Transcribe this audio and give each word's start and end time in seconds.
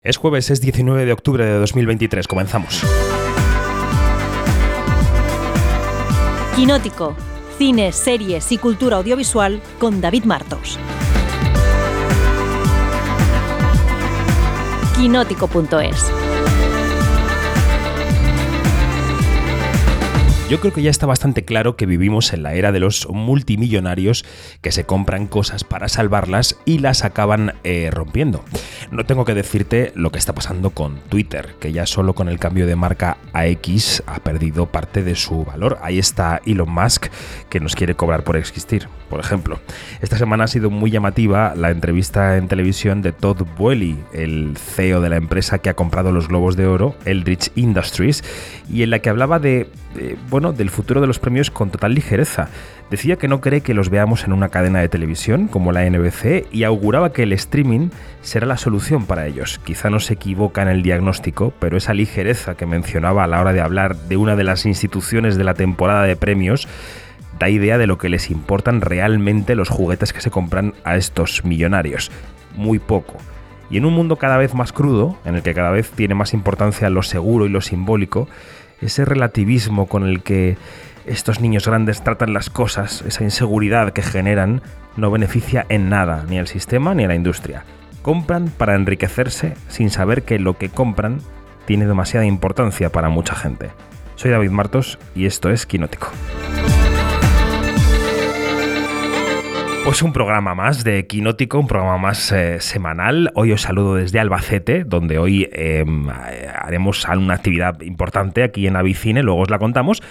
Es 0.00 0.16
jueves, 0.16 0.48
es 0.50 0.60
19 0.60 1.06
de 1.06 1.12
octubre 1.12 1.44
de 1.44 1.58
2023. 1.58 2.28
Comenzamos. 2.28 2.82
Quinótico. 6.54 7.16
Cine, 7.58 7.90
series 7.90 8.52
y 8.52 8.58
cultura 8.58 8.98
audiovisual 8.98 9.60
con 9.80 10.00
David 10.00 10.22
Martos. 10.22 10.78
Quinótico.es 14.96 16.27
Yo 20.48 20.60
creo 20.60 20.72
que 20.72 20.80
ya 20.80 20.88
está 20.88 21.04
bastante 21.04 21.44
claro 21.44 21.76
que 21.76 21.84
vivimos 21.84 22.32
en 22.32 22.42
la 22.42 22.54
era 22.54 22.72
de 22.72 22.80
los 22.80 23.06
multimillonarios 23.10 24.24
que 24.62 24.72
se 24.72 24.84
compran 24.84 25.26
cosas 25.26 25.62
para 25.62 25.90
salvarlas 25.90 26.58
y 26.64 26.78
las 26.78 27.04
acaban 27.04 27.52
eh, 27.64 27.90
rompiendo. 27.92 28.42
No 28.90 29.04
tengo 29.04 29.26
que 29.26 29.34
decirte 29.34 29.92
lo 29.94 30.10
que 30.10 30.18
está 30.18 30.34
pasando 30.34 30.70
con 30.70 31.00
Twitter, 31.10 31.56
que 31.60 31.72
ya 31.72 31.84
solo 31.84 32.14
con 32.14 32.30
el 32.30 32.38
cambio 32.38 32.66
de 32.66 32.76
marca 32.76 33.18
a 33.34 33.46
X 33.46 34.02
ha 34.06 34.20
perdido 34.20 34.64
parte 34.64 35.02
de 35.02 35.16
su 35.16 35.44
valor. 35.44 35.78
Ahí 35.82 35.98
está 35.98 36.40
Elon 36.46 36.70
Musk 36.70 37.08
que 37.50 37.60
nos 37.60 37.76
quiere 37.76 37.94
cobrar 37.94 38.24
por 38.24 38.38
existir, 38.38 38.88
por 39.10 39.20
ejemplo. 39.20 39.60
Esta 40.00 40.16
semana 40.16 40.44
ha 40.44 40.48
sido 40.48 40.70
muy 40.70 40.90
llamativa 40.90 41.54
la 41.56 41.70
entrevista 41.70 42.38
en 42.38 42.48
televisión 42.48 43.02
de 43.02 43.12
Todd 43.12 43.42
Boehly, 43.58 43.98
el 44.14 44.56
CEO 44.56 45.02
de 45.02 45.10
la 45.10 45.16
empresa 45.16 45.58
que 45.58 45.68
ha 45.68 45.74
comprado 45.74 46.10
los 46.10 46.28
globos 46.28 46.56
de 46.56 46.66
oro, 46.66 46.96
Eldritch 47.04 47.50
Industries, 47.54 48.24
y 48.72 48.82
en 48.82 48.88
la 48.88 49.00
que 49.00 49.10
hablaba 49.10 49.38
de 49.38 49.68
bueno, 50.30 50.52
del 50.52 50.70
futuro 50.70 51.00
de 51.00 51.06
los 51.06 51.18
premios 51.18 51.50
con 51.50 51.70
total 51.70 51.94
ligereza. 51.94 52.48
Decía 52.90 53.16
que 53.16 53.28
no 53.28 53.40
cree 53.40 53.60
que 53.60 53.74
los 53.74 53.90
veamos 53.90 54.24
en 54.24 54.32
una 54.32 54.48
cadena 54.48 54.80
de 54.80 54.88
televisión 54.88 55.48
como 55.48 55.72
la 55.72 55.88
NBC 55.88 56.46
y 56.52 56.64
auguraba 56.64 57.12
que 57.12 57.24
el 57.24 57.32
streaming 57.32 57.90
será 58.22 58.46
la 58.46 58.56
solución 58.56 59.06
para 59.06 59.26
ellos. 59.26 59.60
Quizá 59.64 59.90
no 59.90 60.00
se 60.00 60.14
equivoca 60.14 60.62
en 60.62 60.68
el 60.68 60.82
diagnóstico, 60.82 61.52
pero 61.58 61.76
esa 61.76 61.94
ligereza 61.94 62.56
que 62.56 62.66
mencionaba 62.66 63.24
a 63.24 63.26
la 63.26 63.40
hora 63.40 63.52
de 63.52 63.60
hablar 63.60 63.96
de 63.96 64.16
una 64.16 64.36
de 64.36 64.44
las 64.44 64.66
instituciones 64.66 65.36
de 65.36 65.44
la 65.44 65.54
temporada 65.54 66.04
de 66.04 66.16
premios 66.16 66.68
da 67.38 67.48
idea 67.48 67.78
de 67.78 67.86
lo 67.86 67.98
que 67.98 68.08
les 68.08 68.30
importan 68.30 68.80
realmente 68.80 69.54
los 69.54 69.68
juguetes 69.68 70.12
que 70.12 70.20
se 70.20 70.30
compran 70.30 70.74
a 70.84 70.96
estos 70.96 71.44
millonarios. 71.44 72.10
Muy 72.56 72.78
poco. 72.78 73.14
Y 73.70 73.76
en 73.76 73.84
un 73.84 73.92
mundo 73.92 74.16
cada 74.16 74.38
vez 74.38 74.54
más 74.54 74.72
crudo, 74.72 75.18
en 75.24 75.34
el 75.34 75.42
que 75.42 75.54
cada 75.54 75.70
vez 75.70 75.90
tiene 75.90 76.14
más 76.14 76.32
importancia 76.32 76.88
lo 76.88 77.02
seguro 77.02 77.46
y 77.46 77.50
lo 77.50 77.60
simbólico, 77.60 78.28
ese 78.80 79.04
relativismo 79.04 79.86
con 79.86 80.06
el 80.06 80.22
que 80.22 80.56
estos 81.06 81.40
niños 81.40 81.66
grandes 81.66 82.02
tratan 82.02 82.34
las 82.34 82.50
cosas, 82.50 83.02
esa 83.06 83.24
inseguridad 83.24 83.92
que 83.92 84.02
generan, 84.02 84.62
no 84.96 85.10
beneficia 85.10 85.64
en 85.68 85.88
nada 85.88 86.24
ni 86.28 86.38
al 86.38 86.46
sistema 86.46 86.94
ni 86.94 87.04
a 87.04 87.08
la 87.08 87.14
industria. 87.14 87.64
Compran 88.02 88.48
para 88.48 88.74
enriquecerse 88.74 89.54
sin 89.68 89.90
saber 89.90 90.22
que 90.22 90.38
lo 90.38 90.58
que 90.58 90.68
compran 90.68 91.20
tiene 91.66 91.86
demasiada 91.86 92.26
importancia 92.26 92.90
para 92.90 93.08
mucha 93.08 93.34
gente. 93.34 93.70
Soy 94.16 94.30
David 94.30 94.50
Martos 94.50 94.98
y 95.14 95.26
esto 95.26 95.50
es 95.50 95.66
Quinótico. 95.66 96.10
Pues 99.88 100.02
un 100.02 100.12
programa 100.12 100.54
más 100.54 100.84
de 100.84 101.06
Quinótico, 101.06 101.58
un 101.58 101.66
programa 101.66 101.96
más 101.96 102.30
eh, 102.30 102.60
semanal. 102.60 103.32
Hoy 103.34 103.52
os 103.52 103.62
saludo 103.62 103.94
desde 103.94 104.20
Albacete, 104.20 104.84
donde 104.84 105.18
hoy 105.18 105.48
em, 105.50 106.10
haremos 106.10 107.06
una 107.08 107.32
actividad 107.32 107.80
importante 107.80 108.42
aquí 108.42 108.66
en 108.66 108.76
Avicine, 108.76 109.22
luego 109.22 109.40
os 109.40 109.48
la 109.48 109.58
contamos. 109.58 110.02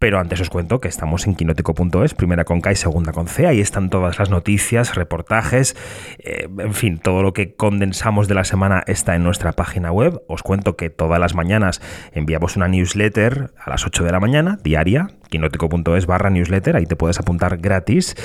Pero 0.00 0.18
antes 0.18 0.40
os 0.40 0.48
cuento 0.48 0.80
que 0.80 0.88
estamos 0.88 1.26
en 1.26 1.34
quinótico.es, 1.34 2.14
primera 2.14 2.46
con 2.46 2.62
K 2.62 2.72
y 2.72 2.74
segunda 2.74 3.12
con 3.12 3.28
C. 3.28 3.46
Ahí 3.46 3.60
están 3.60 3.90
todas 3.90 4.18
las 4.18 4.30
noticias, 4.30 4.94
reportajes, 4.94 5.76
eh, 6.20 6.48
en 6.58 6.72
fin, 6.72 6.96
todo 6.96 7.22
lo 7.22 7.34
que 7.34 7.54
condensamos 7.54 8.26
de 8.26 8.34
la 8.34 8.44
semana 8.44 8.82
está 8.86 9.14
en 9.14 9.24
nuestra 9.24 9.52
página 9.52 9.92
web. 9.92 10.22
Os 10.26 10.42
cuento 10.42 10.74
que 10.74 10.88
todas 10.88 11.20
las 11.20 11.34
mañanas 11.34 11.82
enviamos 12.12 12.56
una 12.56 12.66
newsletter 12.66 13.52
a 13.62 13.68
las 13.68 13.84
8 13.84 14.02
de 14.02 14.12
la 14.12 14.20
mañana, 14.20 14.58
diaria, 14.64 15.08
quinótico.es 15.28 16.06
barra 16.06 16.30
newsletter, 16.30 16.76
ahí 16.76 16.86
te 16.86 16.96
puedes 16.96 17.20
apuntar 17.20 17.58
gratis. 17.58 18.16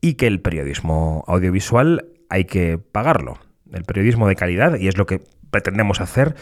Y 0.00 0.14
que 0.14 0.28
el 0.28 0.40
periodismo 0.40 1.24
audiovisual 1.26 2.06
hay 2.30 2.44
que 2.44 2.78
pagarlo. 2.78 3.38
El 3.72 3.82
periodismo 3.82 4.28
de 4.28 4.36
calidad, 4.36 4.78
y 4.78 4.86
es 4.86 4.96
lo 4.96 5.06
que 5.06 5.22
pretendemos 5.50 6.00
hacer, 6.00 6.36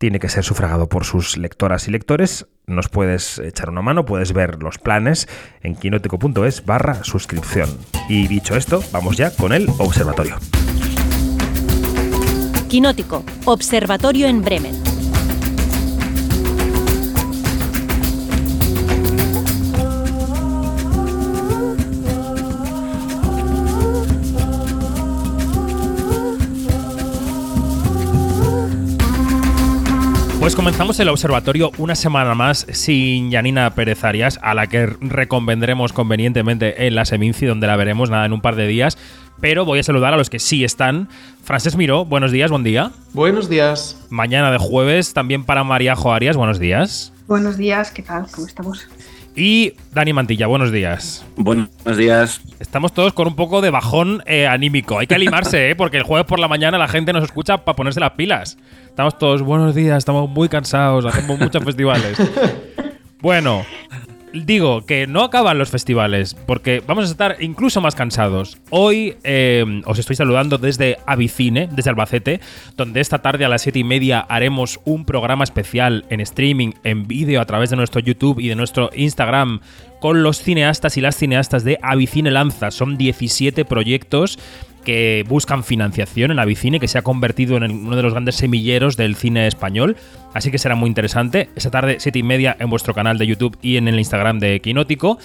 tiene 0.00 0.18
que 0.18 0.30
ser 0.30 0.44
sufragado 0.44 0.88
por 0.88 1.04
sus 1.04 1.36
lectoras 1.36 1.86
y 1.86 1.90
lectores. 1.90 2.46
Nos 2.66 2.88
puedes 2.88 3.38
echar 3.38 3.68
una 3.68 3.82
mano, 3.82 4.06
puedes 4.06 4.32
ver 4.32 4.62
los 4.62 4.78
planes 4.78 5.28
en 5.60 5.76
quinótico.es 5.76 6.64
barra 6.64 7.04
suscripción. 7.04 7.68
Y 8.08 8.26
dicho 8.26 8.56
esto, 8.56 8.82
vamos 8.92 9.18
ya 9.18 9.30
con 9.30 9.52
el 9.52 9.68
observatorio. 9.78 10.38
Quinótico, 12.70 13.24
observatorio 13.44 14.26
en 14.26 14.42
Bremen. 14.42 14.89
Pues 30.50 30.56
comenzamos 30.56 30.98
el 30.98 31.08
observatorio 31.08 31.70
una 31.78 31.94
semana 31.94 32.34
más 32.34 32.66
sin 32.72 33.30
Yanina 33.30 33.72
Pérez 33.76 34.02
Arias, 34.02 34.40
a 34.42 34.52
la 34.52 34.66
que 34.66 34.84
reconvendremos 34.84 35.92
convenientemente 35.92 36.88
en 36.88 36.96
la 36.96 37.04
Seminci, 37.04 37.46
donde 37.46 37.68
la 37.68 37.76
veremos 37.76 38.10
nada 38.10 38.26
en 38.26 38.32
un 38.32 38.40
par 38.40 38.56
de 38.56 38.66
días. 38.66 38.98
Pero 39.40 39.64
voy 39.64 39.78
a 39.78 39.84
saludar 39.84 40.12
a 40.12 40.16
los 40.16 40.28
que 40.28 40.40
sí 40.40 40.64
están. 40.64 41.08
Frances 41.44 41.76
Miró, 41.76 42.04
buenos 42.04 42.32
días, 42.32 42.50
buen 42.50 42.64
día. 42.64 42.90
Buenos 43.12 43.48
días. 43.48 43.96
Mañana 44.10 44.50
de 44.50 44.58
jueves, 44.58 45.12
también 45.12 45.44
para 45.44 45.62
Mariajo 45.62 46.12
Arias, 46.12 46.36
buenos 46.36 46.58
días. 46.58 47.12
Buenos 47.28 47.56
días, 47.56 47.92
¿qué 47.92 48.02
tal? 48.02 48.26
¿Cómo 48.28 48.48
estamos? 48.48 48.88
Y 49.36 49.74
Dani 49.92 50.12
Mantilla, 50.12 50.46
buenos 50.46 50.72
días. 50.72 51.24
Buenos 51.36 51.68
días. 51.96 52.40
Estamos 52.58 52.92
todos 52.92 53.12
con 53.12 53.28
un 53.28 53.36
poco 53.36 53.60
de 53.60 53.70
bajón 53.70 54.22
eh, 54.26 54.46
anímico. 54.46 54.98
Hay 54.98 55.06
que 55.06 55.14
animarse, 55.14 55.70
¿eh? 55.70 55.76
porque 55.76 55.98
el 55.98 56.02
jueves 56.02 56.26
por 56.26 56.38
la 56.38 56.48
mañana 56.48 56.78
la 56.78 56.88
gente 56.88 57.12
nos 57.12 57.24
escucha 57.24 57.58
para 57.58 57.76
ponerse 57.76 58.00
las 58.00 58.12
pilas. 58.12 58.58
Estamos 58.86 59.18
todos, 59.18 59.42
buenos 59.42 59.74
días, 59.74 59.98
estamos 59.98 60.28
muy 60.28 60.48
cansados, 60.48 61.06
hacemos 61.06 61.38
muchos 61.38 61.64
festivales. 61.64 62.18
Bueno, 63.22 63.66
digo 64.32 64.84
que 64.86 65.06
no 65.06 65.22
acaban 65.22 65.58
los 65.58 65.70
festivales, 65.70 66.34
porque 66.46 66.82
vamos 66.86 67.08
a 67.08 67.10
estar 67.10 67.36
incluso 67.40 67.80
más 67.80 67.94
cansados. 67.94 68.58
Hoy 68.70 69.16
eh, 69.24 69.82
os 69.86 69.98
estoy 69.98 70.16
saludando 70.16 70.58
desde 70.58 70.98
Avicine, 71.06 71.68
desde 71.70 71.90
Albacete, 71.90 72.40
donde 72.76 73.00
esta 73.00 73.20
tarde 73.20 73.44
a 73.44 73.48
las 73.48 73.62
7 73.62 73.78
y 73.78 73.84
media 73.84 74.20
haremos 74.20 74.80
un 74.84 75.04
programa 75.04 75.44
especial 75.44 76.04
en 76.10 76.20
streaming, 76.20 76.72
en 76.84 77.06
vídeo, 77.06 77.40
a 77.40 77.46
través 77.46 77.70
de 77.70 77.76
nuestro 77.76 78.00
YouTube 78.00 78.40
y 78.40 78.48
de 78.48 78.56
nuestro 78.56 78.90
Instagram, 78.94 79.60
con 80.00 80.22
los 80.22 80.42
cineastas 80.42 80.96
y 80.96 81.00
las 81.00 81.16
cineastas 81.16 81.64
de 81.64 81.78
Avicine 81.82 82.30
Lanza. 82.30 82.70
Son 82.70 82.96
17 82.96 83.64
proyectos 83.64 84.38
que 84.84 85.24
buscan 85.28 85.62
financiación 85.62 86.30
en 86.30 86.38
Avicine, 86.38 86.80
que 86.80 86.88
se 86.88 86.98
ha 86.98 87.02
convertido 87.02 87.56
en 87.56 87.70
uno 87.70 87.96
de 87.96 88.02
los 88.02 88.12
grandes 88.12 88.36
semilleros 88.36 88.96
del 88.96 89.14
cine 89.14 89.46
español. 89.46 89.96
Así 90.32 90.50
que 90.50 90.58
será 90.58 90.74
muy 90.74 90.88
interesante. 90.88 91.50
Esta 91.54 91.70
tarde, 91.70 91.96
7 91.98 92.18
y 92.18 92.22
media, 92.22 92.56
en 92.58 92.70
vuestro 92.70 92.94
canal 92.94 93.18
de 93.18 93.26
YouTube 93.26 93.58
y 93.62 93.76
en 93.76 93.88
el 93.88 93.98
Instagram 93.98 94.38
de 94.38 94.60
Quinótico. 94.60 95.18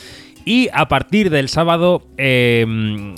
Y 0.46 0.70
a 0.74 0.88
partir 0.88 1.32
del 1.32 1.50
sábado, 1.50 2.04
eh, 2.18 2.64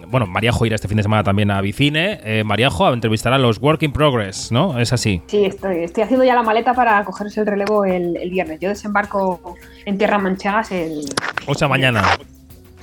bueno, 0.08 0.28
Mariajo 0.28 0.66
irá 0.66 0.76
este 0.76 0.88
fin 0.88 0.96
de 0.96 1.04
semana 1.04 1.24
también 1.24 1.52
a 1.52 1.60
Vicine. 1.60 2.22
Eh, 2.24 2.44
Mariajo 2.46 2.92
entrevistará 2.94 3.36
a 3.36 3.40
los 3.40 3.62
Work 3.62 3.84
in 3.84 3.92
Progress, 3.92 4.50
¿no? 4.52 4.80
¿Es 4.80 4.94
así? 4.94 5.22
Sí, 5.28 5.44
estoy, 5.44 5.84
estoy 5.84 6.04
haciendo 6.04 6.24
ya 6.24 6.36
la 6.36 6.44
maleta 6.44 6.74
para 6.74 7.04
cogerse 7.04 7.42
el 7.42 7.48
relevo 7.48 7.84
el, 7.84 8.16
el 8.16 8.30
viernes. 8.30 8.62
Yo 8.62 8.70
desembarco 8.70 9.56
en 9.86 9.98
Tierra 9.98 10.18
Manchagas 10.20 10.72
el... 10.72 11.02
O 11.46 11.54
sea, 11.54 11.68
mañana. 11.68 12.02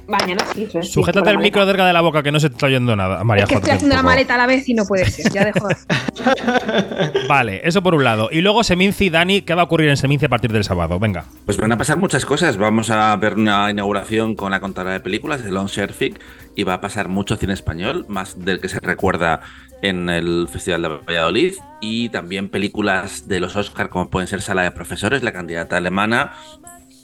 Mañana 0.07 0.45
sí. 0.55 0.69
sí 0.71 0.83
Sujétate 0.83 1.31
el 1.31 1.39
micro 1.39 1.65
cerca 1.67 1.87
de 1.87 1.93
la 1.93 2.01
boca 2.01 2.23
que 2.23 2.33
no 2.33 2.41
se 2.41 2.49
te 2.49 2.55
está 2.55 2.67
oyendo 2.67 2.95
nada, 2.97 3.25
María 3.25 3.45
es 3.45 3.49
que 3.49 3.57
estoy 3.57 3.73
haciendo 3.73 3.97
la 3.97 4.03
maleta 4.03 4.35
a 4.35 4.39
la 4.39 4.47
vez 4.47 4.69
y 4.69 4.75
no 4.75 4.85
puede 4.85 5.11
ser. 5.11 5.33
Ya 5.33 5.45
dejo. 5.45 5.69
vale, 7.29 7.61
eso 7.65 7.83
por 7.83 7.95
un 7.95 8.05
lado. 8.05 8.29
Y 8.31 8.41
luego 8.41 8.65
Seminci, 8.65 9.11
Dani, 9.11 9.43
¿qué 9.43 9.55
va 9.55 9.63
a 9.63 9.65
ocurrir 9.65 9.89
en 9.89 9.97
Seminci 9.97 10.27
a 10.27 10.29
partir 10.29 10.53
del 10.53 10.65
sábado? 10.65 10.99
Venga. 10.99 11.25
Pues 11.45 11.57
van 11.57 11.73
a 11.73 11.79
pasar 11.79 11.99
muchas 11.99 12.25
cosas. 12.27 12.57
Vamos 12.57 12.91
a 12.91 13.15
ver 13.17 13.35
una 13.35 13.71
inauguración 13.71 14.35
con 14.35 14.51
la 14.51 14.61
contadora 14.61 14.93
de 14.93 15.01
películas 15.01 15.45
de 15.45 15.51
Lon 15.51 15.67
Sherfic 15.67 16.21
y 16.57 16.65
va 16.65 16.75
a 16.75 16.81
pasar 16.81 17.09
mucho 17.09 17.37
cine 17.37 17.53
español, 17.53 18.05
más 18.09 18.45
del 18.45 18.61
que 18.61 18.69
se 18.69 18.81
recuerda 18.81 19.41
en 19.83 20.09
el 20.09 20.49
Festival 20.51 20.83
de 20.83 20.89
Valladolid 20.89 21.55
y 21.81 22.09
también 22.09 22.49
películas 22.49 23.29
de 23.29 23.41
los 23.41 23.57
Oscar 23.57 23.91
como 23.91 24.09
pueden 24.09 24.29
ser 24.29 24.41
Sala 24.41 24.63
de 24.63 24.71
Profesores, 24.71 25.23
La 25.23 25.33
candidata 25.33 25.77
alemana 25.77 26.33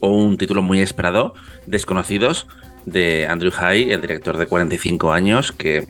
o 0.01 0.09
un 0.09 0.39
título 0.39 0.63
muy 0.63 0.81
esperado, 0.81 1.35
Desconocidos, 1.67 2.47
de 2.87 3.27
Andrew 3.27 3.51
High, 3.51 3.93
el 3.93 4.01
director 4.01 4.37
de 4.37 4.47
45 4.47 5.13
años, 5.13 5.53
que 5.53 5.89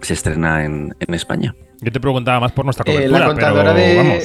se 0.00 0.14
estrena 0.14 0.64
en, 0.64 0.94
España. 1.08 1.54
Yo 1.80 1.90
te 1.92 2.00
preguntaba 2.00 2.40
más 2.40 2.52
por 2.52 2.64
nuestra 2.64 2.84
eh, 2.86 3.08
cobertura. 3.08 3.26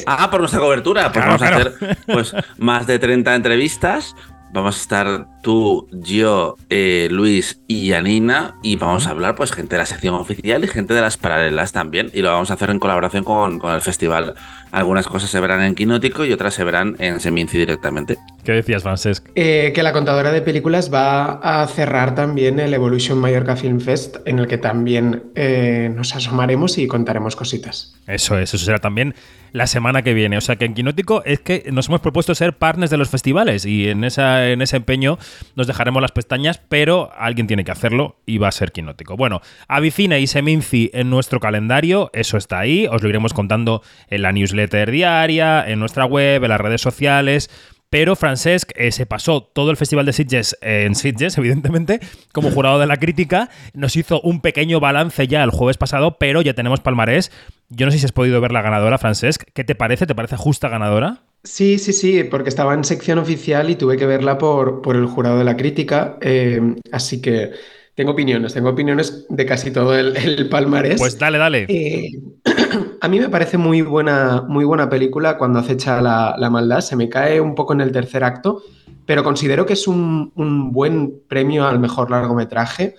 Ah, 0.08 0.30
por 0.30 0.40
nuestra 0.42 0.60
cobertura. 0.60 1.12
Pues 1.12 1.26
vamos 1.26 1.42
a 1.42 1.48
hacer 1.48 1.98
pues, 2.06 2.36
más 2.58 2.86
de 2.88 3.00
30 3.00 3.36
entrevistas 3.36 4.16
Vamos 4.56 4.78
a 4.78 4.80
estar 4.80 5.28
tú, 5.42 5.86
yo, 5.92 6.56
eh, 6.70 7.10
Luis 7.12 7.60
y 7.68 7.90
Yanina 7.90 8.56
y 8.64 8.78
vamos 8.78 9.06
a 9.06 9.10
hablar 9.10 9.36
pues 9.36 9.52
gente 9.52 9.76
de 9.76 9.80
la 9.80 9.86
sección 9.86 10.16
oficial 10.16 10.64
y 10.64 10.68
gente 10.70 10.94
de 10.94 11.02
las 11.02 11.18
paralelas 11.18 11.74
también 11.74 12.10
y 12.14 12.22
lo 12.22 12.32
vamos 12.32 12.52
a 12.52 12.54
hacer 12.54 12.70
en 12.70 12.80
colaboración 12.80 13.26
con, 13.26 13.60
con 13.60 13.76
el 13.76 13.82
festival. 13.82 14.36
Algunas 14.72 15.08
cosas 15.08 15.30
se 15.30 15.42
verán 15.42 15.62
en 15.62 15.76
Quinótico 15.76 16.24
y 16.24 16.32
otras 16.32 16.54
se 16.54 16.64
verán 16.64 16.96
en 17.00 17.20
Seminci 17.20 17.58
directamente. 17.58 18.18
¿Qué 18.46 18.54
decías, 18.54 18.84
Francesc? 18.84 19.28
Eh, 19.36 19.74
que 19.76 19.84
la 19.84 19.92
contadora 19.92 20.32
de 20.32 20.42
películas 20.42 20.90
va 20.94 21.34
a 21.34 21.68
cerrar 21.68 22.16
también 22.16 22.58
el 22.62 22.74
Evolution 22.74 23.18
Mallorca 23.18 23.58
Film 23.58 23.82
Fest 23.82 24.18
en 24.26 24.40
el 24.40 24.48
que 24.48 24.58
también 24.58 25.24
eh, 25.36 25.92
nos 25.94 26.16
asomaremos 26.16 26.78
y 26.78 26.88
contaremos 26.88 27.36
cositas. 27.36 27.94
Eso 28.08 28.40
es, 28.40 28.54
eso 28.54 28.64
será 28.64 28.80
también 28.80 29.16
la 29.56 29.68
semana 29.68 30.02
que 30.02 30.14
viene. 30.14 30.38
O 30.38 30.42
sea 30.42 30.58
que 30.58 30.66
en 30.66 30.74
Quinótico 30.74 31.24
es 31.24 31.40
que 31.40 31.70
nos 31.72 31.88
hemos 31.88 32.02
propuesto 32.02 32.36
ser 32.36 32.58
partners 32.58 32.92
de 32.92 32.98
los 32.98 33.10
festivales 33.10 33.66
y 33.66 33.88
en, 33.88 34.04
esa, 34.04 34.50
en 34.50 34.62
ese 34.62 34.76
empeño 34.76 35.18
nos 35.56 35.66
dejaremos 35.66 36.02
las 36.02 36.12
pestañas, 36.12 36.60
pero 36.68 37.10
alguien 37.18 37.48
tiene 37.48 37.64
que 37.64 37.72
hacerlo 37.72 38.18
y 38.26 38.38
va 38.38 38.50
a 38.50 38.52
ser 38.52 38.74
Quinótico. 38.74 39.16
Bueno, 39.16 39.42
Avicina 39.70 40.18
y 40.18 40.28
Seminci 40.28 40.92
en 40.94 41.10
nuestro 41.10 41.40
calendario, 41.40 42.10
eso 42.12 42.36
está 42.36 42.60
ahí, 42.60 42.86
os 42.92 43.02
lo 43.02 43.08
iremos 43.08 43.34
contando 43.34 43.82
en 44.10 44.24
la 44.24 44.34
newsletter 44.34 44.92
diaria, 44.92 45.66
en 45.66 45.80
nuestra 45.80 46.04
web, 46.04 46.44
en 46.44 46.50
las 46.50 46.60
redes 46.60 46.82
sociales. 46.82 47.50
Pero 47.96 48.18
Francesc 48.18 48.74
eh, 48.76 48.92
se 48.92 49.06
pasó 49.06 49.42
todo 49.42 49.72
el 49.72 49.78
Festival 49.78 50.06
de 50.06 50.12
Sitges 50.12 50.58
eh, 50.60 50.84
en 50.86 50.96
Sitges, 50.96 51.38
evidentemente, 51.38 52.02
como 52.34 52.52
jurado 52.52 52.78
de 52.78 52.88
la 52.88 52.98
crítica. 52.98 53.50
Nos 53.74 53.96
hizo 53.96 54.20
un 54.20 54.42
pequeño 54.42 54.82
balance 54.82 55.30
ya 55.30 55.42
el 55.42 55.50
jueves 55.50 55.78
pasado, 55.78 56.18
pero 56.20 56.42
ya 56.42 56.54
tenemos 56.54 56.82
palmarés. 56.82 57.32
Yo 57.70 57.86
no 57.86 57.94
sé 57.94 58.00
si 58.00 58.04
has 58.04 58.12
podido 58.12 58.42
ver 58.42 58.52
la 58.52 58.62
ganadora, 58.62 58.98
Francesc. 58.98 59.44
¿Qué 59.54 59.64
te 59.64 59.76
parece? 59.76 60.08
¿Te 60.08 60.14
parece 60.14 60.36
justa 60.36 60.68
ganadora? 60.68 61.22
Sí, 61.46 61.80
sí, 61.80 61.94
sí, 61.94 62.26
porque 62.26 62.50
estaba 62.50 62.74
en 62.74 62.84
sección 62.84 63.18
oficial 63.18 63.70
y 63.70 63.78
tuve 63.78 63.96
que 63.96 64.06
verla 64.06 64.38
por, 64.38 64.82
por 64.82 64.98
el 64.98 65.06
jurado 65.06 65.38
de 65.38 65.46
la 65.46 65.56
crítica. 65.56 66.18
eh, 66.20 66.76
así 66.92 67.22
que 67.22 67.52
tengo 67.96 68.12
opiniones, 68.12 68.54
tengo 68.54 68.70
opiniones 68.70 69.26
de 69.30 69.46
casi 69.46 69.72
todo 69.72 69.98
el, 69.98 70.16
el 70.18 70.50
palmarés. 70.50 71.00
Pues 71.00 71.18
dale, 71.18 71.38
dale. 71.38 71.66
Eh, 71.70 72.12
a 73.02 73.08
mí 73.08 73.20
me 73.20 73.30
parece 73.30 73.58
muy 73.58 73.82
buena, 73.82 74.44
muy 74.48 74.66
buena 74.66 74.90
película 74.90 75.38
cuando 75.38 75.60
acecha 75.60 76.02
la, 76.02 76.36
la 76.38 76.50
maldad. 76.50 76.82
Se 76.82 76.98
me 76.98 77.08
cae 77.08 77.40
un 77.40 77.56
poco 77.56 77.74
en 77.74 77.80
el 77.80 77.94
tercer 77.94 78.26
acto, 78.26 78.62
pero 79.06 79.24
considero 79.24 79.66
que 79.66 79.74
es 79.74 79.88
un, 79.88 80.34
un 80.36 80.74
buen 80.74 81.22
premio 81.30 81.66
al 81.68 81.80
mejor 81.80 82.12
largometraje. 82.12 82.96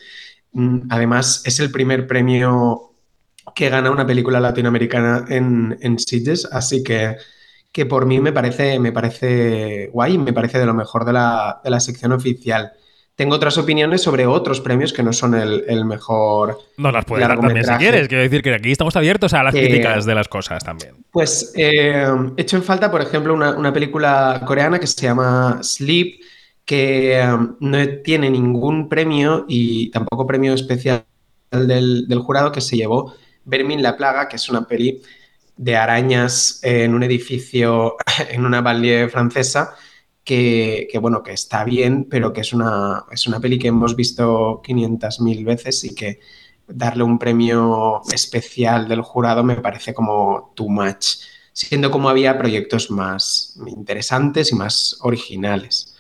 Mm, 0.53 0.87
Además, 0.89 1.43
es 1.45 1.61
el 1.61 1.71
primer 1.71 2.07
premio 2.07 2.95
que 3.55 3.69
gana 3.69 3.91
una 3.91 4.07
película 4.07 4.41
latinoamericana 4.41 5.27
en, 5.29 5.77
en 5.81 5.99
Sitges, 5.99 6.49
así 6.51 6.83
que, 6.83 7.17
que 7.71 7.85
por 7.85 8.07
mí 8.07 8.19
me 8.21 8.33
parece, 8.33 8.79
me 8.79 8.93
parece 8.93 9.89
guay, 9.93 10.17
me 10.17 10.33
parece 10.33 10.59
de 10.59 10.67
lo 10.67 10.75
mejor 10.75 11.05
de 11.05 11.13
la, 11.13 11.61
de 11.63 11.71
la 11.71 11.81
sección 11.81 12.13
oficial. 12.13 12.73
Tengo 13.17 13.35
otras 13.35 13.57
opiniones 13.57 14.03
sobre 14.03 14.27
otros 14.27 14.61
premios 14.61 14.93
que 14.93 15.03
no 15.03 15.11
son 15.13 15.35
el, 15.35 15.65
el 15.69 15.87
mejor. 15.87 16.59
Nos 16.77 16.93
las 16.93 17.05
puedes 17.07 17.27
dar 17.27 17.41
también 17.41 17.65
si 17.65 17.73
quieres. 17.75 18.09
Quiero 18.09 18.23
decir 18.23 18.43
que 18.43 18.55
aquí 18.55 18.71
estamos 18.71 18.95
abiertos 18.95 19.33
a 19.33 19.43
las 19.43 19.55
Que- 19.55 19.63
críticas 19.67 20.05
de 20.05 20.15
las 20.15 20.29
cosas 20.29 20.63
también. 20.63 20.95
Pues 21.11 21.53
eh, 21.57 22.07
he 22.37 22.43
hecho 22.43 22.57
en 22.59 22.63
falta, 22.63 22.91
por 22.91 23.01
ejemplo, 23.01 23.33
una, 23.33 23.57
una 23.57 23.73
película 23.73 24.43
coreana 24.47 24.79
que 24.79 24.87
se 24.87 25.01
llama 25.01 25.61
Sleep, 25.63 26.21
que 26.67 27.19
eh, 27.19 27.27
no 27.61 27.89
tiene 28.05 28.29
ningún 28.29 28.89
premio 28.89 29.47
y 29.49 29.91
tampoco 29.91 30.27
premio 30.27 30.53
especial 30.53 31.05
del, 31.51 32.07
del 32.07 32.19
jurado 32.19 32.53
que 32.53 32.61
se 32.61 32.77
llevó 32.77 33.15
Vermin 33.47 33.83
la 33.83 33.97
Plaga, 33.97 34.29
que 34.29 34.37
es 34.37 34.47
una 34.51 34.67
peli 34.67 35.01
de 35.57 35.75
arañas 35.75 36.61
en 36.63 36.93
un 36.93 37.03
edificio 37.03 37.97
en 38.31 38.45
una 38.45 38.61
banlieue 38.61 39.09
francesa 39.09 39.75
que, 40.27 40.99
bueno, 41.01 41.23
que 41.23 41.33
está 41.33 41.65
bien, 41.65 42.05
pero 42.11 42.33
que 42.33 42.41
es 42.41 42.53
una, 42.53 43.05
es 43.13 43.29
una 43.29 43.39
peli 43.39 43.61
que 43.61 43.69
hemos 43.69 43.95
visto 43.95 44.61
500.000 44.61 45.45
veces 45.45 45.85
y 45.85 45.95
que 45.95 46.19
darle 46.67 47.05
un 47.05 47.17
premio 47.17 48.03
especial 48.13 48.89
del 48.89 49.03
jurado 49.03 49.45
me 49.45 49.55
parece 49.55 49.95
como 49.95 50.53
too 50.57 50.69
much, 50.69 51.19
siendo 51.53 51.93
como 51.93 52.09
había 52.09 52.37
proyectos 52.37 52.91
más 52.91 53.57
interesantes 53.69 54.51
y 54.51 54.57
más 54.57 54.99
originales. 55.03 55.95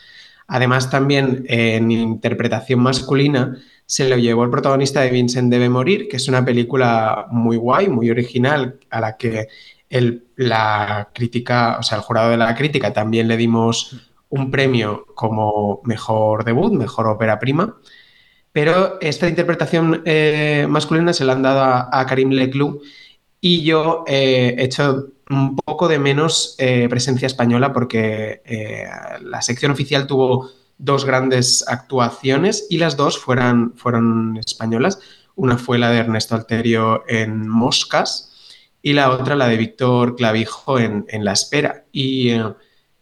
Además, 0.49 0.90
también 0.90 1.44
en 1.49 1.93
interpretación 1.93 2.81
masculina 2.81 3.56
se 3.87 4.08
lo 4.08 4.17
llevó 4.17 4.43
el 4.43 4.50
protagonista 4.50 5.02
de 5.02 5.11
Vincent 5.11 5.52
debe 5.52 5.69
morir, 5.69 6.08
que 6.08 6.17
es 6.17 6.26
una 6.26 6.44
película 6.44 7.26
muy 7.31 7.56
guay, 7.56 7.88
muy 7.88 8.11
original, 8.11 8.81
a 8.90 9.00
la 9.00 9.17
que 9.17 9.46
el, 9.88 10.26
la 10.34 11.11
crítica, 11.14 11.76
o 11.78 11.84
sea, 11.84 11.99
el 11.99 12.02
jurado 12.02 12.31
de 12.31 12.37
la 12.37 12.56
crítica 12.56 12.93
también 12.93 13.28
le 13.28 13.37
dimos 13.37 14.06
un 14.28 14.50
premio 14.50 15.06
como 15.14 15.81
mejor 15.84 16.44
debut, 16.44 16.73
mejor 16.73 17.06
ópera 17.08 17.38
prima. 17.38 17.76
Pero 18.52 18.99
esta 19.00 19.28
interpretación 19.28 20.02
eh, 20.05 20.67
masculina 20.69 21.12
se 21.12 21.25
la 21.25 21.34
han 21.34 21.43
dado 21.43 21.88
a, 21.93 22.06
Karim 22.06 22.31
Leclou 22.31 22.81
y 23.40 23.62
yo 23.62 24.05
eh, 24.06 24.55
he 24.58 24.64
hecho 24.64 25.12
un 25.28 25.56
poco 25.56 25.88
de 25.88 25.99
menos 25.99 26.55
eh, 26.58 26.87
presencia 26.88 27.26
española 27.26 27.73
porque 27.73 28.43
eh, 28.44 28.87
la 29.23 29.43
sección 29.43 29.73
oficial 29.73 30.06
tuvo 30.06 30.50
dos 30.78 31.05
grandes 31.05 31.64
actuaciones 31.67 32.67
y 32.70 32.78
las 32.78 32.96
dos 32.96 33.19
fueron 33.19 33.75
españolas. 34.44 35.00
Una 35.34 35.58
fue 35.58 35.78
la 35.78 35.90
de 35.90 35.99
Ernesto 35.99 36.34
Alterio 36.34 37.05
en 37.08 37.49
Moscas 37.49 38.32
y 38.82 38.93
la 38.93 39.11
otra 39.11 39.37
la 39.37 39.49
de 39.49 39.56
Víctor 39.56 40.17
Clavijo 40.17 40.78
en, 40.78 41.05
en 41.08 41.25
La 41.25 41.32
Espera. 41.32 41.84
Y, 41.93 42.31
eh, 42.31 42.44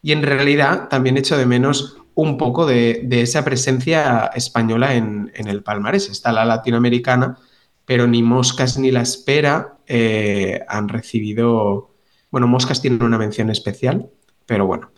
y 0.05 0.13
en 0.13 0.23
realidad 0.23 0.89
también 0.91 1.17
echo 1.17 1.39
de 1.39 1.47
menos 1.47 1.97
un 2.15 2.37
poco 2.37 2.67
de, 2.67 3.09
esa 3.11 3.43
presencia 3.43 4.31
española 4.35 4.95
en, 4.97 5.33
el 5.35 5.63
palmarés. 5.63 6.11
Está 6.11 6.31
la 6.31 6.45
latinoamericana, 6.45 7.39
pero 7.87 8.07
ni 8.07 8.23
Moscas 8.23 8.79
ni 8.79 8.91
La 8.91 9.01
Espera 9.01 9.79
eh, 9.87 10.61
han 10.69 10.91
recibido... 10.91 11.91
Bueno, 12.31 12.47
Moscas 12.47 12.83
tiene 12.83 13.03
una 13.03 13.17
mención 13.17 13.49
especial, 13.49 14.11
pero 14.45 14.67
bueno, 14.67 14.91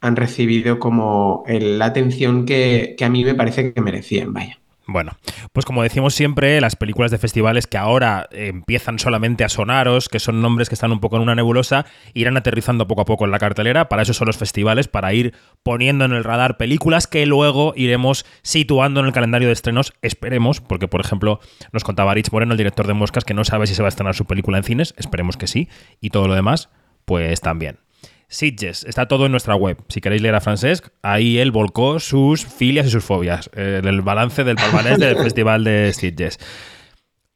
han 0.00 0.16
recibido 0.16 0.78
como 0.78 1.44
el, 1.46 1.78
la 1.78 1.84
atención 1.84 2.46
que, 2.46 2.94
que, 2.96 3.04
a 3.04 3.10
mí 3.10 3.26
me 3.26 3.34
parece 3.34 3.74
que 3.74 3.80
merecían, 3.82 4.32
vaya. 4.32 4.58
Bueno, 4.88 5.16
pues 5.52 5.66
como 5.66 5.82
decimos 5.82 6.14
siempre, 6.14 6.60
las 6.60 6.76
películas 6.76 7.10
de 7.10 7.18
festivales 7.18 7.66
que 7.66 7.76
ahora 7.76 8.28
empiezan 8.30 9.00
solamente 9.00 9.42
a 9.42 9.48
sonaros, 9.48 10.08
que 10.08 10.20
son 10.20 10.40
nombres 10.40 10.68
que 10.68 10.76
están 10.76 10.92
un 10.92 11.00
poco 11.00 11.16
en 11.16 11.22
una 11.22 11.34
nebulosa, 11.34 11.86
irán 12.14 12.36
aterrizando 12.36 12.86
poco 12.86 13.00
a 13.00 13.04
poco 13.04 13.24
en 13.24 13.32
la 13.32 13.40
cartelera. 13.40 13.88
Para 13.88 14.02
eso 14.02 14.14
son 14.14 14.26
los 14.26 14.36
festivales, 14.36 14.86
para 14.86 15.12
ir 15.12 15.34
poniendo 15.64 16.04
en 16.04 16.12
el 16.12 16.22
radar 16.22 16.56
películas 16.56 17.08
que 17.08 17.26
luego 17.26 17.72
iremos 17.74 18.24
situando 18.42 19.00
en 19.00 19.06
el 19.06 19.12
calendario 19.12 19.48
de 19.48 19.54
estrenos, 19.54 19.92
esperemos, 20.02 20.60
porque 20.60 20.86
por 20.86 21.00
ejemplo 21.00 21.40
nos 21.72 21.82
contaba 21.82 22.14
Rich 22.14 22.30
Moreno, 22.30 22.52
el 22.52 22.58
director 22.58 22.86
de 22.86 22.94
Moscas, 22.94 23.24
que 23.24 23.34
no 23.34 23.44
sabe 23.44 23.66
si 23.66 23.74
se 23.74 23.82
va 23.82 23.88
a 23.88 23.90
estrenar 23.90 24.14
su 24.14 24.24
película 24.24 24.58
en 24.58 24.64
cines, 24.64 24.94
esperemos 24.96 25.36
que 25.36 25.48
sí, 25.48 25.68
y 26.00 26.10
todo 26.10 26.28
lo 26.28 26.34
demás, 26.36 26.68
pues 27.04 27.40
también. 27.40 27.78
Sitges, 28.28 28.84
está 28.84 29.06
todo 29.06 29.26
en 29.26 29.32
nuestra 29.32 29.54
web. 29.54 29.78
Si 29.88 30.00
queréis 30.00 30.22
leer 30.22 30.34
a 30.34 30.40
Francesc, 30.40 30.88
ahí 31.02 31.38
él 31.38 31.52
volcó 31.52 32.00
sus 32.00 32.44
filias 32.44 32.86
y 32.86 32.90
sus 32.90 33.04
fobias. 33.04 33.50
Eh, 33.54 33.80
el 33.84 34.02
balance 34.02 34.42
del 34.44 34.56
palmarés 34.56 34.98
del 34.98 35.16
Festival 35.22 35.64
de 35.64 35.92
Sitges. 35.92 36.38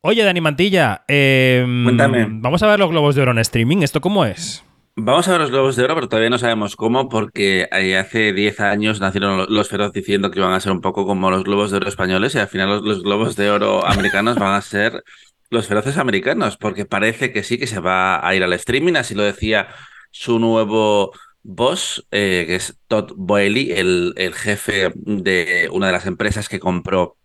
Oye, 0.02 0.24
Dani 0.24 0.40
Mantilla, 0.40 1.04
eh, 1.06 1.64
Cuéntame. 1.84 2.26
vamos 2.28 2.62
a 2.62 2.66
ver 2.66 2.78
los 2.78 2.90
globos 2.90 3.14
de 3.14 3.22
oro 3.22 3.32
en 3.32 3.38
streaming. 3.38 3.82
¿Esto 3.82 4.00
cómo 4.00 4.24
es? 4.24 4.64
Vamos 4.96 5.28
a 5.28 5.32
ver 5.32 5.40
los 5.40 5.50
Globos 5.50 5.76
de 5.76 5.84
Oro, 5.84 5.94
pero 5.94 6.08
todavía 6.08 6.28
no 6.30 6.36
sabemos 6.38 6.76
cómo, 6.76 7.08
porque 7.08 7.68
hace 7.72 8.32
10 8.34 8.60
años 8.60 9.00
nacieron 9.00 9.46
los 9.48 9.68
Feroz 9.68 9.92
diciendo 9.92 10.30
que 10.30 10.40
iban 10.40 10.52
a 10.52 10.60
ser 10.60 10.72
un 10.72 10.80
poco 10.82 11.06
como 11.06 11.30
los 11.30 11.44
Globos 11.44 11.70
de 11.70 11.78
Oro 11.78 11.88
españoles 11.88 12.34
y 12.34 12.38
al 12.38 12.48
final 12.48 12.68
los, 12.68 12.82
los 12.82 13.02
Globos 13.02 13.36
de 13.36 13.50
Oro 13.50 13.86
americanos 13.86 14.36
van 14.36 14.54
a 14.54 14.60
ser 14.60 15.02
los 15.48 15.66
Feroces 15.68 15.96
americanos, 15.96 16.56
porque 16.58 16.84
parece 16.84 17.32
que 17.32 17.42
sí 17.44 17.56
que 17.56 17.66
se 17.66 17.80
va 17.80 18.26
a 18.26 18.34
ir 18.34 18.42
al 18.42 18.52
streaming, 18.52 18.94
así 18.94 19.14
lo 19.14 19.22
decía 19.22 19.68
su 20.10 20.38
nuevo 20.38 21.12
boss, 21.42 22.06
eh, 22.10 22.44
que 22.46 22.56
es 22.56 22.78
Todd 22.88 23.12
Boehly, 23.16 23.72
el, 23.72 24.12
el, 24.16 24.34
jefe 24.34 24.92
de 24.94 25.68
una 25.72 25.86
de 25.86 25.92
las 25.92 26.06
empresas 26.06 26.48
que 26.48 26.60
compró 26.60 27.16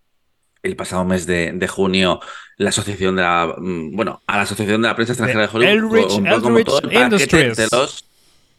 el 0.64 0.76
pasado 0.76 1.06
mes 1.06 1.26
de, 1.28 1.52
de, 1.54 1.68
junio 1.68 2.20
la 2.58 2.70
asociación 2.70 3.16
de 3.16 3.22
la 3.22 3.56
bueno 3.58 4.22
a 4.26 4.38
la 4.38 4.44
asociación 4.44 4.82
de 4.82 4.88
la 4.88 4.96
prensa 4.96 5.14
extranjera 5.14 5.48
de 5.48 5.50
Hollywood 5.54 5.98
Elrich, 5.98 6.42
como 6.42 6.64
todo 6.64 6.82
el 6.90 6.94
Industries. 6.94 7.58
de 7.58 7.68
los 7.72 8.06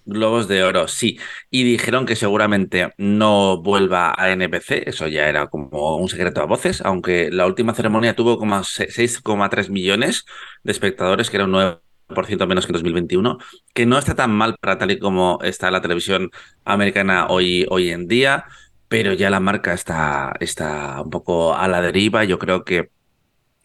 globos 0.04 0.46
de 0.46 0.62
oro 0.62 0.86
sí 0.86 1.18
y 1.50 1.64
dijeron 1.64 2.06
que 2.06 2.14
seguramente 2.14 2.94
no 2.96 3.60
vuelva 3.60 4.14
a 4.16 4.34
NBC 4.36 4.86
eso 4.86 5.08
ya 5.08 5.28
era 5.28 5.48
como 5.48 5.96
un 5.96 6.08
secreto 6.08 6.40
a 6.40 6.46
voces 6.46 6.80
aunque 6.80 7.30
la 7.32 7.44
última 7.46 7.74
ceremonia 7.74 8.14
tuvo 8.14 8.38
como 8.38 8.54
6,3 8.54 9.68
millones 9.68 10.24
de 10.62 10.70
espectadores 10.70 11.28
que 11.28 11.38
era 11.38 11.46
un 11.46 11.52
9 11.52 11.80
menos 12.46 12.66
que 12.66 12.70
en 12.70 12.74
2021, 12.74 13.38
que 13.74 13.86
no 13.86 13.98
está 13.98 14.14
tan 14.14 14.32
mal 14.32 14.56
para 14.60 14.78
tal 14.78 14.90
y 14.90 14.98
como 14.98 15.38
está 15.42 15.70
la 15.70 15.80
televisión 15.80 16.30
americana 16.64 17.26
hoy, 17.28 17.66
hoy 17.70 17.90
en 17.90 18.08
día, 18.08 18.46
pero 18.88 19.12
ya 19.12 19.30
la 19.30 19.40
marca 19.40 19.72
está, 19.72 20.34
está 20.40 21.02
un 21.02 21.10
poco 21.10 21.54
a 21.54 21.68
la 21.68 21.80
deriva. 21.80 22.24
Yo 22.24 22.38
creo 22.38 22.64
que 22.64 22.90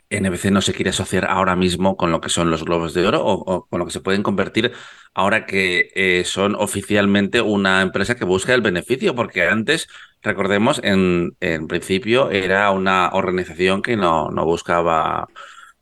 NBC 0.10 0.52
no 0.52 0.62
se 0.62 0.74
quiere 0.74 0.90
asociar 0.90 1.26
ahora 1.26 1.56
mismo 1.56 1.96
con 1.96 2.12
lo 2.12 2.20
que 2.20 2.30
son 2.30 2.52
los 2.52 2.66
Globos 2.66 2.94
de 2.94 3.08
Oro 3.08 3.24
o, 3.24 3.34
o 3.34 3.66
con 3.68 3.80
lo 3.80 3.86
que 3.86 3.92
se 3.92 4.02
pueden 4.02 4.24
convertir 4.24 4.74
ahora 5.14 5.46
que 5.46 5.92
eh, 5.96 6.24
son 6.26 6.56
oficialmente 6.56 7.42
una 7.42 7.82
empresa 7.82 8.16
que 8.16 8.26
busca 8.26 8.54
el 8.54 8.62
beneficio, 8.62 9.16
porque 9.16 9.48
antes 9.48 9.88
recordemos, 10.22 10.80
en, 10.84 11.36
en 11.40 11.68
principio 11.68 12.30
era 12.32 12.72
una 12.72 13.10
organización 13.14 13.82
que 13.82 13.96
no, 13.98 14.30
no 14.32 14.46
buscaba 14.46 15.28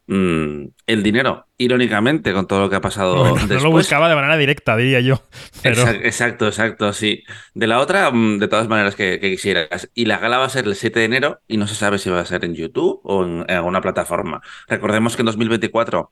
mm, 0.09 0.65
el 0.87 1.03
dinero, 1.03 1.45
irónicamente, 1.57 2.33
con 2.33 2.47
todo 2.47 2.61
lo 2.61 2.69
que 2.69 2.75
ha 2.77 2.81
pasado 2.81 3.15
Bueno, 3.17 3.35
después. 3.35 3.49
no 3.63 3.69
lo 3.69 3.71
buscaba 3.71 4.09
de 4.09 4.15
manera 4.15 4.37
directa, 4.37 4.75
diría 4.75 4.99
yo. 5.01 5.21
Pero 5.61 5.75
Exac- 5.83 6.01
Exacto, 6.03 6.47
exacto, 6.47 6.93
sí. 6.93 7.23
De 7.53 7.67
la 7.67 7.79
otra, 7.79 8.09
mm, 8.11 8.39
de 8.39 8.47
todas 8.47 8.67
maneras 8.67 8.95
que, 8.95 9.19
que 9.19 9.29
quisieras. 9.31 9.89
Y 9.93 10.05
la 10.05 10.17
gala 10.17 10.37
va 10.39 10.45
a 10.45 10.49
ser 10.49 10.65
el 10.65 10.75
7 10.75 10.99
de 10.99 11.05
enero 11.05 11.41
y 11.47 11.57
no 11.57 11.67
se 11.67 11.75
sabe 11.75 11.99
si 11.99 12.09
va 12.09 12.19
a 12.21 12.25
ser 12.25 12.43
en 12.45 12.55
YouTube 12.55 12.99
o 13.03 13.23
en, 13.23 13.45
en 13.47 13.55
alguna 13.57 13.81
plataforma. 13.81 14.41
Recordemos 14.67 15.15
que 15.15 15.21
en 15.21 15.27
2024 15.27 16.11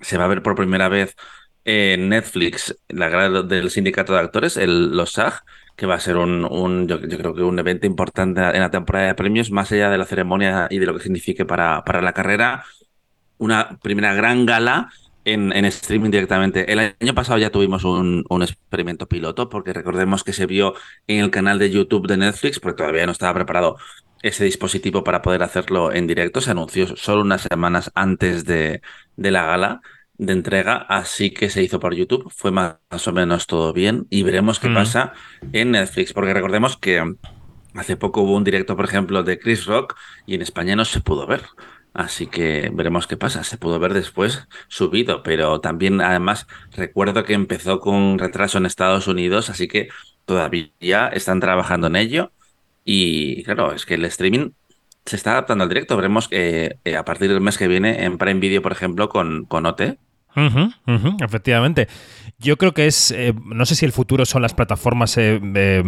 se 0.00 0.18
va 0.18 0.24
a 0.24 0.28
ver 0.28 0.42
por 0.42 0.54
primera 0.54 0.88
vez 0.88 1.14
en 1.64 2.08
Netflix 2.08 2.76
la 2.88 3.08
gala 3.10 3.42
del 3.42 3.70
sindicato 3.70 4.14
de 4.14 4.20
actores, 4.20 4.56
el, 4.56 4.96
los 4.96 5.12
SAG, 5.12 5.42
que 5.76 5.86
va 5.86 5.94
a 5.94 6.00
ser 6.00 6.16
un, 6.16 6.44
un- 6.44 6.88
yo, 6.88 6.98
yo 7.00 7.18
creo 7.18 7.34
que 7.34 7.42
un 7.42 7.58
evento 7.58 7.86
importante 7.86 8.40
en 8.40 8.60
la 8.60 8.70
temporada 8.70 9.06
de 9.08 9.14
premios, 9.14 9.50
más 9.50 9.70
allá 9.72 9.90
de 9.90 9.98
la 9.98 10.04
ceremonia 10.06 10.66
y 10.70 10.78
de 10.78 10.86
lo 10.86 10.94
que 10.96 11.02
signifique 11.02 11.44
para, 11.44 11.84
para 11.84 12.02
la 12.02 12.12
carrera 12.12 12.64
una 13.40 13.78
primera 13.82 14.14
gran 14.14 14.46
gala 14.46 14.90
en, 15.24 15.52
en 15.52 15.64
streaming 15.66 16.10
directamente. 16.10 16.72
El 16.72 16.78
año 17.00 17.14
pasado 17.14 17.38
ya 17.38 17.50
tuvimos 17.50 17.84
un, 17.84 18.24
un 18.28 18.42
experimento 18.42 19.08
piloto, 19.08 19.48
porque 19.48 19.72
recordemos 19.72 20.24
que 20.24 20.32
se 20.32 20.46
vio 20.46 20.74
en 21.08 21.20
el 21.24 21.30
canal 21.30 21.58
de 21.58 21.70
YouTube 21.70 22.06
de 22.08 22.16
Netflix, 22.18 22.60
porque 22.60 22.78
todavía 22.78 23.06
no 23.06 23.12
estaba 23.12 23.34
preparado 23.34 23.76
ese 24.22 24.44
dispositivo 24.44 25.02
para 25.04 25.22
poder 25.22 25.42
hacerlo 25.42 25.92
en 25.92 26.06
directo. 26.06 26.40
Se 26.40 26.50
anunció 26.52 26.96
solo 26.96 27.22
unas 27.22 27.42
semanas 27.42 27.90
antes 27.94 28.44
de, 28.44 28.82
de 29.16 29.30
la 29.30 29.46
gala 29.46 29.80
de 30.18 30.32
entrega, 30.34 30.76
así 30.88 31.30
que 31.32 31.48
se 31.50 31.62
hizo 31.62 31.80
por 31.80 31.94
YouTube. 31.94 32.30
Fue 32.34 32.50
más, 32.50 32.76
más 32.90 33.08
o 33.08 33.12
menos 33.12 33.46
todo 33.46 33.72
bien 33.72 34.06
y 34.10 34.22
veremos 34.22 34.60
qué 34.60 34.68
Mm. 34.68 34.74
pasa 34.74 35.12
en 35.52 35.72
Netflix, 35.72 36.12
porque 36.12 36.34
recordemos 36.34 36.76
que 36.76 37.02
hace 37.74 37.96
poco 37.96 38.22
hubo 38.22 38.36
un 38.36 38.44
directo, 38.44 38.76
por 38.76 38.84
ejemplo, 38.84 39.22
de 39.22 39.38
Chris 39.38 39.66
Rock 39.66 39.96
y 40.26 40.34
en 40.34 40.42
España 40.42 40.76
no 40.76 40.84
se 40.84 41.00
pudo 41.00 41.26
ver. 41.26 41.42
Así 41.92 42.26
que 42.26 42.70
veremos 42.72 43.06
qué 43.06 43.16
pasa. 43.16 43.42
Se 43.44 43.58
pudo 43.58 43.78
ver 43.78 43.94
después 43.94 44.46
subido, 44.68 45.22
pero 45.22 45.60
también 45.60 46.00
además 46.00 46.46
recuerdo 46.72 47.24
que 47.24 47.34
empezó 47.34 47.80
con 47.80 48.18
retraso 48.18 48.58
en 48.58 48.66
Estados 48.66 49.08
Unidos, 49.08 49.50
así 49.50 49.66
que 49.66 49.88
todavía 50.24 51.08
están 51.08 51.40
trabajando 51.40 51.88
en 51.88 51.96
ello. 51.96 52.32
Y 52.84 53.42
claro, 53.44 53.72
es 53.72 53.86
que 53.86 53.94
el 53.94 54.04
streaming 54.04 54.50
se 55.04 55.16
está 55.16 55.32
adaptando 55.32 55.64
al 55.64 55.68
directo. 55.68 55.96
Veremos 55.96 56.28
que 56.28 56.76
eh, 56.84 56.96
a 56.96 57.04
partir 57.04 57.28
del 57.28 57.40
mes 57.40 57.58
que 57.58 57.68
viene 57.68 58.04
en 58.04 58.18
Prime 58.18 58.40
Video, 58.40 58.62
por 58.62 58.72
ejemplo, 58.72 59.08
con, 59.08 59.44
con 59.44 59.66
OT. 59.66 59.98
Efectivamente. 61.20 61.88
Yo 62.42 62.56
creo 62.56 62.72
que 62.72 62.86
es, 62.86 63.10
eh, 63.10 63.34
no 63.44 63.66
sé 63.66 63.74
si 63.74 63.84
el 63.84 63.92
futuro 63.92 64.24
son 64.24 64.40
las 64.40 64.54
plataformas 64.54 65.18
eh, 65.18 65.38
eh, 65.54 65.82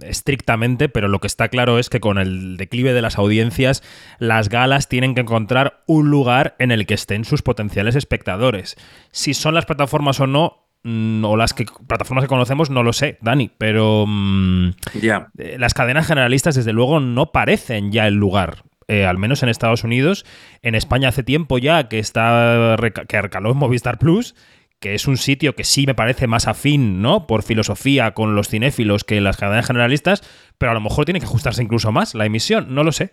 estrictamente, 0.00 0.88
pero 0.88 1.08
lo 1.08 1.18
que 1.20 1.26
está 1.26 1.48
claro 1.48 1.78
es 1.78 1.90
que 1.90 2.00
con 2.00 2.16
el 2.16 2.56
declive 2.56 2.94
de 2.94 3.02
las 3.02 3.18
audiencias, 3.18 3.82
las 4.18 4.48
galas 4.48 4.88
tienen 4.88 5.14
que 5.14 5.20
encontrar 5.20 5.82
un 5.86 6.08
lugar 6.10 6.56
en 6.58 6.70
el 6.70 6.86
que 6.86 6.94
estén 6.94 7.26
sus 7.26 7.42
potenciales 7.42 7.96
espectadores. 7.96 8.76
Si 9.10 9.34
son 9.34 9.54
las 9.54 9.66
plataformas 9.66 10.20
o 10.20 10.26
no, 10.26 10.64
mm, 10.84 11.22
o 11.22 11.36
las 11.36 11.52
que, 11.52 11.66
plataformas 11.86 12.24
que 12.24 12.28
conocemos, 12.28 12.70
no 12.70 12.82
lo 12.82 12.94
sé, 12.94 13.18
Dani, 13.20 13.50
pero 13.58 14.06
mm, 14.08 14.70
eh, 15.02 15.56
las 15.58 15.74
cadenas 15.74 16.06
generalistas, 16.06 16.54
desde 16.54 16.72
luego, 16.72 17.00
no 17.00 17.30
parecen 17.30 17.92
ya 17.92 18.06
el 18.06 18.14
lugar. 18.14 18.64
eh, 18.88 19.06
al 19.06 19.18
menos 19.18 19.44
en 19.44 19.48
Estados 19.48 19.84
Unidos. 19.84 20.26
En 20.62 20.74
España 20.74 21.10
hace 21.10 21.22
tiempo 21.22 21.58
ya 21.58 21.88
que 21.88 22.00
está 22.00 22.76
que 23.06 23.22
recaló 23.22 23.52
en 23.52 23.56
Movistar 23.56 23.98
Plus, 23.98 24.34
que 24.80 24.94
es 24.94 25.06
un 25.06 25.18
sitio 25.18 25.54
que 25.54 25.62
sí 25.64 25.84
me 25.86 25.94
parece 25.94 26.26
más 26.26 26.48
afín, 26.48 27.02
¿no? 27.02 27.26
Por 27.26 27.42
filosofía 27.42 28.12
con 28.12 28.34
los 28.34 28.48
cinéfilos 28.48 29.04
que 29.04 29.20
las 29.20 29.36
cadenas 29.36 29.66
generalistas, 29.66 30.22
pero 30.56 30.72
a 30.72 30.74
lo 30.74 30.80
mejor 30.80 31.04
tiene 31.04 31.20
que 31.20 31.26
ajustarse 31.26 31.62
incluso 31.62 31.92
más 31.92 32.14
la 32.14 32.24
emisión, 32.24 32.74
no 32.74 32.82
lo 32.82 32.90
sé. 32.90 33.12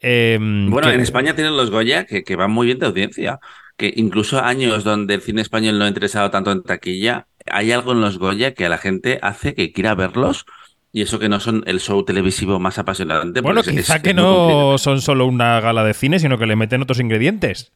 Eh, 0.00 0.38
Bueno, 0.40 0.88
que- 0.88 0.94
en 0.94 1.00
España 1.00 1.34
tienen 1.34 1.56
los 1.56 1.70
Goya 1.70 2.04
que, 2.06 2.22
que 2.22 2.36
van 2.36 2.52
muy 2.52 2.66
bien 2.66 2.78
de 2.78 2.86
audiencia. 2.86 3.40
Que 3.76 3.92
incluso 3.94 4.42
años 4.42 4.82
donde 4.82 5.14
el 5.14 5.20
cine 5.20 5.40
español 5.42 5.78
no 5.78 5.84
ha 5.84 5.88
interesado 5.88 6.30
tanto 6.30 6.50
en 6.50 6.62
taquilla, 6.64 7.26
hay 7.50 7.70
algo 7.72 7.92
en 7.92 8.00
los 8.00 8.18
Goya 8.18 8.52
que 8.54 8.66
a 8.66 8.68
la 8.68 8.78
gente 8.78 9.18
hace 9.22 9.54
que 9.54 9.72
quiera 9.72 9.94
verlos. 9.94 10.46
Y 10.92 11.02
eso 11.02 11.18
que 11.18 11.28
no 11.28 11.38
son 11.38 11.62
el 11.66 11.80
show 11.80 12.04
televisivo 12.04 12.58
más 12.58 12.78
apasionante. 12.78 13.40
Bueno, 13.40 13.62
quizá 13.62 13.96
es 13.96 14.02
que 14.02 14.14
no 14.14 14.78
son 14.78 15.00
solo 15.02 15.26
una 15.26 15.60
gala 15.60 15.84
de 15.84 15.94
cine, 15.94 16.18
sino 16.18 16.38
que 16.38 16.46
le 16.46 16.56
meten 16.56 16.80
otros 16.82 16.98
ingredientes. 16.98 17.72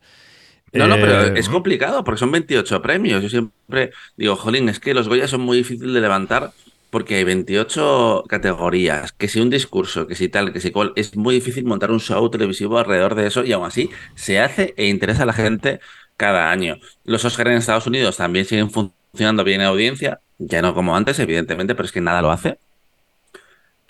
No, 0.73 0.89
no, 0.89 0.97
pero 0.97 1.23
Eh, 1.27 1.33
es 1.37 1.49
complicado 1.49 2.03
porque 2.05 2.19
son 2.19 2.31
28 2.33 2.81
premios. 2.83 3.23
Yo 3.23 3.29
siempre 3.29 3.93
digo, 4.17 4.37
jolín, 4.37 4.69
es 4.69 4.81
que 4.81 4.95
los 4.95 5.09
Goya 5.09 5.29
son 5.29 5.43
muy 5.43 5.59
difíciles 5.59 5.93
de 5.93 6.01
levantar 6.01 6.53
porque 6.91 7.17
hay 7.17 7.25
28 7.25 8.25
categorías, 8.29 9.13
que 9.13 9.29
si 9.29 9.41
un 9.41 9.49
discurso, 9.49 10.07
que 10.07 10.15
si 10.15 10.29
tal, 10.29 10.53
que 10.53 10.61
si 10.61 10.71
cual, 10.71 10.93
es 10.95 11.17
muy 11.17 11.35
difícil 11.37 11.65
montar 11.65 11.91
un 11.91 12.01
show 12.01 12.29
televisivo 12.31 12.79
alrededor 12.79 13.15
de 13.15 13.27
eso 13.27 13.45
y 13.45 13.53
aún 13.53 13.65
así 13.67 13.91
se 14.15 14.41
hace 14.41 14.75
e 14.77 14.89
interesa 14.89 15.23
a 15.23 15.27
la 15.27 15.33
gente 15.33 15.81
cada 16.19 16.51
año. 16.51 16.77
Los 17.05 17.25
Oscars 17.25 17.51
en 17.51 17.57
Estados 17.57 17.87
Unidos 17.87 18.19
también 18.19 18.45
siguen 18.45 18.71
funcionando 18.71 19.43
bien 19.45 19.63
en 19.63 19.69
audiencia, 19.69 20.21
ya 20.39 20.61
no 20.61 20.75
como 20.75 20.95
antes, 20.95 21.19
evidentemente, 21.19 21.75
pero 21.75 21.87
es 21.87 21.93
que 21.93 22.01
nada 22.03 22.21
lo 22.21 22.31
hace. 22.31 22.59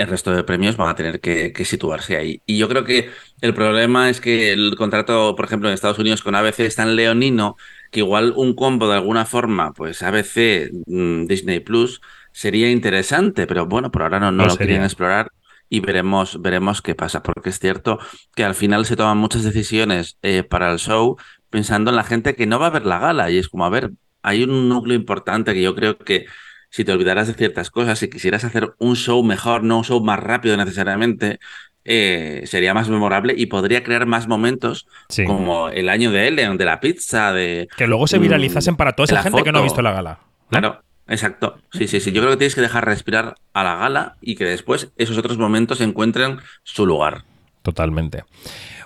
El 0.03 0.09
resto 0.09 0.33
de 0.35 0.45
premios 0.45 0.77
van 0.77 0.89
a 0.89 0.95
tener 0.95 1.21
que, 1.21 1.53
que 1.53 1.65
situarse 1.65 2.17
ahí. 2.17 2.43
Y 2.45 2.59
yo 2.59 2.69
creo 2.69 2.85
que 2.85 3.11
el 3.41 3.55
problema 3.55 4.11
es 4.11 4.21
que 4.21 4.53
el 4.53 4.75
contrato, 4.77 5.35
por 5.37 5.45
ejemplo, 5.45 5.69
en 5.69 5.75
Estados 5.75 5.99
Unidos 5.99 6.23
con 6.23 6.35
ABC 6.35 6.61
es 6.61 6.77
tan 6.77 6.97
leonino 6.97 7.57
que 7.91 8.01
igual 8.01 8.33
un 8.37 8.55
combo 8.55 8.89
de 8.89 8.95
alguna 8.95 9.27
forma, 9.27 9.73
pues 9.73 10.03
ABC, 10.03 10.71
mm, 10.87 11.27
Disney 11.27 11.61
Plus, 11.61 12.01
sería 12.33 12.71
interesante, 12.71 13.47
pero 13.47 13.67
bueno, 13.67 13.91
por 13.91 14.03
ahora 14.03 14.19
no, 14.19 14.33
no 14.33 14.45
No 14.45 14.49
lo 14.49 14.57
quieren 14.57 14.83
explorar 14.83 15.31
y 15.69 15.81
veremos, 15.81 16.43
veremos 16.43 16.83
qué 16.83 16.95
pasa, 16.95 17.23
porque 17.23 17.51
es 17.51 17.59
cierto 17.59 17.99
que 18.35 18.45
al 18.45 18.55
final 18.55 18.85
se 18.85 18.97
toman 18.97 19.19
muchas 19.19 19.43
decisiones 19.43 20.19
eh, 20.23 20.43
para 20.43 20.71
el 20.71 20.79
show 20.79 21.17
pensando 21.49 21.91
en 21.91 21.97
la 21.97 22.05
gente 22.05 22.35
que 22.35 22.47
no 22.47 22.59
va 22.59 22.67
a 22.67 22.71
ver 22.71 22.87
la 22.87 22.99
gala 22.99 23.31
y 23.31 23.39
es 23.39 23.49
como, 23.49 23.65
a 23.65 23.71
ver, 23.71 23.93
hay 24.23 24.43
un 24.43 24.69
núcleo 24.69 24.97
importante 24.97 25.55
que 25.55 25.63
yo 25.63 25.75
creo 25.75 25.99
que 25.99 26.27
si 26.73 26.85
te 26.85 26.93
olvidaras 26.93 27.29
de 27.29 27.35
ciertas 27.35 27.71
cosas, 27.71 27.99
si 27.99 28.09
quisieras 28.09 28.45
hacer 28.45 28.73
un 28.79 28.97
show 28.97 29.23
mejor, 29.23 29.63
no 29.63 29.77
un 29.79 29.85
show 29.85 30.03
más 30.03 30.19
rápido 30.19 30.57
necesariamente, 30.57 31.39
eh, 31.85 32.45
sería 32.47 32.73
más 32.73 32.89
memorable 32.89 33.35
y 33.37 33.47
podría 33.47 33.83
crear 33.83 34.07
más 34.07 34.27
momentos 34.27 34.87
sí. 35.11 35.25
como 35.25 35.69
el 35.69 35.91
año 35.91 36.11
de 36.11 36.29
Ellen, 36.29 36.57
de 36.57 36.65
la 36.65 36.81
pizza, 36.81 37.31
de... 37.33 37.69
Que 37.77 37.87
luego 37.87 38.07
se 38.07 38.19
Mm, 38.19 38.23
viralizasen 38.23 38.77
para 38.77 38.93
toda 38.95 39.05
esa 39.05 39.23
gente 39.23 39.43
que 39.43 39.53
no 39.53 39.59
ha 39.59 39.63
visto 39.63 39.83
la 39.83 39.93
gala. 39.93 40.21
¿no? 40.51 40.59
Claro, 40.59 40.83
exacto. 41.09 41.59
Sí, 41.73 41.89
sí, 41.89 42.01
sí. 42.01 42.11
Yo 42.11 42.23
creo 42.23 42.33
que 42.33 42.39
tienes 42.39 42.55
que 42.55 42.63
dejar 42.63 42.87
respirar 42.87 43.35
a 43.53 43.65
la 43.65 43.77
gala 43.77 44.17
y 44.23 44.37
que 44.37 44.45
después 44.47 44.93
esos 44.97 45.19
otros 45.19 45.37
momentos 45.37 45.83
encuentren 45.83 46.39
su 46.63 46.87
lugar. 46.87 47.25
Totalmente. 47.61 48.25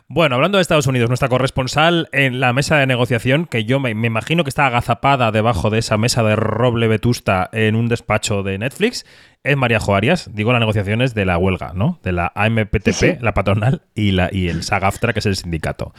Bueno, 0.08 0.36
hablando 0.36 0.58
de 0.58 0.62
Estados 0.62 0.86
Unidos, 0.86 1.08
nuestra 1.10 1.28
corresponsal 1.28 2.08
en 2.12 2.38
la 2.38 2.52
mesa 2.52 2.76
de 2.76 2.86
negociación, 2.86 3.44
que 3.44 3.64
yo 3.64 3.80
me, 3.80 3.92
me 3.96 4.06
imagino 4.06 4.44
que 4.44 4.50
está 4.50 4.66
agazapada 4.66 5.32
debajo 5.32 5.68
de 5.68 5.80
esa 5.80 5.96
mesa 5.96 6.22
de 6.22 6.36
roble 6.36 6.86
vetusta 6.86 7.50
en 7.52 7.74
un 7.74 7.88
despacho 7.88 8.44
de 8.44 8.56
Netflix, 8.56 9.04
es 9.42 9.56
María 9.56 9.80
Joarias. 9.80 10.30
Digo 10.32 10.52
las 10.52 10.60
negociaciones 10.60 11.12
de 11.14 11.24
la 11.24 11.38
huelga, 11.38 11.72
¿no? 11.74 11.98
De 12.04 12.12
la 12.12 12.30
AMPTP, 12.36 12.92
Sí, 12.92 13.12
la 13.20 13.34
patronal, 13.34 13.82
y, 13.96 14.12
la, 14.12 14.28
y 14.30 14.48
el 14.48 14.62
SAG-AFTRA, 14.62 15.12
que 15.12 15.18
es 15.18 15.26
el 15.26 15.34
sindicato. 15.34 15.92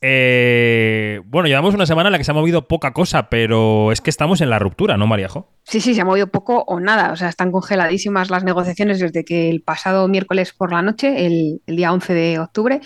Eh, 0.00 1.20
bueno, 1.26 1.46
llevamos 1.46 1.74
una 1.74 1.86
semana 1.86 2.08
en 2.08 2.12
la 2.12 2.18
que 2.18 2.24
se 2.24 2.30
ha 2.30 2.34
movido 2.34 2.66
poca 2.66 2.94
cosa, 2.94 3.28
pero 3.28 3.92
es 3.92 4.00
que 4.00 4.10
estamos 4.10 4.40
en 4.40 4.48
la 4.48 4.58
ruptura, 4.58 4.96
¿no, 4.96 5.06
Mariajo? 5.06 5.52
Sí, 5.64 5.80
sí, 5.82 5.94
se 5.94 6.00
ha 6.00 6.04
movido 6.06 6.28
poco 6.28 6.64
o 6.66 6.80
nada. 6.80 7.12
O 7.12 7.16
sea, 7.16 7.28
están 7.28 7.52
congeladísimas 7.52 8.30
las 8.30 8.44
negociaciones 8.44 8.98
desde 8.98 9.24
que 9.24 9.50
el 9.50 9.62
pasado 9.62 10.08
miércoles 10.08 10.54
por 10.54 10.72
la 10.72 10.80
noche, 10.80 11.26
el, 11.26 11.60
el 11.66 11.76
día 11.76 11.92
11 11.92 12.14
de 12.14 12.38
octubre, 12.40 12.80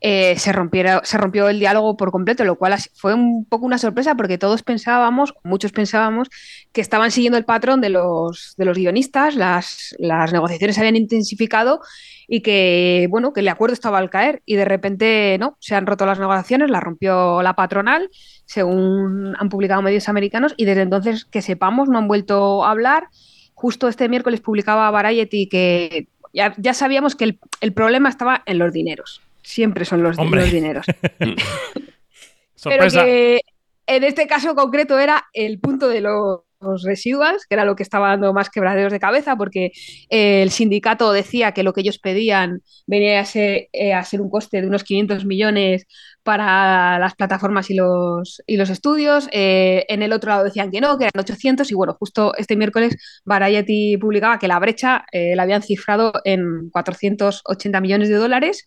eh, 0.00 0.38
se, 0.38 0.52
rompiera, 0.52 1.00
se 1.04 1.18
rompió 1.18 1.48
el 1.48 1.58
diálogo 1.58 1.96
por 1.96 2.10
completo, 2.10 2.44
lo 2.44 2.56
cual 2.56 2.76
fue 2.94 3.14
un 3.14 3.44
poco 3.44 3.66
una 3.66 3.78
sorpresa 3.78 4.14
porque 4.14 4.38
todos 4.38 4.62
pensábamos, 4.62 5.34
muchos 5.42 5.72
pensábamos, 5.72 6.28
que 6.72 6.80
estaban 6.80 7.10
siguiendo 7.10 7.38
el 7.38 7.44
patrón 7.44 7.80
de 7.80 7.88
los, 7.88 8.54
de 8.56 8.64
los 8.64 8.76
guionistas, 8.76 9.36
las, 9.36 9.94
las 9.98 10.32
negociaciones 10.32 10.76
se 10.76 10.80
habían 10.82 10.96
intensificado 10.96 11.80
y 12.28 12.40
que, 12.42 13.06
bueno, 13.10 13.32
que 13.32 13.40
el 13.40 13.48
acuerdo 13.48 13.72
estaba 13.72 13.98
al 13.98 14.10
caer 14.10 14.42
y 14.44 14.56
de 14.56 14.64
repente, 14.64 15.36
no, 15.38 15.56
se 15.60 15.74
han 15.74 15.86
roto 15.86 16.06
las 16.06 16.18
negociaciones, 16.18 16.70
las 16.70 16.82
rompió 16.82 17.42
la 17.42 17.54
patronal, 17.54 18.10
según 18.44 19.34
han 19.38 19.48
publicado 19.48 19.82
medios 19.82 20.08
americanos, 20.08 20.54
y 20.56 20.64
desde 20.64 20.82
entonces, 20.82 21.24
que 21.24 21.42
sepamos, 21.42 21.88
no 21.88 21.98
han 21.98 22.08
vuelto 22.08 22.64
a 22.64 22.70
hablar. 22.70 23.08
Justo 23.54 23.88
este 23.88 24.08
miércoles 24.08 24.40
publicaba 24.40 24.90
Variety 24.90 25.48
que 25.48 26.08
ya, 26.34 26.54
ya 26.58 26.74
sabíamos 26.74 27.16
que 27.16 27.24
el, 27.24 27.40
el 27.60 27.72
problema 27.72 28.08
estaba 28.08 28.42
en 28.44 28.58
los 28.58 28.72
dineros. 28.72 29.22
Siempre 29.46 29.84
son 29.84 30.02
los, 30.02 30.16
los 30.16 30.50
dineros. 30.50 30.84
Pero 32.64 32.90
que 32.90 33.40
en 33.86 34.02
este 34.02 34.26
caso 34.26 34.56
concreto 34.56 34.98
era 34.98 35.24
el 35.32 35.60
punto 35.60 35.88
de 35.88 36.00
los 36.00 36.42
residuals, 36.84 37.46
que 37.46 37.54
era 37.54 37.64
lo 37.64 37.76
que 37.76 37.84
estaba 37.84 38.08
dando 38.08 38.32
más 38.32 38.50
quebraderos 38.50 38.92
de 38.92 38.98
cabeza, 38.98 39.36
porque 39.36 39.70
eh, 40.10 40.42
el 40.42 40.50
sindicato 40.50 41.12
decía 41.12 41.52
que 41.52 41.62
lo 41.62 41.72
que 41.72 41.82
ellos 41.82 42.00
pedían 42.00 42.60
venía 42.88 43.20
a 43.20 43.24
ser, 43.24 43.68
eh, 43.72 43.94
a 43.94 44.02
ser 44.02 44.20
un 44.20 44.30
coste 44.30 44.60
de 44.60 44.66
unos 44.66 44.82
500 44.82 45.24
millones 45.24 45.86
para 46.24 46.98
las 46.98 47.14
plataformas 47.14 47.70
y 47.70 47.74
los, 47.74 48.42
y 48.48 48.56
los 48.56 48.68
estudios. 48.68 49.28
Eh, 49.30 49.84
en 49.88 50.02
el 50.02 50.12
otro 50.12 50.30
lado 50.30 50.42
decían 50.42 50.72
que 50.72 50.80
no, 50.80 50.98
que 50.98 51.04
eran 51.04 51.20
800. 51.20 51.70
Y 51.70 51.74
bueno, 51.76 51.96
justo 52.00 52.34
este 52.36 52.56
miércoles 52.56 52.96
Variety 53.24 53.96
publicaba 53.96 54.40
que 54.40 54.48
la 54.48 54.58
brecha 54.58 55.04
la 55.12 55.44
habían 55.44 55.62
cifrado 55.62 56.12
en 56.24 56.68
480 56.70 57.80
millones 57.80 58.08
de 58.08 58.16
dólares 58.16 58.66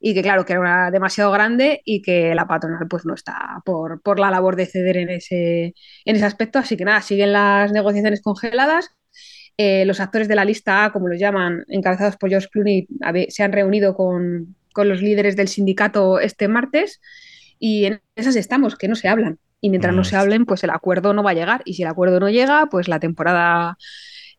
y 0.00 0.14
que 0.14 0.22
claro, 0.22 0.44
que 0.44 0.52
era 0.54 0.90
demasiado 0.90 1.30
grande 1.30 1.82
y 1.84 2.02
que 2.02 2.34
la 2.34 2.46
patronal 2.46 2.86
pues 2.88 3.04
no 3.06 3.14
está 3.14 3.62
por, 3.64 4.00
por 4.02 4.18
la 4.18 4.30
labor 4.30 4.56
de 4.56 4.66
ceder 4.66 4.96
en 4.96 5.10
ese, 5.10 5.74
en 6.04 6.16
ese 6.16 6.24
aspecto. 6.24 6.58
Así 6.58 6.76
que 6.76 6.84
nada, 6.84 7.00
siguen 7.02 7.32
las 7.32 7.72
negociaciones 7.72 8.22
congeladas. 8.22 8.90
Eh, 9.58 9.86
los 9.86 10.00
actores 10.00 10.28
de 10.28 10.34
la 10.34 10.44
lista 10.44 10.84
A, 10.84 10.92
como 10.92 11.08
los 11.08 11.18
llaman, 11.18 11.64
encabezados 11.68 12.16
por 12.18 12.28
George 12.28 12.48
Clooney, 12.52 12.86
se 13.28 13.42
han 13.42 13.52
reunido 13.52 13.94
con, 13.94 14.54
con 14.72 14.88
los 14.88 15.00
líderes 15.00 15.34
del 15.36 15.48
sindicato 15.48 16.20
este 16.20 16.46
martes 16.48 17.00
y 17.58 17.86
en 17.86 18.02
esas 18.16 18.36
estamos, 18.36 18.76
que 18.76 18.88
no 18.88 18.94
se 18.94 19.08
hablan. 19.08 19.38
Y 19.62 19.70
mientras 19.70 19.94
no 19.94 20.04
se 20.04 20.16
hablen, 20.16 20.44
pues 20.44 20.62
el 20.64 20.70
acuerdo 20.70 21.14
no 21.14 21.22
va 21.22 21.30
a 21.30 21.34
llegar. 21.34 21.62
Y 21.64 21.74
si 21.74 21.82
el 21.82 21.88
acuerdo 21.88 22.20
no 22.20 22.28
llega, 22.28 22.66
pues 22.66 22.88
la 22.88 23.00
temporada 23.00 23.78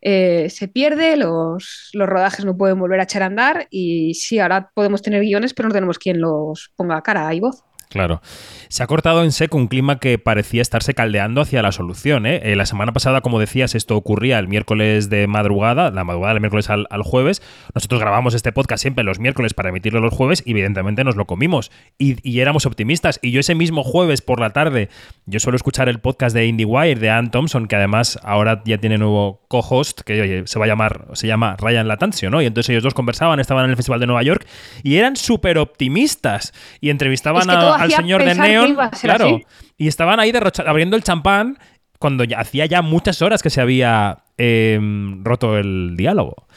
eh, 0.10 0.50
se 0.50 0.70
pierde, 0.70 1.18
los, 1.18 1.90
los, 1.92 2.08
rodajes 2.08 2.46
no 2.46 2.56
pueden 2.56 2.80
volver 2.80 3.02
a 3.02 3.04
echar 3.04 3.24
a 3.24 3.26
andar 3.26 3.68
y 3.70 4.14
sí, 4.14 4.40
ahora 4.40 4.72
podemos 4.74 5.02
tener 5.02 5.22
guiones, 5.22 5.54
pero 5.54 5.68
no 5.68 5.74
tenemos 5.74 6.00
quien 6.00 6.22
los 6.22 6.72
ponga 6.78 7.02
cara 7.02 7.34
y 7.34 7.42
voz. 7.42 7.62
Claro. 7.90 8.22
Se 8.68 8.84
ha 8.84 8.88
cortado 8.88 9.24
en 9.24 9.32
seco 9.32 9.58
un 9.58 9.68
clima 9.68 10.00
que 10.00 10.20
parecía 10.20 10.62
estarse 10.62 10.94
caldeando 10.94 11.40
hacia 11.40 11.62
la 11.62 11.72
solución. 11.72 12.26
¿eh? 12.26 12.42
Eh, 12.44 12.56
la 12.58 12.66
semana 12.66 12.92
pasada, 12.92 13.22
como 13.22 13.40
decías, 13.40 13.76
esto 13.76 13.96
ocurría 13.96 14.40
el 14.40 14.50
miércoles 14.50 15.10
de 15.10 15.26
madrugada, 15.28 15.90
la 15.92 16.04
madrugada 16.04 16.34
del 16.34 16.42
miércoles 16.42 16.70
al, 16.70 16.86
jueves. 17.04 17.42
Nosotros 17.74 18.02
grabamos 18.02 18.34
este 18.34 18.52
podcast 18.52 18.82
siempre 18.82 19.06
los 19.06 19.20
miércoles 19.20 19.54
para 19.54 19.70
emitirlo 19.70 20.02
los 20.02 20.14
jueves 20.14 20.44
y 20.46 20.52
evidentemente 20.52 21.06
nos 21.06 21.16
lo 21.16 21.26
comimos. 21.26 21.72
Y, 21.98 22.40
éramos 22.40 22.66
optimistas. 22.66 23.20
Y 23.22 23.32
yo 23.32 23.40
ese 23.40 23.56
mismo 23.56 23.84
jueves 23.84 24.22
por 24.22 24.40
la 24.40 24.52
tarde, 24.52 24.90
yo 25.26 25.40
suelo 25.40 25.56
escuchar 25.56 25.88
el 25.88 26.00
podcast 26.00 26.36
de 26.36 26.46
IndieWire 26.46 27.00
de 27.00 27.10
Ann 27.10 27.32
Thompson, 27.32 27.68
que 27.68 27.78
además 27.78 28.20
ahora 28.24 28.62
ya 28.66 28.78
tiene 28.78 28.98
nuevo 28.98 29.42
co-host, 29.48 30.02
que 30.02 30.44
se 30.46 30.60
va 30.60 30.66
a 30.66 30.68
llamar, 30.68 31.08
se 31.14 31.26
llama 31.26 31.56
Ryan 31.58 31.88
Latancio, 31.88 32.30
¿no? 32.30 32.42
Y 32.42 32.46
entonces 32.46 32.70
ellos 32.70 32.84
dos 32.84 32.94
conversaban, 32.94 33.40
estaban 33.40 33.64
en 33.64 33.72
el 33.72 33.76
Festival 33.78 34.00
de 34.00 34.08
Nueva 34.08 34.24
York 34.24 34.46
y 34.84 34.98
eran 34.98 35.16
súper 35.16 35.58
optimistas. 35.58 36.54
Y 36.82 36.90
entrevistaban 36.90 37.50
a 37.50 37.77
al 37.78 37.92
señor 37.92 38.24
de 38.24 38.36
Neon. 38.36 38.78
Claro. 39.02 39.40
Y 39.78 39.88
estaban 39.88 40.20
ahí 40.20 40.34
abriendo 40.66 40.96
el 40.96 41.04
champán 41.04 41.58
cuando 42.00 42.24
ya, 42.24 42.40
hacía 42.40 42.66
ya 42.66 42.82
muchas 42.82 43.22
horas 43.22 43.42
que 43.42 43.50
se 43.50 43.62
había 43.62 44.24
em, 44.38 45.24
roto 45.24 45.58
el 45.58 45.96
diálogo. 45.98 46.48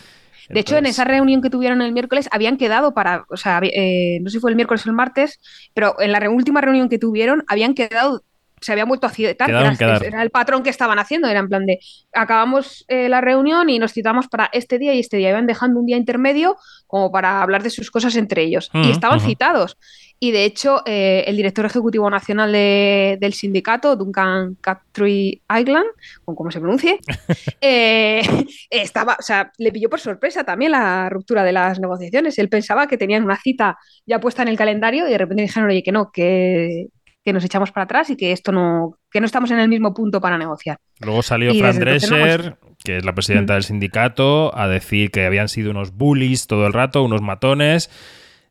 De 0.49 0.61
hecho, 0.61 0.77
en 0.77 0.87
esa 0.87 1.05
reunión 1.05 1.43
que 1.43 1.51
tuvieron 1.51 1.81
el 1.81 1.93
miércoles 1.93 2.29
habían 2.33 2.57
quedado 2.57 2.93
para, 2.93 3.25
o 3.29 3.37
sea, 3.37 3.61
eh, 3.63 4.19
no 4.21 4.31
sé 4.31 4.39
si 4.39 4.41
fue 4.41 4.51
el 4.51 4.57
miércoles 4.57 4.85
o 4.85 4.91
el 4.91 4.97
martes, 4.97 5.39
pero 5.75 5.95
en 6.01 6.11
la 6.11 6.29
última 6.29 6.61
reunión 6.61 6.89
que 6.89 6.99
tuvieron 6.99 7.45
habían 7.47 7.75
quedado 7.75 8.25
se 8.61 8.73
habían 8.73 8.89
vuelto 8.89 9.07
a 9.07 9.11
citar, 9.11 9.49
era, 9.49 9.73
era, 10.05 10.23
el 10.23 10.31
patrón 10.31 10.63
que 10.63 10.71
estaban 10.71 10.99
haciendo, 10.99 11.29
era 11.29 11.41
en 11.41 11.49
plan 11.49 11.67
de, 11.67 11.79
acabamos 12.13 12.85
eh, 12.89 13.09
la 13.09 13.21
reunión 13.21 13.71
y 13.71 13.79
nos 13.79 13.93
citamos 13.93 14.29
para 14.29 14.51
este 14.53 14.79
día 14.79 14.95
y 14.95 15.01
este 15.01 15.17
día, 15.17 15.31
iban 15.31 15.47
dejando 15.47 15.81
un 15.81 15.87
día 15.87 15.97
intermedio 15.97 16.57
como 16.87 17.11
para 17.11 17.43
hablar 17.43 17.63
de 17.63 17.71
sus 17.71 17.91
cosas 17.91 18.17
entre 18.17 18.43
ellos. 18.43 18.71
y 18.75 18.79
mm, 18.79 18.91
estaban 18.91 19.21
citados. 19.21 19.79
Y 20.23 20.33
de 20.33 20.45
hecho, 20.45 20.83
eh, 20.85 21.25
el 21.27 21.37
director 21.37 21.65
ejecutivo 21.65 22.11
nacional 22.11 22.53
del 22.53 23.33
sindicato, 23.33 23.97
Duncan 23.97 24.55
Captree 24.61 25.41
Island, 25.51 25.87
o 26.27 26.35
como 26.35 26.51
se 26.51 26.61
pronuncie, 26.61 26.99
eh, 27.63 28.21
estaba, 28.69 29.17
o 29.19 29.23
sea, 29.23 29.51
le 29.57 29.73
pilló 29.73 29.89
por 29.89 29.99
sorpresa 29.99 30.45
también 30.45 30.73
la 30.73 31.09
ruptura 31.09 31.43
de 31.43 31.53
las 31.53 31.81
negociaciones. 31.81 32.39
Él 32.39 32.51
pensaba 32.51 32.87
que 32.87 32.99
tenían 32.99 33.25
una 33.25 33.41
cita 33.41 33.79
ya 34.05 34.21
puesta 34.21 34.43
en 34.43 34.49
el 34.49 34.59
calendario 34.59 35.09
y 35.09 35.11
de 35.11 35.19
repente 35.19 35.43
dijeron, 35.43 35.71
oye, 35.71 35.83
que 35.83 35.93
no, 35.93 36.13
que 36.13 36.89
que 37.25 37.33
nos 37.33 37.45
echamos 37.45 37.71
para 37.71 37.85
atrás 37.85 38.11
y 38.11 38.17
que 38.17 38.33
esto 38.33 38.51
no, 38.51 38.99
que 39.11 39.21
no 39.21 39.27
estamos 39.27 39.51
en 39.51 39.59
el 39.59 39.69
mismo 39.69 39.93
punto 39.93 40.21
para 40.21 40.39
negociar. 40.39 40.79
Luego 41.01 41.23
salió 41.23 41.55
Fran 41.55 41.79
Drescher, 41.79 42.57
que 42.83 42.97
es 42.97 43.05
la 43.05 43.15
presidenta 43.15 43.55
del 43.55 43.65
sindicato, 43.65 44.57
a 44.57 44.69
decir 44.69 45.11
que 45.11 45.27
habían 45.27 45.49
sido 45.49 45.71
unos 45.71 45.93
bullies 45.93 46.47
todo 46.47 46.67
el 46.67 46.73
rato, 46.73 47.03
unos 47.03 47.21
matones. 47.21 47.91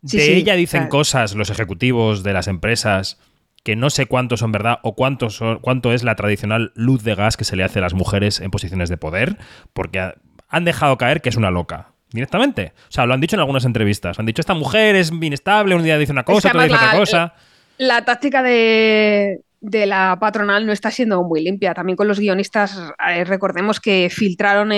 De 0.01 0.35
ella 0.35 0.55
dicen 0.55 0.87
cosas 0.87 1.35
los 1.35 1.49
ejecutivos 1.49 2.23
de 2.23 2.33
las 2.33 2.47
empresas 2.47 3.19
que 3.63 3.75
no 3.75 3.89
sé 3.89 4.05
cuántos 4.05 4.39
son 4.39 4.51
verdad 4.51 4.79
o 4.83 4.95
cuánto, 4.95 5.29
son, 5.29 5.59
cuánto 5.59 5.91
es 5.91 6.03
la 6.03 6.15
tradicional 6.15 6.71
luz 6.75 7.03
de 7.03 7.15
gas 7.15 7.35
que 7.35 7.43
se 7.43 7.55
le 7.55 7.63
hace 7.63 7.79
a 7.79 7.81
las 7.81 7.93
mujeres 7.93 8.39
en 8.39 8.51
posiciones 8.51 8.89
de 8.89 8.97
poder, 8.97 9.37
porque 9.73 10.13
han 10.47 10.65
dejado 10.65 10.97
caer 10.97 11.21
que 11.21 11.29
es 11.29 11.35
una 11.35 11.51
loca 11.51 11.91
directamente. 12.11 12.73
O 12.87 12.91
sea, 12.91 13.05
lo 13.05 13.13
han 13.13 13.21
dicho 13.21 13.35
en 13.35 13.41
algunas 13.41 13.65
entrevistas. 13.65 14.17
Han 14.17 14.25
dicho, 14.25 14.41
esta 14.41 14.53
mujer 14.53 14.95
es 14.95 15.11
inestable, 15.11 15.75
un 15.75 15.83
día 15.83 15.97
dice 15.97 16.13
una 16.13 16.23
cosa, 16.23 16.47
otro 16.47 16.61
día 16.61 16.69
dice 16.69 16.85
otra 16.85 16.97
cosa 16.97 17.33
la 17.79 18.03
táctica 18.03 18.43
de, 18.43 19.41
la 19.61 20.17
patronal 20.19 20.65
no 20.65 20.71
está 20.71 20.91
siendo 20.91 21.23
muy 21.23 21.41
limpia. 21.41 21.73
También 21.73 21.95
con 21.95 22.07
los 22.07 22.19
guionistas, 22.19 22.77
eh, 23.09 23.23
recordemos 23.23 23.79
que 23.79 24.09
filtraron 24.11 24.69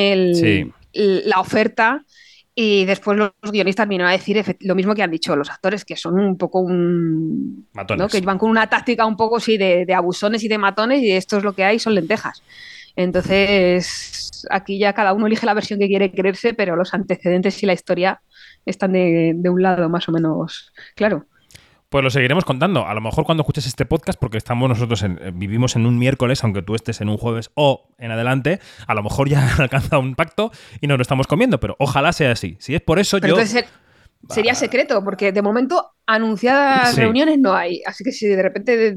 la 0.93 1.39
oferta 1.39 2.05
y 2.63 2.85
después 2.85 3.17
los 3.17 3.31
guionistas 3.41 3.87
vinieron 3.87 4.07
a 4.07 4.11
decir 4.11 4.55
lo 4.59 4.75
mismo 4.75 4.93
que 4.93 5.01
han 5.01 5.09
dicho 5.09 5.35
los 5.35 5.49
actores, 5.49 5.83
que 5.83 5.95
son 5.95 6.19
un 6.19 6.37
poco 6.37 6.59
un... 6.59 7.67
Matones. 7.73 8.11
Que 8.11 8.21
van 8.21 8.37
con 8.37 8.51
una 8.51 8.69
táctica 8.69 9.07
un 9.07 9.17
poco 9.17 9.39
sí, 9.39 9.57
de, 9.57 9.83
de, 9.87 9.93
abusones 9.95 10.43
y 10.43 10.47
de 10.47 10.59
matones 10.59 11.01
y 11.01 11.11
esto 11.11 11.37
es 11.37 11.43
lo 11.43 11.53
que 11.53 11.63
hay, 11.63 11.79
son 11.79 11.95
lentejas. 11.95 12.43
Entonces, 12.95 14.45
aquí 14.51 14.77
ya 14.77 14.93
cada 14.93 15.13
uno 15.13 15.25
elige 15.25 15.47
la 15.47 15.55
versión 15.55 15.79
que 15.79 15.87
quiere 15.87 16.11
creerse, 16.11 16.53
pero 16.53 16.75
los 16.75 16.93
antecedentes 16.93 17.63
y 17.63 17.65
la 17.65 17.73
historia 17.73 18.21
están 18.63 18.91
de, 18.91 19.33
de 19.35 19.49
un 19.49 19.63
lado 19.63 19.89
más 19.89 20.07
o 20.07 20.11
menos 20.11 20.71
claro. 20.95 21.25
Pues 21.91 22.05
lo 22.05 22.09
seguiremos 22.09 22.45
contando. 22.45 22.87
A 22.87 22.93
lo 22.93 23.01
mejor 23.01 23.25
cuando 23.25 23.41
escuches 23.41 23.67
este 23.67 23.85
podcast, 23.85 24.17
porque 24.17 24.37
estamos 24.37 24.69
nosotros 24.69 25.03
en, 25.03 25.19
eh, 25.21 25.31
vivimos 25.35 25.75
en 25.75 25.85
un 25.85 25.99
miércoles, 25.99 26.41
aunque 26.41 26.61
tú 26.61 26.73
estés 26.73 27.01
en 27.01 27.09
un 27.09 27.17
jueves 27.17 27.51
o 27.53 27.89
en 27.97 28.11
adelante, 28.11 28.61
a 28.87 28.93
lo 28.93 29.03
mejor 29.03 29.27
ya 29.27 29.41
han 29.55 29.59
alcanzado 29.59 30.01
un 30.01 30.15
pacto 30.15 30.51
y 30.79 30.87
nos 30.87 30.97
lo 30.97 31.01
estamos 31.01 31.27
comiendo, 31.27 31.59
pero 31.59 31.75
ojalá 31.79 32.13
sea 32.13 32.31
así. 32.31 32.55
Si 32.61 32.73
es 32.75 32.81
por 32.81 32.97
eso, 32.97 33.17
yo. 33.17 33.35
sería 34.29 34.55
secreto, 34.55 35.03
porque 35.03 35.33
de 35.33 35.41
momento 35.41 35.91
anunciadas 36.05 36.95
reuniones 36.95 37.37
no 37.39 37.53
hay. 37.53 37.81
Así 37.85 38.05
que 38.05 38.13
si 38.13 38.25
de 38.25 38.41
repente 38.41 38.95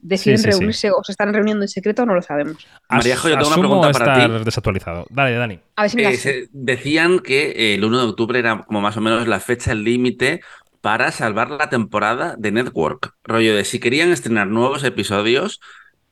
deciden 0.00 0.42
reunirse 0.42 0.90
o 0.90 1.04
se 1.04 1.12
están 1.12 1.34
reuniendo 1.34 1.64
en 1.64 1.68
secreto, 1.68 2.06
no 2.06 2.14
lo 2.14 2.22
sabemos. 2.22 2.66
María, 2.88 3.16
yo 3.16 3.36
tengo 3.36 3.48
una 3.48 3.58
pregunta 3.58 3.90
para 3.90 4.26
ti. 4.26 4.44
desactualizado. 4.44 5.04
Dale, 5.10 5.34
Dani. 5.34 5.60
A 5.76 5.82
ver 5.82 5.90
si 5.90 5.96
me 5.98 6.10
eh, 6.10 6.48
decían 6.50 7.18
que 7.18 7.74
el 7.74 7.84
1 7.84 7.98
de 7.98 8.04
octubre 8.06 8.38
era 8.38 8.62
como 8.62 8.80
más 8.80 8.96
o 8.96 9.02
menos 9.02 9.28
la 9.28 9.38
fecha 9.38 9.74
límite 9.74 10.40
para 10.86 11.10
salvar 11.10 11.50
la 11.50 11.68
temporada 11.68 12.36
de 12.38 12.52
Network. 12.52 13.12
Rollo 13.24 13.56
de 13.56 13.64
si 13.64 13.80
querían 13.80 14.12
estrenar 14.12 14.46
nuevos 14.46 14.84
episodios, 14.84 15.60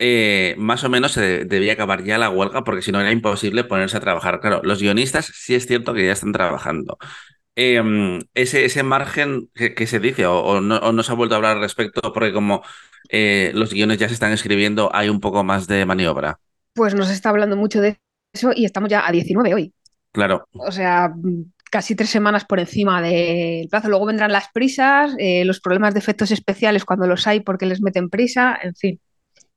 eh, 0.01 0.57
más 0.59 0.83
o 0.83 0.89
menos 0.89 1.13
se 1.13 1.45
debía 1.45 1.75
acabar 1.75 2.03
ya 2.03 2.19
la 2.19 2.29
huelga 2.29 2.65
porque 2.65 2.83
si 2.83 2.91
no 2.91 3.01
era 3.01 3.13
imposible 3.13 3.63
ponerse 3.63 3.99
a 3.99 4.01
trabajar. 4.01 4.41
Claro, 4.41 4.63
los 4.65 4.81
guionistas 4.83 5.27
sí 5.27 5.55
es 5.55 5.69
cierto 5.69 5.95
que 5.95 6.05
ya 6.05 6.11
están 6.11 6.33
trabajando. 6.33 6.99
Em, 7.55 8.19
ese, 8.35 8.65
ese 8.65 8.83
margen 8.83 9.49
que, 9.55 9.87
se 9.87 10.01
dice 10.01 10.27
o, 10.27 10.61
no, 10.61 11.03
se 11.05 11.13
ha 11.13 11.15
vuelto 11.15 11.37
a 11.37 11.39
hablar 11.39 11.59
al 11.59 11.63
respecto 11.63 12.13
porque 12.13 12.33
como 12.33 12.65
eh, 13.11 13.53
los 13.55 13.73
guiones 13.73 13.99
ya 13.99 14.09
se 14.09 14.15
están 14.15 14.33
escribiendo 14.33 14.91
hay 14.93 15.09
un 15.09 15.21
poco 15.21 15.45
más 15.45 15.69
de 15.69 15.87
maniobra. 15.87 16.41
Pues 16.73 16.97
no 16.97 17.05
se 17.05 17.13
está 17.13 17.31
hablando 17.31 17.55
mucho 17.55 17.81
de 17.81 18.01
eso 18.33 18.51
y 18.53 18.65
estamos 18.65 18.91
ya 18.91 19.07
a 19.07 19.13
19 19.13 19.55
hoy. 19.55 19.73
Claro. 20.11 20.49
O 20.53 20.73
sea, 20.73 21.13
casi 21.75 21.97
tres 21.97 22.11
semanas 22.11 22.45
por 22.45 22.61
encima 22.61 23.03
del 23.03 23.67
plazo. 23.69 23.89
Luego 23.89 24.07
vendrán 24.07 24.31
las 24.31 24.47
prisas, 24.55 25.13
eh, 25.19 25.45
los 25.45 25.59
problemas 25.59 25.93
de 25.93 25.99
efectos 25.99 26.31
especiales 26.31 26.85
cuando 26.85 27.09
los 27.09 27.27
hay 27.27 27.41
porque 27.41 27.67
les 27.67 27.83
meten 27.83 28.11
prisa, 28.11 28.57
en 28.63 28.77
fin. 28.77 29.01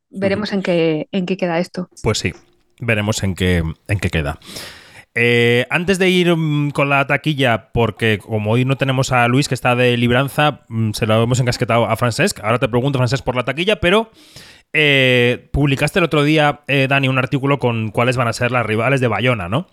Veremos 0.10 0.52
en, 0.52 0.64
qué, 0.64 1.08
en 1.12 1.28
qué 1.28 1.38
queda 1.38 1.60
esto. 1.60 1.90
Pues 2.02 2.18
sí, 2.18 2.34
veremos 2.80 3.22
en 3.22 3.36
qué, 3.36 3.62
en 3.88 4.00
qué 4.00 4.10
queda. 4.10 4.40
Eh, 5.14 5.68
antes 5.70 6.00
de 6.00 6.10
ir 6.10 6.36
mm, 6.36 6.72
con 6.72 6.90
la 6.90 7.06
taquilla, 7.06 7.72
porque 7.72 8.18
como 8.18 8.50
hoy 8.50 8.66
no 8.66 8.78
tenemos 8.78 9.12
a 9.12 9.28
Luis 9.28 9.48
que 9.48 9.54
está 9.54 9.76
de 9.76 9.96
libranza, 9.96 10.62
mm, 10.70 10.94
se 10.94 11.06
lo 11.06 11.22
hemos 11.22 11.40
encasquetado 11.40 11.86
a 11.86 11.96
Francesc. 11.98 12.40
Ahora 12.40 12.58
te 12.58 12.68
pregunto, 12.68 12.98
Francesc, 12.98 13.24
por 13.24 13.36
la 13.36 13.46
taquilla, 13.46 13.76
pero 13.76 14.10
eh, 14.74 15.50
publicaste 15.52 16.00
el 16.00 16.06
otro 16.06 16.24
día, 16.24 16.62
Dani, 16.68 17.08
un 17.08 17.18
artículo 17.18 17.60
con 17.60 17.92
cuáles 17.92 18.18
van 18.18 18.28
a 18.28 18.34
ser 18.34 18.52
las 18.52 18.66
rivales 18.66 19.02
de 19.02 19.08
Bayona, 19.08 19.50
¿no? 19.50 19.68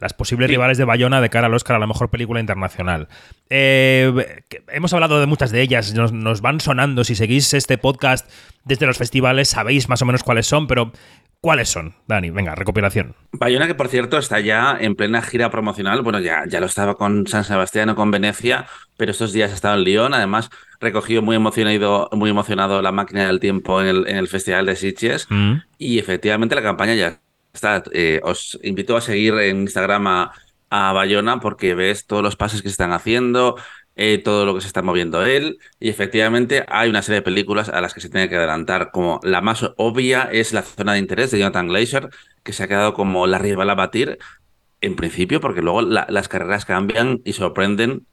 las 0.00 0.14
posibles 0.14 0.48
rivales 0.48 0.78
de 0.78 0.84
Bayona 0.84 1.20
de 1.20 1.28
cara 1.28 1.46
al 1.46 1.54
Oscar 1.54 1.76
a 1.76 1.78
la 1.78 1.86
mejor 1.86 2.08
película 2.08 2.40
internacional. 2.40 3.08
Eh, 3.50 4.42
hemos 4.68 4.92
hablado 4.94 5.20
de 5.20 5.26
muchas 5.26 5.50
de 5.50 5.60
ellas, 5.60 5.94
nos, 5.94 6.40
van 6.40 6.60
sonando. 6.60 7.04
Si 7.04 7.14
seguís 7.14 7.52
este 7.52 7.76
podcast 7.78 8.28
desde 8.64 8.86
los 8.86 8.96
festivales, 8.96 9.48
sabéis 9.48 9.88
más 9.88 10.00
o 10.02 10.06
menos 10.06 10.24
cuáles 10.24 10.46
son, 10.46 10.66
pero 10.66 10.92
¿Cuáles 11.42 11.70
son, 11.70 11.94
Dani? 12.06 12.28
Venga, 12.28 12.54
recopilación. 12.54 13.14
Bayona, 13.32 13.66
que 13.66 13.74
por 13.74 13.88
cierto 13.88 14.18
está 14.18 14.40
ya 14.40 14.76
en 14.78 14.94
plena 14.94 15.22
gira 15.22 15.50
promocional. 15.50 16.02
Bueno, 16.02 16.20
ya, 16.20 16.44
ya 16.46 16.60
lo 16.60 16.66
estaba 16.66 16.96
con 16.96 17.26
San 17.26 17.44
Sebastián 17.44 17.88
o 17.88 17.96
con 17.96 18.10
Venecia, 18.10 18.66
pero 18.98 19.10
estos 19.10 19.32
días 19.32 19.50
ha 19.50 19.54
estado 19.54 19.78
en 19.78 19.84
Lyon. 19.84 20.12
Además, 20.12 20.50
recogió 20.80 21.22
muy 21.22 21.36
emocionado, 21.36 22.08
muy 22.12 22.30
emocionado 22.30 22.82
la 22.82 22.92
máquina 22.92 23.26
del 23.26 23.38
tiempo 23.38 23.80
en 23.80 23.88
el, 23.88 24.08
en 24.08 24.16
el 24.16 24.28
Festival 24.28 24.66
de 24.66 24.76
Sitges. 24.76 25.26
Mm. 25.28 25.54
Y 25.78 25.98
efectivamente 25.98 26.54
la 26.54 26.62
campaña 26.62 26.94
ya 26.94 27.20
está. 27.52 27.82
Eh, 27.92 28.20
os 28.22 28.58
invito 28.62 28.96
a 28.96 29.00
seguir 29.00 29.34
en 29.34 29.60
Instagram 29.60 30.06
a, 30.06 30.32
a 30.70 30.92
Bayona 30.92 31.40
porque 31.40 31.74
ves 31.74 32.06
todos 32.06 32.22
los 32.22 32.36
pases 32.36 32.62
que 32.62 32.68
se 32.68 32.72
están 32.72 32.92
haciendo, 32.92 33.56
eh, 33.96 34.18
todo 34.18 34.46
lo 34.46 34.54
que 34.54 34.62
se 34.62 34.68
está 34.68 34.82
moviendo 34.82 35.24
él. 35.26 35.58
Y 35.78 35.90
efectivamente 35.90 36.64
hay 36.68 36.88
una 36.88 37.02
serie 37.02 37.20
de 37.20 37.24
películas 37.24 37.68
a 37.68 37.80
las 37.80 37.92
que 37.92 38.00
se 38.00 38.08
tiene 38.08 38.28
que 38.28 38.36
adelantar. 38.36 38.90
Como 38.90 39.20
la 39.22 39.42
más 39.42 39.70
obvia 39.76 40.28
es 40.32 40.52
La 40.52 40.62
zona 40.62 40.94
de 40.94 41.00
interés 41.00 41.30
de 41.30 41.38
Jonathan 41.38 41.68
Glazer, 41.68 42.08
que 42.42 42.52
se 42.52 42.62
ha 42.62 42.68
quedado 42.68 42.94
como 42.94 43.26
la 43.26 43.38
rival 43.38 43.68
a 43.68 43.74
batir 43.74 44.18
en 44.80 44.96
principio, 44.96 45.40
porque 45.42 45.60
luego 45.60 45.82
las 45.82 46.28
carreras 46.28 46.64
cambian 46.64 47.20
y 47.26 47.34
sorprenden 47.34 48.06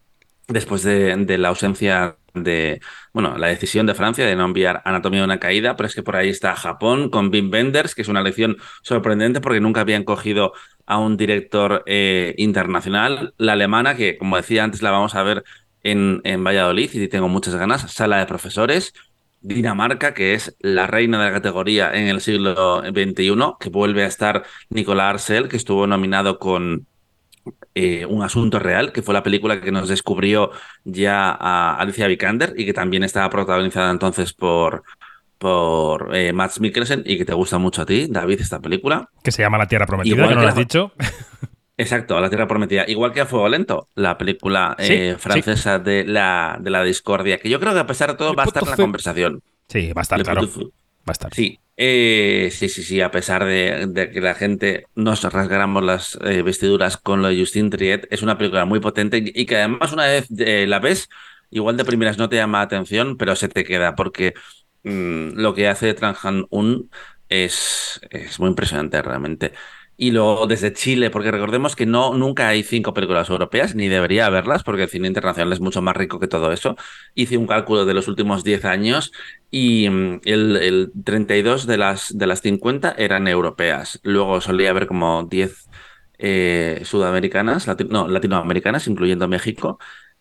después 0.49 0.83
de, 0.83 1.15
de, 1.15 1.37
la 1.37 1.49
ausencia 1.49 2.17
de, 2.43 2.81
bueno, 3.13 3.37
la 3.37 3.47
decisión 3.47 3.85
de 3.85 3.93
Francia 3.93 4.25
de 4.25 4.35
no 4.35 4.45
enviar 4.45 4.81
Anatomía 4.85 5.21
de 5.21 5.25
una 5.25 5.39
caída, 5.39 5.75
pero 5.75 5.87
es 5.87 5.95
que 5.95 6.03
por 6.03 6.15
ahí 6.15 6.29
está 6.29 6.55
Japón 6.55 7.09
con 7.09 7.29
Wim 7.29 7.51
Wenders, 7.51 7.95
que 7.95 8.01
es 8.01 8.07
una 8.07 8.21
lección 8.21 8.57
sorprendente 8.81 9.41
porque 9.41 9.59
nunca 9.59 9.81
habían 9.81 10.03
cogido 10.03 10.53
a 10.85 10.97
un 10.97 11.17
director 11.17 11.83
eh, 11.85 12.33
internacional. 12.37 13.33
La 13.37 13.53
alemana, 13.53 13.95
que 13.95 14.17
como 14.17 14.37
decía 14.37 14.63
antes, 14.63 14.81
la 14.81 14.91
vamos 14.91 15.15
a 15.15 15.23
ver 15.23 15.43
en, 15.83 16.21
en 16.23 16.43
Valladolid 16.43 16.89
y 16.93 17.07
tengo 17.07 17.27
muchas 17.27 17.55
ganas, 17.55 17.91
Sala 17.91 18.19
de 18.19 18.25
Profesores. 18.25 18.93
Dinamarca, 19.41 20.13
que 20.13 20.33
es 20.33 20.55
la 20.59 20.87
reina 20.87 21.19
de 21.19 21.25
la 21.25 21.31
categoría 21.31 21.93
en 21.93 22.07
el 22.07 22.21
siglo 22.21 22.81
XXI, 22.81 23.35
que 23.59 23.69
vuelve 23.69 24.03
a 24.03 24.07
estar 24.07 24.43
Nicolás 24.69 25.13
Arcel, 25.13 25.47
que 25.47 25.57
estuvo 25.57 25.85
nominado 25.87 26.39
con 26.39 26.87
eh, 27.75 28.05
Un 28.05 28.23
Asunto 28.23 28.59
Real, 28.59 28.91
que 28.91 29.01
fue 29.01 29.13
la 29.13 29.23
película 29.23 29.61
que 29.61 29.71
nos 29.71 29.89
descubrió 29.89 30.51
ya 30.83 31.29
a 31.31 31.75
Alicia 31.75 32.07
Vikander 32.07 32.53
y 32.57 32.65
que 32.65 32.73
también 32.73 33.03
estaba 33.03 33.29
protagonizada 33.29 33.91
entonces 33.91 34.33
por, 34.33 34.83
por 35.37 36.15
eh, 36.15 36.33
Max 36.33 36.59
Mikkelsen 36.59 37.03
y 37.05 37.17
que 37.17 37.25
te 37.25 37.33
gusta 37.33 37.57
mucho 37.57 37.81
a 37.81 37.85
ti, 37.85 38.07
David, 38.09 38.41
esta 38.41 38.59
película. 38.59 39.09
Que 39.23 39.31
se 39.31 39.41
llama 39.41 39.57
La 39.57 39.67
Tierra 39.67 39.85
Prometida, 39.85 40.27
que 40.27 40.35
no 40.35 40.41
lo 40.41 40.47
has 40.47 40.55
dicho. 40.55 40.91
Exacto, 41.77 42.19
La 42.19 42.29
Tierra 42.29 42.47
Prometida. 42.47 42.85
Igual 42.87 43.13
que 43.13 43.21
A 43.21 43.25
Fuego 43.27 43.47
Lento, 43.47 43.87
la 43.93 44.17
película 44.17 44.75
eh, 44.79 45.15
francesa 45.19 45.77
de, 45.77 46.05
la, 46.05 46.57
de 46.59 46.71
la 46.71 46.83
discordia, 46.83 47.37
que 47.37 47.49
yo 47.49 47.59
creo 47.59 47.73
que 47.73 47.79
a 47.79 47.87
pesar 47.87 48.11
de 48.11 48.17
todo 48.17 48.33
va 48.33 48.43
a 48.43 48.45
estar 48.47 48.63
en 48.63 48.69
la 48.71 48.75
conversación. 48.75 49.41
Sí, 49.67 49.93
va 49.93 50.01
a 50.01 50.03
estar, 50.03 50.23
claro. 50.23 50.41
Va 50.41 50.71
a 51.07 51.11
estar. 51.11 51.33
Sí, 51.33 51.59
eh, 51.77 52.49
sí, 52.51 52.69
sí, 52.69 52.83
sí, 52.83 53.01
a 53.01 53.11
pesar 53.11 53.45
de, 53.45 54.09
que 54.11 54.21
la 54.21 54.33
gente 54.35 54.87
nos 54.95 55.23
rasgáramos 55.23 55.83
las 55.83 56.17
eh, 56.25 56.41
vestiduras 56.41 56.97
con 56.97 57.21
lo 57.21 57.27
de 57.29 57.39
Justin 57.39 57.69
Triet, 57.69 58.07
es 58.11 58.23
una 58.23 58.37
película 58.37 58.65
muy 58.65 58.79
potente 58.79 59.21
y 59.23 59.45
que 59.45 59.57
además 59.57 59.93
una 59.93 60.05
vez 60.07 60.27
la 60.29 60.79
ves, 60.79 61.09
igual 61.51 61.77
de 61.77 61.85
primeras 61.85 62.17
no 62.17 62.29
te 62.29 62.37
llama 62.37 62.59
la 62.59 62.63
atención, 62.65 63.17
pero 63.17 63.35
se 63.35 63.47
te 63.49 63.63
queda 63.63 63.95
porque 63.95 64.33
mm, 64.83 65.33
lo 65.35 65.53
que 65.53 65.67
hace 65.67 65.93
Tranjan 65.93 66.45
Un 66.49 66.89
es, 67.29 68.01
es 68.09 68.39
muy 68.39 68.49
impresionante 68.49 69.01
realmente 69.01 69.53
y 69.97 70.11
luego 70.11 70.45
desde 70.45 70.73
Chile, 70.73 71.09
porque 71.09 71.31
recordemos 71.31 71.75
que 71.75 71.87
no, 71.87 72.13
nunca 72.13 72.47
hay 72.49 72.61
cinco 72.61 72.93
películas 72.93 73.29
europeas, 73.31 73.73
ni 73.73 73.87
debería 73.87 74.27
haberlas, 74.27 74.63
porque 74.63 74.83
el 74.83 74.89
cine 74.89 75.07
internacional 75.07 75.51
es 75.53 75.59
mucho 75.59 75.81
más 75.81 75.97
rico 75.97 76.19
que 76.19 76.27
todo 76.27 76.51
eso. 76.51 76.75
Hice 77.15 77.37
un 77.37 77.47
cálculo 77.47 77.85
de 77.85 77.95
los 77.95 78.07
últimos 78.07 78.43
10 78.43 78.65
años 78.65 79.11
y 79.49 79.89
mm, 79.89 80.21
el, 80.25 80.57
el 80.57 80.91
32 81.03 81.65
de 81.65 81.77
las, 81.77 82.15
de 82.15 82.27
las 82.27 82.41
50 82.41 82.93
eran 82.97 83.27
europeas. 83.27 83.99
Luego 84.03 84.39
solía 84.39 84.69
haber 84.69 84.85
como 84.85 85.23
10 85.23 85.67
eh, 86.19 86.81
sudamericanas, 86.83 87.67
no, 87.89 88.07
latinoamericanas, 88.07 88.87
incluyendo 88.87 89.27
México. 89.27 89.79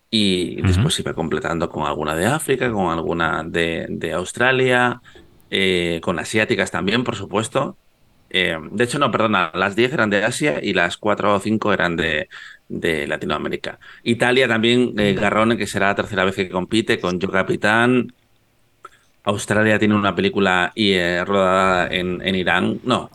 Y 0.09 0.61
después 0.61 0.97
iba 0.99 1.13
completando 1.13 1.69
con 1.69 1.85
alguna 1.85 2.15
de 2.15 2.25
África, 2.27 2.71
con 2.71 2.89
alguna 2.91 3.43
de, 3.43 3.87
de 3.89 4.13
Australia, 4.13 5.01
eh, 5.49 5.99
con 6.01 6.17
asiáticas 6.17 6.71
también, 6.71 7.03
por 7.03 7.15
supuesto. 7.15 7.77
Eh, 8.29 8.57
de 8.71 8.83
hecho, 8.83 8.99
no, 8.99 9.11
perdona, 9.11 9.51
las 9.53 9.75
10 9.75 9.93
eran 9.93 10.09
de 10.09 10.23
Asia 10.23 10.59
y 10.61 10.73
las 10.73 10.97
4 10.97 11.35
o 11.35 11.39
5 11.39 11.73
eran 11.73 11.95
de, 11.95 12.27
de 12.67 13.07
Latinoamérica. 13.07 13.79
Italia 14.03 14.47
también, 14.47 14.93
eh, 14.97 15.13
Garrone, 15.13 15.57
que 15.57 15.67
será 15.67 15.87
la 15.87 15.95
tercera 15.95 16.25
vez 16.25 16.35
que 16.35 16.49
compite 16.49 16.99
con 16.99 17.19
Yo 17.19 17.29
Capitán. 17.29 18.13
Australia 19.23 19.77
tiene 19.77 19.93
una 19.93 20.15
película 20.15 20.71
y, 20.73 20.93
eh, 20.93 21.25
rodada 21.25 21.87
en, 21.91 22.21
en, 22.25 22.35
Irán, 22.35 22.79
no, 22.85 23.09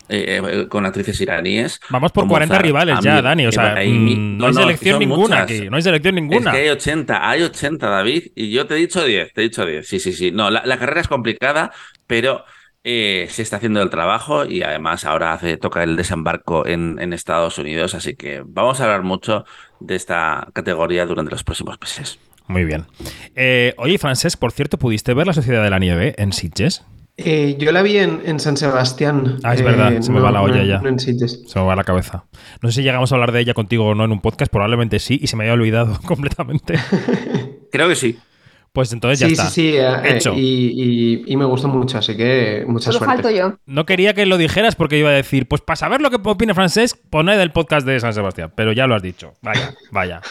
con 0.69 0.85
actrices 0.85 1.19
iraníes. 1.23 1.81
Vamos 1.89 2.13
por 2.13 2.29
40 2.29 2.59
rivales 2.59 2.99
ya, 3.01 3.23
Dani. 3.23 3.47
O 3.47 3.53
sea, 3.53 3.77
mm, 3.83 4.37
no, 4.37 4.47
hay 4.47 4.53
selección 4.53 4.99
ninguna 4.99 5.43
aquí. 5.43 5.71
No 5.71 5.77
hay 5.77 5.83
selección 5.83 6.15
ninguna. 6.15 6.51
Es 6.51 6.57
que 6.57 6.63
hay 6.65 6.69
80, 6.69 7.31
hay 7.31 7.43
80, 7.43 7.89
David, 7.89 8.25
y 8.35 8.51
yo 8.51 8.67
te 8.67 8.75
he 8.75 8.77
dicho 8.77 9.03
10, 9.03 9.33
te 9.33 9.41
he 9.41 9.45
dicho 9.45 9.65
10. 9.65 9.89
Sí, 9.89 9.99
sí, 9.99 10.13
sí. 10.13 10.31
No, 10.31 10.51
la 10.51 10.77
carrera 10.77 11.01
es 11.01 11.09
complicada, 11.09 11.73
pero 12.07 12.45
eh, 12.85 13.27
se 13.31 13.43
está 13.43 13.57
haciendo 13.57 13.81
el 13.83 13.91
trabajo 13.91 14.45
y 14.45 14.63
además 14.63 15.05
ahora 15.05 15.33
hace, 15.33 15.57
toca 15.57 15.83
el 15.83 15.97
desembarco 15.97 16.67
en, 16.67 16.99
en, 17.01 17.13
Estados 17.13 17.59
Unidos, 17.59 17.95
así 17.95 18.17
que 18.17 18.43
vamos 18.45 18.81
a 18.81 18.85
hablar 18.85 19.03
mucho 19.03 19.45
de 19.81 19.95
esta 19.95 20.49
categoría 20.53 21.07
durante 21.07 21.31
los 21.31 21.45
próximos 21.45 21.79
meses. 21.81 22.19
Muy 22.49 22.65
bien. 22.65 22.87
Eh, 23.35 23.75
oye, 23.79 23.99
Francés, 23.99 24.37
por 24.37 24.53
cierto, 24.53 24.79
¿pudiste 24.79 25.15
ver 25.15 25.27
la 25.27 25.33
Sociedad 25.33 25.63
de 25.63 25.71
la 25.71 25.79
Nieve 25.79 26.15
en 26.19 26.33
Sitges? 26.33 26.85
Eh, 27.17 27.57
yo 27.59 27.73
la 27.73 27.83
vi 27.83 27.99
en, 27.99 28.41
San 28.41 28.57
Sebastián. 28.57 29.39
Ah, 29.43 29.55
es 29.55 29.63
verdad, 29.63 30.01
se 30.01 30.11
me 30.11 30.21
va 30.21 30.31
la 30.31 30.43
olla 30.43 30.65
ya. 30.65 30.81
Se 30.99 31.59
me 31.59 31.67
va 31.67 31.77
la 31.77 31.85
cabeza. 31.85 32.25
No 32.63 32.71
sé 32.71 32.77
si 32.77 32.83
llegamos 32.83 33.13
a 33.13 33.17
hablar 33.17 33.33
de 33.33 33.41
ella 33.41 33.55
contigo 33.55 33.87
o 33.87 33.95
no 33.95 34.05
en 34.05 34.13
un 34.13 34.21
podcast, 34.21 34.51
probablemente 34.51 34.99
sí, 34.99 35.19
y 35.23 35.27
se 35.27 35.37
me 35.37 35.45
había 35.45 35.55
olvidado 35.55 36.01
completamente. 36.07 36.75
Creo 37.71 37.89
que 37.89 37.97
sí. 37.97 38.19
Pues 38.73 38.91
entonces 38.93 39.19
ya 39.19 39.27
está. 39.27 39.45
Sí, 39.51 39.73
sí, 39.73 39.77
eh, 39.77 40.17
Hecho. 40.17 40.33
Y, 40.35 41.25
y, 41.27 41.37
me 41.37 41.45
gustó 41.45 41.69
mucho, 41.69 41.99
así 41.99 42.17
que 42.17 42.65
mucha 42.67 42.87
Solo 42.87 43.01
suerte. 43.05 43.23
falto 43.23 43.31
yo. 43.31 43.59
No 43.67 43.85
quería 43.85 44.15
que 44.15 44.25
lo 44.25 44.39
dijeras 44.39 44.77
porque 44.77 44.97
iba 44.97 45.11
a 45.11 45.13
decir, 45.13 45.47
pues 45.47 45.61
para 45.61 45.77
saber 45.77 46.01
lo 46.01 46.09
que 46.09 46.17
opina 46.25 46.55
Francés, 46.55 46.99
poned 47.11 47.39
el 47.39 47.51
podcast 47.51 47.87
de 47.87 48.01
San 48.01 48.15
Sebastián. 48.15 48.51
Pero 48.57 48.73
ya 48.73 48.87
lo 48.87 48.95
has 48.95 49.03
dicho. 49.03 49.35
Vaya, 49.43 49.75
vaya. 49.91 50.23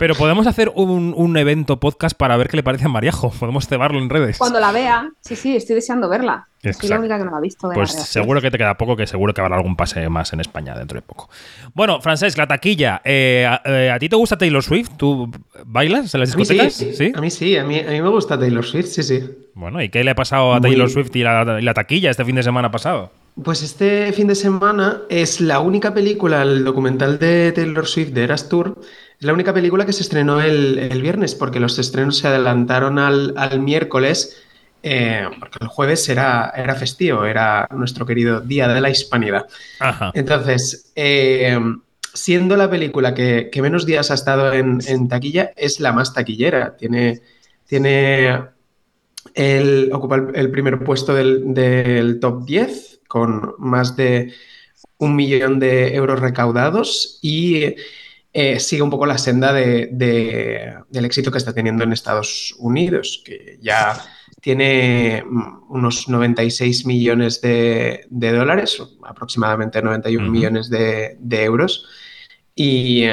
Pero 0.00 0.14
podemos 0.14 0.46
hacer 0.46 0.72
un, 0.74 1.36
evento 1.36 1.78
podcast 1.78 2.16
para 2.16 2.34
ver 2.38 2.48
qué 2.48 2.56
le 2.56 2.62
parece 2.62 2.86
a 2.86 2.88
Mariajo. 2.88 3.30
Podemos 3.38 3.68
cebarlo 3.68 3.98
en 3.98 4.08
redes. 4.08 4.38
Cuando 4.38 4.58
la 4.58 4.72
vea, 4.72 5.10
sí, 5.20 5.36
sí, 5.36 5.54
estoy 5.54 5.76
deseando 5.76 6.08
verla. 6.08 6.48
Soy 6.62 6.88
la 6.88 6.98
única 6.98 7.18
que 7.18 7.24
no 7.24 7.32
la 7.32 7.36
ha 7.36 7.40
visto. 7.40 7.68
pues 7.68 7.92
seguro 7.92 8.40
que 8.40 8.50
te 8.50 8.56
queda 8.56 8.78
poco, 8.78 8.96
que 8.96 9.06
seguro 9.06 9.34
que 9.34 9.42
habrá 9.42 9.56
algún 9.56 9.76
pase 9.76 10.08
más 10.08 10.32
en 10.32 10.40
España 10.40 10.74
dentro 10.74 10.96
de 10.96 11.02
poco. 11.02 11.28
Bueno, 11.74 12.00
Francesc, 12.00 12.38
la 12.38 12.46
taquilla. 12.46 13.02
Eh, 13.04 13.46
eh, 13.66 13.90
a, 13.90 13.98
ti 13.98 14.08
te 14.08 14.16
gusta 14.16 14.38
Taylor 14.38 14.62
Swift? 14.62 14.92
¿Tú 14.96 15.30
bailas 15.66 16.14
en 16.14 16.20
las 16.20 16.34
discotecas? 16.34 16.72
sí, 16.72 17.12
A 17.14 17.20
mí 17.20 17.30
sí, 17.30 17.58
a 17.58 17.64
mí, 17.64 17.78
a 17.78 17.90
mí 17.90 18.00
me 18.00 18.08
gusta 18.08 18.38
Taylor 18.38 18.64
Swift, 18.64 18.86
sí, 18.86 19.02
sí. 19.02 19.22
Bueno, 19.54 19.82
¿y 19.82 19.90
qué 19.90 20.02
le 20.02 20.12
ha 20.12 20.14
pasado 20.14 20.54
a 20.54 20.62
Taylor 20.62 20.88
Swift 20.88 21.14
y 21.14 21.22
la, 21.22 21.58
y 21.60 21.62
la 21.62 21.74
taquilla 21.74 22.10
este 22.10 22.24
fin 22.24 22.36
de 22.36 22.42
semana 22.42 22.70
pasado? 22.70 23.12
Pues 23.42 23.62
este 23.62 24.12
fin 24.12 24.26
de 24.26 24.34
semana 24.34 25.02
es 25.08 25.40
la 25.40 25.60
única 25.60 25.94
película, 25.94 26.42
el 26.42 26.64
documental 26.64 27.18
de 27.18 27.52
Taylor 27.52 27.86
Swift 27.86 28.10
de 28.10 28.24
Eras 28.24 28.48
Tour, 28.48 28.78
es 29.18 29.26
la 29.26 29.32
única 29.32 29.54
película 29.54 29.86
que 29.86 29.92
se 29.92 30.02
estrenó 30.02 30.40
el, 30.40 31.00
viernes, 31.00 31.34
porque 31.34 31.60
los 31.60 31.78
estrenos 31.78 32.18
se 32.18 32.28
adelantaron 32.28 32.98
al, 32.98 33.60
miércoles, 33.60 34.42
eh, 34.82 35.26
porque 35.38 35.58
el 35.60 35.68
jueves 35.68 36.08
era, 36.08 36.52
era 36.56 36.74
festivo, 36.74 37.24
era 37.24 37.68
nuestro 37.70 38.04
querido 38.04 38.40
Día 38.40 38.66
de 38.68 38.80
la 38.80 38.90
Hispanidad. 38.90 39.46
Entonces, 40.14 40.90
eh, 40.96 41.58
siendo 42.12 42.56
la 42.56 42.68
película 42.68 43.14
que, 43.14 43.50
menos 43.62 43.86
días 43.86 44.10
ha 44.10 44.14
estado 44.14 44.52
en, 44.52 45.08
taquilla, 45.08 45.52
es 45.56 45.80
la 45.80 45.92
más 45.92 46.12
taquillera. 46.12 46.76
Tiene, 46.76 47.20
tiene 47.66 48.40
el, 49.34 49.90
ocupa 49.92 50.16
el, 50.34 50.50
primer 50.50 50.82
puesto 50.82 51.14
del, 51.14 51.54
del, 51.54 52.20
top 52.20 52.44
10 52.44 52.89
con 53.10 53.56
más 53.58 53.96
de 53.96 54.32
un 54.98 55.16
millón 55.16 55.58
de 55.58 55.96
euros 55.96 56.20
recaudados 56.20 57.18
y 57.22 57.74
eh, 58.32 58.60
sigue 58.60 58.82
un 58.82 58.90
poco 58.90 59.04
la 59.04 59.18
senda 59.18 59.52
de, 59.52 59.88
del 60.88 61.04
éxito 61.04 61.32
que 61.32 61.38
está 61.38 61.52
teniendo 61.52 61.82
en 61.82 61.92
Estados 61.92 62.54
Unidos, 62.58 63.20
que 63.24 63.58
ya 63.60 64.00
tiene 64.40 65.24
mm, 65.28 65.72
unos 65.72 66.08
96 66.08 66.86
millones 66.86 67.40
de, 67.40 68.06
dólares, 68.08 68.80
aproximadamente 69.02 69.82
91 69.82 70.30
millones 70.30 70.70
de, 70.70 71.18
euros, 71.30 71.88
y, 72.54 73.08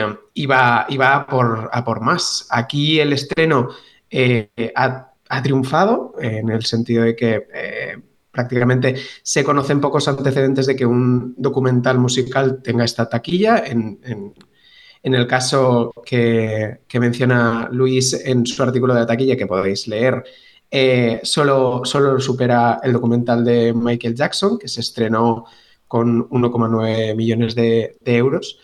va, 0.46 0.86
a, 0.86 1.26
por, 1.26 1.72
a 1.74 1.84
por 1.84 2.02
más. 2.02 2.48
Aquí 2.52 3.00
el 3.00 3.14
estreno 3.14 3.70
eh, 4.12 4.52
ha, 4.76 5.14
triunfado 5.42 6.14
en 6.20 6.50
el 6.50 6.64
sentido 6.66 7.04
de 7.04 7.16
que 7.16 7.48
eh, 7.52 7.98
prácticamente 8.38 8.94
se 9.24 9.44
conocen 9.44 9.82
pocos 9.82 10.08
antecedentes 10.08 10.68
de 10.68 10.76
que 10.76 10.86
un 10.86 11.34
documental 11.38 11.98
musical 11.98 12.62
tenga 12.62 12.86
esta 12.86 13.10
taquilla. 13.10 13.64
En 13.66 15.14
el 15.16 15.26
caso 15.26 15.92
que, 16.06 16.82
menciona 17.00 17.68
Luis 17.72 18.14
en 18.14 18.46
su 18.46 18.62
artículo 18.62 18.94
de 18.94 19.00
la 19.00 19.08
taquilla, 19.08 19.36
que 19.36 19.48
podéis 19.48 19.88
leer, 19.88 20.24
eh, 20.70 21.20
solo, 21.24 21.82
solo 21.84 22.20
supera 22.20 22.80
el 22.84 22.94
documental 22.94 23.44
de 23.44 23.74
Michael 23.74 24.14
Jackson, 24.14 24.60
que 24.60 24.68
se 24.68 24.82
estrenó 24.82 25.46
con 25.88 26.30
1,9 26.30 27.16
millones 27.16 27.56
de, 27.56 27.98
euros, 28.06 28.60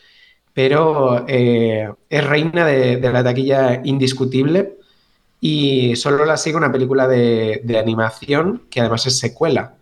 pero 0.53 1.25
eh, 1.27 1.89
es 2.09 2.27
reina 2.27 2.67
de, 2.67 2.99
la 3.11 3.23
taquilla 3.23 3.81
indiscutible 3.83 4.77
y 5.45 5.97
solo 5.97 6.23
la 6.23 6.37
sigue 6.37 6.55
una 6.55 6.71
película 6.71 7.05
de, 7.05 7.61
animación 7.77 8.61
que 8.69 8.79
además 8.79 9.05
es 9.07 9.19
secuela 9.19 9.73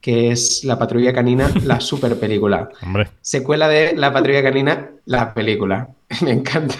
que 0.00 0.32
es 0.32 0.64
La 0.64 0.80
Patrulla 0.80 1.12
Canina, 1.12 1.48
la 1.64 1.78
super 1.80 2.18
película. 2.18 2.70
Hombre. 2.82 3.06
Secuela 3.20 3.68
de 3.68 3.94
La 3.96 4.12
Patrulla 4.12 4.42
Canina, 4.42 4.90
la 5.04 5.32
película. 5.32 5.90
Me 6.22 6.32
encanta. 6.32 6.74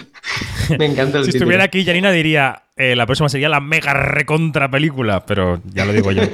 Me 0.77 0.85
encanta 0.85 1.19
el 1.19 1.23
Si 1.23 1.31
título. 1.31 1.45
estuviera 1.45 1.63
aquí, 1.63 1.85
Janina 1.85 2.11
diría, 2.11 2.63
eh, 2.75 2.97
la 2.97 3.05
próxima 3.05 3.29
sería 3.29 3.47
la 3.47 3.61
mega 3.61 3.93
recontra 3.93 4.69
película, 4.69 5.25
pero 5.25 5.61
ya 5.73 5.85
lo 5.85 5.93
digo 5.93 6.11
yo. 6.11 6.23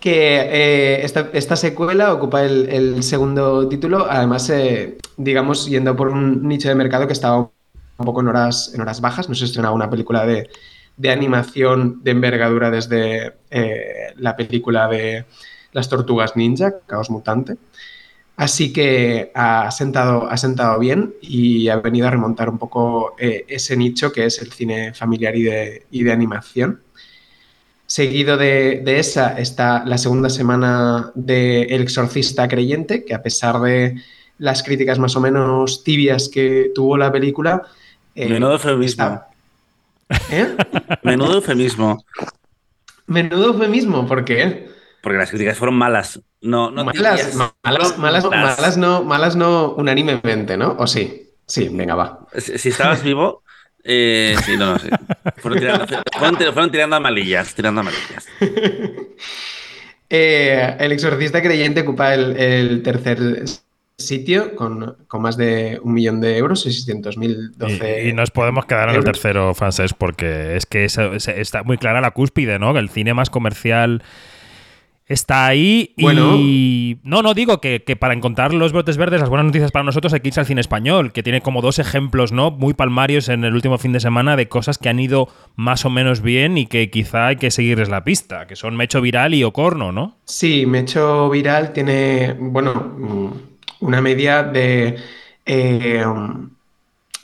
que 0.00 0.40
eh, 0.40 1.04
esta, 1.04 1.30
esta 1.32 1.56
secuela 1.56 2.12
ocupa 2.12 2.44
el, 2.44 2.68
el 2.68 3.02
segundo 3.02 3.66
título, 3.68 4.06
además, 4.10 4.50
eh, 4.50 4.98
digamos, 5.16 5.66
yendo 5.66 5.96
por 5.96 6.08
un 6.08 6.46
nicho 6.46 6.68
de 6.68 6.74
mercado 6.74 7.06
que 7.06 7.14
estaba 7.14 7.48
poco 7.96 8.20
en 8.20 8.28
horas, 8.28 8.72
en 8.74 8.80
horas 8.80 9.00
bajas. 9.00 9.28
No 9.28 9.34
se 9.34 9.44
estrenaba 9.44 9.74
una 9.74 9.90
película 9.90 10.26
de, 10.26 10.48
de 10.96 11.10
animación 11.10 12.02
de 12.02 12.10
envergadura 12.12 12.70
desde 12.70 13.34
eh, 13.50 14.14
la 14.16 14.36
película 14.36 14.88
de 14.88 15.24
Las 15.72 15.88
Tortugas 15.88 16.36
Ninja, 16.36 16.74
Caos 16.86 17.10
Mutante. 17.10 17.56
Así 18.36 18.72
que 18.72 19.30
ha 19.34 19.70
sentado, 19.70 20.28
ha 20.28 20.36
sentado 20.36 20.78
bien 20.80 21.14
y 21.20 21.68
ha 21.68 21.76
venido 21.76 22.08
a 22.08 22.10
remontar 22.10 22.48
un 22.48 22.58
poco 22.58 23.14
eh, 23.18 23.44
ese 23.48 23.76
nicho 23.76 24.10
que 24.10 24.26
es 24.26 24.40
el 24.42 24.52
cine 24.52 24.92
familiar 24.92 25.36
y 25.36 25.44
de, 25.44 25.86
y 25.90 26.02
de 26.02 26.12
animación. 26.12 26.80
Seguido 27.86 28.36
de, 28.36 28.82
esa 28.86 29.38
está 29.38 29.84
la 29.84 29.98
segunda 29.98 30.30
semana 30.30 31.12
de 31.14 31.62
El 31.62 31.82
Exorcista 31.82 32.48
Creyente, 32.48 33.04
que 33.04 33.14
a 33.14 33.22
pesar 33.22 33.60
de 33.60 34.02
las 34.38 34.64
críticas 34.64 34.98
más 34.98 35.14
o 35.14 35.20
menos 35.20 35.84
tibias 35.84 36.28
que 36.28 36.70
tuvo 36.74 36.96
la 36.96 37.12
película... 37.12 37.62
Eh, 38.14 38.28
Menudo 38.28 38.52
eufemismo. 38.52 39.22
¿Eh? 40.30 40.56
Menudo 41.02 41.34
eufemismo. 41.34 42.04
Menudo 43.06 43.46
eufemismo, 43.48 44.06
¿por 44.06 44.24
qué? 44.24 44.68
Porque 45.02 45.18
las 45.18 45.30
críticas 45.30 45.58
fueron 45.58 45.76
malas. 45.76 46.20
No, 46.40 46.70
no 46.70 46.84
malas, 46.84 47.34
malas, 47.62 47.98
malas, 47.98 48.24
malas, 48.24 48.76
no, 48.76 49.02
malas 49.02 49.36
no 49.36 49.74
unánimemente, 49.74 50.56
¿no? 50.56 50.76
¿O 50.78 50.86
sí? 50.86 51.30
Sí, 51.46 51.68
venga, 51.70 51.94
va. 51.94 52.26
Si, 52.38 52.58
si 52.58 52.68
estabas 52.70 53.02
vivo, 53.02 53.42
eh, 53.82 54.34
sí, 54.44 54.56
no, 54.56 54.72
no 54.72 54.78
sé. 54.78 54.88
Fueron 55.36 55.58
tirando, 55.60 55.86
fueron, 55.86 56.36
fueron 56.36 56.70
tirando 56.70 56.96
amalillas, 56.96 57.54
tirando 57.54 57.82
amalillas. 57.82 58.26
eh, 60.08 60.76
el 60.78 60.92
exorcista 60.92 61.42
creyente 61.42 61.82
ocupa 61.82 62.14
el, 62.14 62.36
el 62.36 62.82
tercer 62.82 63.44
sitio 63.98 64.56
con, 64.56 64.96
con, 65.06 65.22
más 65.22 65.36
de 65.36 65.80
un 65.82 65.94
millón 65.94 66.20
de 66.20 66.36
euros, 66.36 66.66
600.012. 66.66 68.04
Y, 68.04 68.08
y, 68.08 68.12
nos 68.12 68.30
podemos 68.30 68.66
quedar 68.66 68.88
en 68.90 68.96
el 68.96 69.04
tercero, 69.04 69.54
Frances, 69.54 69.94
porque 69.94 70.56
es 70.56 70.66
que 70.66 70.84
está 70.84 71.62
muy 71.62 71.78
clara 71.78 72.00
la 72.00 72.10
cúspide, 72.10 72.58
¿no? 72.58 72.72
Que 72.72 72.80
el 72.80 72.88
cine 72.88 73.14
más 73.14 73.30
comercial 73.30 74.02
está 75.06 75.46
ahí 75.46 75.94
bueno. 75.98 76.36
y... 76.36 76.98
No, 77.02 77.22
no, 77.22 77.34
digo 77.34 77.60
que, 77.60 77.82
que, 77.84 77.96
para 77.96 78.14
encontrar 78.14 78.54
los 78.54 78.72
brotes 78.72 78.96
verdes, 78.96 79.20
las 79.20 79.28
buenas 79.28 79.46
noticias 79.46 79.70
para 79.70 79.84
nosotros 79.84 80.12
hay 80.12 80.20
que 80.20 80.28
irse 80.28 80.40
al 80.40 80.46
cine 80.46 80.60
español, 80.60 81.12
que 81.12 81.22
tiene 81.22 81.40
como 81.40 81.60
dos 81.60 81.78
ejemplos, 81.78 82.32
¿no? 82.32 82.50
Muy 82.50 82.74
palmarios 82.74 83.28
en 83.28 83.44
el 83.44 83.54
último 83.54 83.78
fin 83.78 83.92
de 83.92 84.00
semana 84.00 84.36
de 84.36 84.48
cosas 84.48 84.78
que 84.78 84.88
han 84.88 84.98
ido 84.98 85.28
más 85.56 85.84
o 85.84 85.90
menos 85.90 86.20
bien 86.22 86.58
y 86.58 86.66
que 86.66 86.90
quizá 86.90 87.28
hay 87.28 87.36
que 87.36 87.50
seguirles 87.50 87.88
la 87.88 88.04
pista, 88.04 88.46
que 88.46 88.56
son 88.56 88.76
Mecho 88.76 89.00
Viral 89.00 89.34
y 89.34 89.44
Ocorno, 89.44 89.92
¿no? 89.92 90.16
Sí, 90.24 90.66
Mecho 90.66 91.28
Viral 91.30 91.72
tiene, 91.72 92.34
bueno, 92.38 93.34
una 93.84 94.00
media 94.00 94.42
de... 94.42 94.96
Eh, 95.46 96.04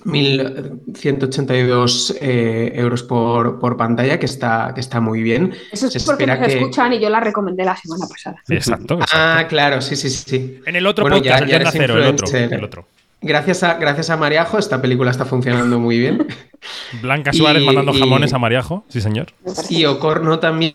1.182 0.04 2.16
eh, 2.20 2.72
euros 2.74 3.02
por, 3.02 3.58
por, 3.58 3.76
pantalla, 3.76 4.16
que 4.18 4.26
está, 4.26 4.72
que 4.74 4.80
está 4.80 5.00
muy 5.00 5.22
bien. 5.22 5.54
Eso 5.70 5.86
es 5.88 5.92
se 5.92 6.00
porque 6.00 6.26
nos 6.26 6.38
que... 6.38 6.56
escuchan 6.56 6.94
y 6.94 7.00
yo 7.00 7.10
la 7.10 7.20
recomendé 7.20 7.64
la 7.64 7.76
semana 7.76 8.06
pasada. 8.06 8.38
Exacto. 8.48 8.94
exacto. 8.94 9.12
Ah, 9.12 9.44
claro, 9.48 9.82
sí, 9.82 9.96
sí, 9.96 10.08
sí. 10.08 10.60
En 10.64 10.76
el 10.76 10.86
otro 10.86 11.04
bueno, 11.04 11.16
podcast, 11.16 11.44
ya, 11.44 11.48
ya 11.48 11.56
el 11.58 11.68
Cero, 11.70 11.98
el 11.98 12.04
otro, 12.04 12.26
el 12.34 12.64
otro. 12.64 12.86
Gracias 13.22 13.62
a, 13.62 13.74
gracias 13.74 14.08
a 14.08 14.16
Mariajo, 14.16 14.56
esta 14.56 14.80
película 14.80 15.10
está 15.10 15.26
funcionando 15.26 15.78
muy 15.78 15.98
bien. 15.98 16.26
Blanca 17.02 17.32
Suárez 17.34 17.62
y, 17.62 17.66
mandando 17.66 17.92
jamones 17.92 18.32
a 18.32 18.38
Mariajo, 18.38 18.84
sí 18.88 19.02
señor. 19.02 19.28
Y 19.68 19.84
Ocorno 19.84 20.38
también, 20.38 20.74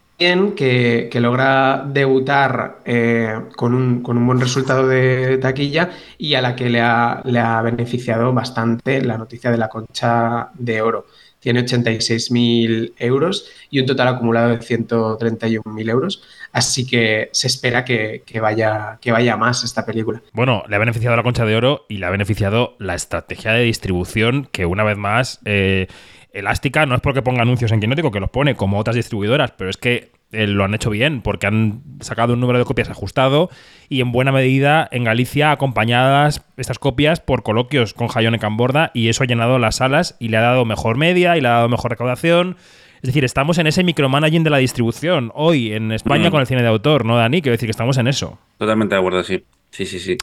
que, 0.55 1.09
que 1.11 1.19
logra 1.19 1.83
debutar 1.87 2.79
eh, 2.85 3.39
con, 3.55 3.73
un, 3.73 4.03
con, 4.03 4.17
un, 4.17 4.27
buen 4.27 4.39
resultado 4.39 4.87
de 4.87 5.39
taquilla 5.39 5.89
y 6.19 6.35
a 6.35 6.41
la 6.41 6.55
que 6.55 6.69
le 6.69 6.81
ha, 6.81 7.21
le 7.25 7.39
ha 7.39 7.61
beneficiado 7.63 8.31
bastante 8.31 9.01
la 9.01 9.17
noticia 9.17 9.49
de 9.49 9.57
la 9.57 9.67
concha 9.67 10.49
de 10.53 10.81
oro. 10.81 11.07
Tiene 11.45 11.63
86.000 11.63 12.93
euros 12.97 13.47
y 13.69 13.79
un 13.79 13.85
total 13.85 14.07
acumulado 14.07 14.49
de 14.49 14.57
131.000 14.57 15.89
euros. 15.91 16.23
Así 16.51 16.87
que 16.87 17.29
se 17.33 17.45
espera 17.45 17.85
que, 17.85 18.23
que, 18.25 18.39
vaya, 18.39 18.97
que 18.99 19.11
vaya 19.11 19.37
más 19.37 19.63
esta 19.63 19.85
película. 19.85 20.23
Bueno, 20.33 20.63
le 20.67 20.75
ha 20.75 20.79
beneficiado 20.79 21.15
la 21.15 21.21
Concha 21.21 21.45
de 21.45 21.55
Oro 21.55 21.85
y 21.87 21.99
le 21.99 22.07
ha 22.07 22.09
beneficiado 22.09 22.75
la 22.79 22.95
estrategia 22.95 23.51
de 23.51 23.61
distribución 23.61 24.49
que 24.51 24.65
una 24.65 24.83
vez 24.83 24.97
más... 24.97 25.39
Eh, 25.45 25.85
Elástica 26.33 26.87
no 26.87 26.95
es 26.95 27.01
porque 27.01 27.21
ponga 27.21 27.43
anuncios 27.43 27.71
en 27.71 27.79
Quinótico, 27.79 28.11
que 28.11 28.19
los 28.19 28.29
pone 28.29 28.55
como 28.55 28.77
otras 28.77 28.97
distribuidoras, 28.97 29.51
pero 29.51 29.69
es 29.69 29.77
que 29.77 30.11
eh, 30.35 30.47
lo 30.47 30.63
han 30.63 30.73
hecho 30.73 30.89
bien, 30.89 31.21
porque 31.21 31.47
han 31.47 31.81
sacado 32.01 32.33
un 32.33 32.39
número 32.39 32.59
de 32.59 32.65
copias 32.65 32.89
ajustado 32.89 33.49
y 33.89 34.01
en 34.01 34.11
buena 34.11 34.31
medida 34.31 34.87
en 34.91 35.03
Galicia 35.03 35.51
acompañadas 35.51 36.45
estas 36.57 36.79
copias 36.79 37.19
por 37.19 37.43
coloquios 37.43 37.93
con 37.93 38.07
Jayone 38.07 38.39
Camborda 38.39 38.91
y 38.93 39.09
eso 39.09 39.23
ha 39.23 39.27
llenado 39.27 39.59
las 39.59 39.77
salas 39.77 40.15
y 40.19 40.29
le 40.29 40.37
ha 40.37 40.41
dado 40.41 40.65
mejor 40.65 40.97
media 40.97 41.37
y 41.37 41.41
le 41.41 41.47
ha 41.47 41.51
dado 41.51 41.69
mejor 41.69 41.91
recaudación. 41.91 42.57
Es 42.95 43.07
decir, 43.07 43.23
estamos 43.23 43.57
en 43.57 43.67
ese 43.67 43.83
micromanaging 43.83 44.43
de 44.43 44.49
la 44.49 44.57
distribución 44.57 45.31
hoy 45.35 45.73
en 45.73 45.91
España 45.91 46.29
mm. 46.29 46.31
con 46.31 46.41
el 46.41 46.47
cine 46.47 46.61
de 46.61 46.67
autor, 46.67 47.05
¿no, 47.05 47.17
Dani? 47.17 47.41
Quiero 47.41 47.53
decir 47.53 47.67
que 47.67 47.71
estamos 47.71 47.97
en 47.97 48.07
eso. 48.07 48.39
Totalmente 48.57 48.95
de 48.95 48.99
acuerdo, 48.99 49.23
sí. 49.23 49.43
Sí, 49.69 49.85
sí, 49.85 49.99
sí. 49.99 50.17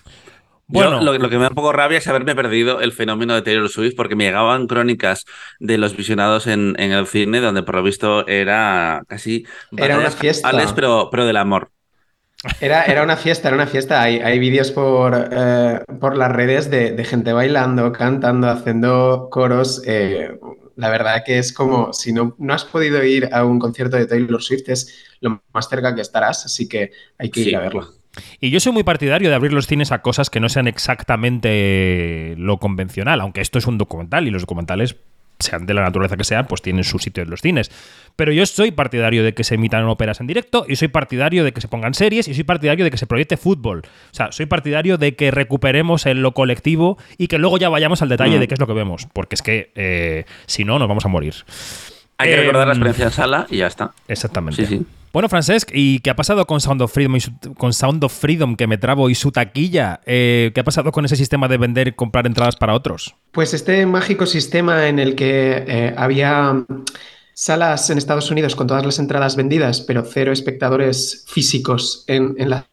Bueno, 0.72 0.98
Yo, 0.98 1.04
lo, 1.04 1.18
lo, 1.18 1.28
que 1.28 1.36
me 1.36 1.42
da 1.42 1.48
un 1.50 1.54
poco 1.54 1.72
rabia 1.72 1.98
es 1.98 2.08
haberme 2.08 2.34
perdido 2.34 2.80
el 2.80 2.92
fenómeno 2.92 3.34
de 3.34 3.42
Taylor 3.42 3.68
Swift 3.68 3.94
porque 3.96 4.16
me 4.16 4.24
llegaban 4.24 4.66
crónicas 4.66 5.26
de 5.60 5.76
los 5.78 5.96
visionados 5.96 6.46
en, 6.46 6.74
en 6.78 6.92
el 6.92 7.06
cine 7.06 7.40
donde 7.40 7.62
por 7.62 7.76
lo 7.76 7.82
visto 7.82 8.26
era 8.26 9.02
casi 9.06 9.46
era 9.76 9.98
una 9.98 10.10
fiesta 10.10 10.50
pero, 10.74 11.08
pero 11.10 11.26
del 11.26 11.36
amor 11.36 11.70
era, 12.60 12.84
era, 12.84 13.04
una 13.04 13.16
fiesta, 13.16 13.48
era 13.48 13.56
una 13.56 13.68
fiesta. 13.68 14.02
Hay, 14.02 14.18
hay 14.18 14.38
vídeos 14.40 14.72
por, 14.72 15.28
eh, 15.30 15.80
por 16.00 16.16
las 16.16 16.32
redes 16.32 16.70
de, 16.70 16.90
de, 16.90 17.04
gente 17.04 17.32
bailando, 17.32 17.92
cantando, 17.92 18.48
haciendo 18.48 19.28
coros. 19.30 19.80
Eh, 19.86 20.38
la 20.76 20.90
verdad 20.90 21.22
que 21.24 21.38
es 21.38 21.52
como 21.52 21.92
si 21.92 22.12
no, 22.12 22.34
no 22.38 22.54
has 22.54 22.64
podido 22.64 23.02
ir 23.04 23.28
a 23.32 23.44
un 23.44 23.58
concierto 23.58 23.96
de 23.96 24.06
Taylor 24.06 24.42
Swift, 24.42 24.68
es 24.68 25.04
lo 25.20 25.42
más 25.52 25.68
cerca 25.68 25.94
que 25.94 26.00
estarás, 26.00 26.44
así 26.44 26.68
que 26.68 26.90
hay 27.18 27.30
que 27.30 27.44
sí. 27.44 27.50
ir 27.50 27.56
a 27.56 27.60
verlo. 27.60 28.01
Y 28.40 28.50
yo 28.50 28.60
soy 28.60 28.72
muy 28.72 28.82
partidario 28.82 29.28
de 29.28 29.34
abrir 29.34 29.52
los 29.52 29.66
cines 29.66 29.92
a 29.92 30.02
cosas 30.02 30.30
que 30.30 30.40
no 30.40 30.48
sean 30.48 30.66
exactamente 30.68 32.34
lo 32.38 32.58
convencional, 32.58 33.20
aunque 33.20 33.40
esto 33.40 33.58
es 33.58 33.66
un 33.66 33.78
documental 33.78 34.26
y 34.26 34.30
los 34.30 34.42
documentales, 34.42 34.96
sean 35.42 35.66
de 35.66 35.74
la 35.74 35.82
naturaleza 35.82 36.16
que 36.16 36.24
sean, 36.24 36.46
pues 36.46 36.62
tienen 36.62 36.84
su 36.84 36.98
sitio 36.98 37.22
en 37.22 37.30
los 37.30 37.40
cines. 37.40 37.70
Pero 38.16 38.32
yo 38.32 38.46
soy 38.46 38.70
partidario 38.70 39.24
de 39.24 39.34
que 39.34 39.44
se 39.44 39.56
emitan 39.56 39.84
óperas 39.84 40.20
en 40.20 40.26
directo, 40.26 40.64
y 40.68 40.76
soy 40.76 40.88
partidario 40.88 41.44
de 41.44 41.52
que 41.52 41.60
se 41.60 41.68
pongan 41.68 41.94
series, 41.94 42.28
y 42.28 42.34
soy 42.34 42.44
partidario 42.44 42.84
de 42.84 42.90
que 42.90 42.96
se 42.96 43.06
proyecte 43.06 43.36
fútbol. 43.36 43.82
O 43.84 44.14
sea, 44.14 44.32
soy 44.32 44.46
partidario 44.46 44.98
de 44.98 45.14
que 45.14 45.30
recuperemos 45.30 46.06
en 46.06 46.22
lo 46.22 46.32
colectivo 46.32 46.98
y 47.18 47.26
que 47.26 47.38
luego 47.38 47.58
ya 47.58 47.68
vayamos 47.68 48.02
al 48.02 48.08
detalle 48.08 48.36
mm. 48.36 48.40
de 48.40 48.48
qué 48.48 48.54
es 48.54 48.60
lo 48.60 48.66
que 48.66 48.72
vemos, 48.72 49.08
porque 49.12 49.34
es 49.34 49.42
que 49.42 49.72
eh, 49.74 50.24
si 50.46 50.64
no, 50.64 50.78
nos 50.78 50.88
vamos 50.88 51.04
a 51.04 51.08
morir. 51.08 51.34
Hay 52.18 52.28
que 52.28 52.34
eh, 52.34 52.40
recordar 52.40 52.66
la 52.66 52.72
experiencia 52.74 53.06
en 53.06 53.10
sala 53.12 53.46
y 53.50 53.58
ya 53.58 53.66
está. 53.66 53.92
Exactamente. 54.08 54.66
Sí, 54.66 54.78
sí. 54.78 54.86
Bueno, 55.12 55.28
Francesc, 55.28 55.70
¿y 55.74 55.98
qué 56.00 56.08
ha 56.08 56.16
pasado 56.16 56.46
con 56.46 56.60
Sound 56.60 56.80
of 56.80 56.92
Freedom, 56.92 57.16
y 57.16 57.20
su, 57.20 57.32
con 57.58 57.74
Sound 57.74 58.02
of 58.02 58.18
Freedom 58.18 58.56
que 58.56 58.66
me 58.66 58.78
trabo 58.78 59.10
y 59.10 59.14
su 59.14 59.30
taquilla? 59.30 60.00
Eh, 60.06 60.52
¿Qué 60.54 60.60
ha 60.60 60.64
pasado 60.64 60.90
con 60.90 61.04
ese 61.04 61.16
sistema 61.16 61.48
de 61.48 61.58
vender 61.58 61.88
y 61.88 61.92
comprar 61.92 62.26
entradas 62.26 62.56
para 62.56 62.72
otros? 62.72 63.14
Pues 63.30 63.52
este 63.52 63.84
mágico 63.84 64.24
sistema 64.24 64.88
en 64.88 64.98
el 64.98 65.14
que 65.14 65.64
eh, 65.68 65.94
había 65.98 66.64
salas 67.34 67.90
en 67.90 67.98
Estados 67.98 68.30
Unidos 68.30 68.56
con 68.56 68.66
todas 68.66 68.86
las 68.86 68.98
entradas 68.98 69.36
vendidas, 69.36 69.82
pero 69.82 70.02
cero 70.02 70.32
espectadores 70.32 71.26
físicos 71.28 72.04
en, 72.06 72.34
en 72.38 72.48
las 72.48 72.64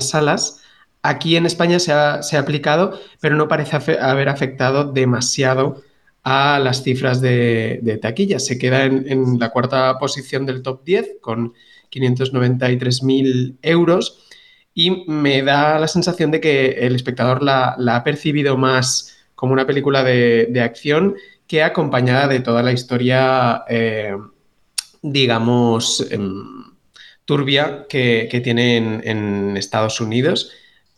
salas, 0.00 0.60
aquí 1.02 1.36
en 1.36 1.46
España 1.46 1.78
se 1.78 1.92
ha, 1.92 2.24
se 2.24 2.36
ha 2.36 2.40
aplicado, 2.40 2.98
pero 3.20 3.36
no 3.36 3.46
parece 3.46 3.98
haber 4.00 4.28
afectado 4.28 4.90
demasiado 4.90 5.82
a 6.22 6.58
las 6.58 6.82
cifras 6.82 7.20
de, 7.20 7.98
taquilla. 8.00 8.38
Se 8.38 8.58
queda 8.58 8.84
en, 8.84 9.38
la 9.38 9.50
cuarta 9.50 9.98
posición 9.98 10.46
del 10.46 10.62
top 10.62 10.84
10 10.84 11.16
con 11.20 11.54
593.000 11.90 13.56
euros 13.62 14.18
y 14.74 15.04
me 15.10 15.42
da 15.42 15.78
la 15.78 15.88
sensación 15.88 16.30
de 16.30 16.40
que 16.40 16.70
el 16.70 16.94
espectador 16.94 17.42
la, 17.42 17.76
ha 17.76 18.04
percibido 18.04 18.56
más 18.56 19.16
como 19.34 19.52
una 19.52 19.66
película 19.66 20.02
de, 20.04 20.60
acción 20.62 21.16
que 21.46 21.62
acompañada 21.62 22.28
de 22.28 22.40
toda 22.40 22.62
la 22.62 22.72
historia, 22.72 23.64
eh, 23.68 24.16
digamos, 25.02 26.06
eh, 26.10 26.18
turbia 27.24 27.86
que, 27.88 28.40
tiene 28.42 28.76
en, 28.76 29.02
en 29.04 29.56
Estados 29.56 30.00
Unidos 30.00 30.52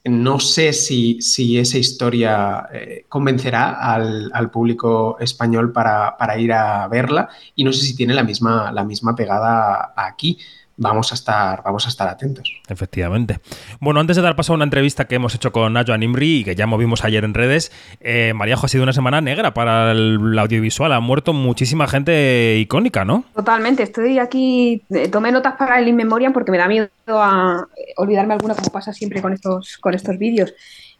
no 0.04 0.38
sé 0.38 0.72
si, 0.74 1.20
si 1.22 1.58
esa 1.58 1.78
historia 1.78 2.68
eh, 2.72 3.06
convencerá 3.08 3.94
al, 3.94 4.30
al, 4.34 4.50
público 4.50 5.16
español 5.18 5.72
para, 5.72 6.16
para, 6.18 6.38
ir 6.38 6.52
a 6.52 6.86
verla 6.88 7.30
y 7.54 7.64
no 7.64 7.72
sé 7.72 7.86
si 7.86 7.96
tiene 7.96 8.12
la 8.12 8.22
misma, 8.22 8.70
la 8.70 8.84
misma 8.84 9.16
pegada 9.16 9.94
aquí, 9.96 10.38
vamos 10.76 11.12
a 11.12 11.14
estar, 11.14 11.62
vamos 11.62 11.86
a 11.86 11.88
estar 11.88 12.08
atentos. 12.08 12.60
Efectivamente. 12.68 13.40
Bueno, 13.80 14.00
antes 14.00 14.16
de 14.16 14.22
dar 14.22 14.36
paso 14.36 14.52
a 14.52 14.56
una 14.56 14.64
entrevista 14.64 15.06
que 15.06 15.16
hemos 15.16 15.34
hecho 15.34 15.52
con 15.52 15.72
Nayo 15.72 15.94
Animri 15.94 16.40
y 16.40 16.44
que 16.44 16.54
ya 16.54 16.66
movimos 16.66 17.04
ayer 17.04 17.24
en 17.24 17.34
redes, 17.34 17.72
eh, 18.00 18.32
Maríajo 18.34 18.66
ha 18.66 18.68
sido 18.68 18.82
una 18.82 18.92
semana 18.92 19.20
negra 19.20 19.54
para 19.54 19.92
el 19.92 20.38
audiovisual. 20.38 20.92
Ha 20.92 21.00
muerto 21.00 21.32
muchísima 21.32 21.86
gente 21.86 22.56
icónica, 22.58 23.04
¿no? 23.04 23.24
Totalmente. 23.34 23.82
Estoy 23.82 24.18
aquí, 24.18 24.82
eh, 24.90 25.08
tomé 25.08 25.32
notas 25.32 25.54
para 25.56 25.78
el 25.78 25.88
In 25.88 25.96
Memoriam 25.96 26.32
porque 26.32 26.50
me 26.50 26.58
da 26.58 26.68
miedo 26.68 26.88
a 27.08 27.66
olvidarme 27.96 28.34
alguna, 28.34 28.54
como 28.54 28.70
pasa 28.70 28.92
siempre 28.92 29.22
con 29.22 29.32
estos, 29.32 29.78
con 29.78 29.94
estos 29.94 30.18
vídeos. 30.18 30.52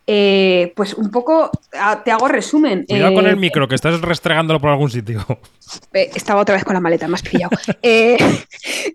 Eh, 0.07 0.73
pues 0.77 0.93
un 0.95 1.11
poco 1.11 1.51
te 2.05 2.11
hago 2.11 2.29
resumen. 2.29 2.85
Cuidado 2.87 3.15
con 3.15 3.27
Eh, 3.27 3.31
el 3.31 3.37
micro, 3.39 3.67
que 3.67 3.75
estás 3.75 4.01
restregándolo 4.03 4.61
por 4.61 4.71
algún 4.71 4.91
sitio. 4.91 5.25
eh, 5.95 6.11
estaba 6.15 6.43
otra 6.43 6.55
vez 6.55 6.65
con 6.65 6.75
la 6.75 6.81
maleta, 6.81 7.09
me 7.09 7.15
has 7.15 7.23
pillado. 7.23 7.57
Eh, 7.83 8.17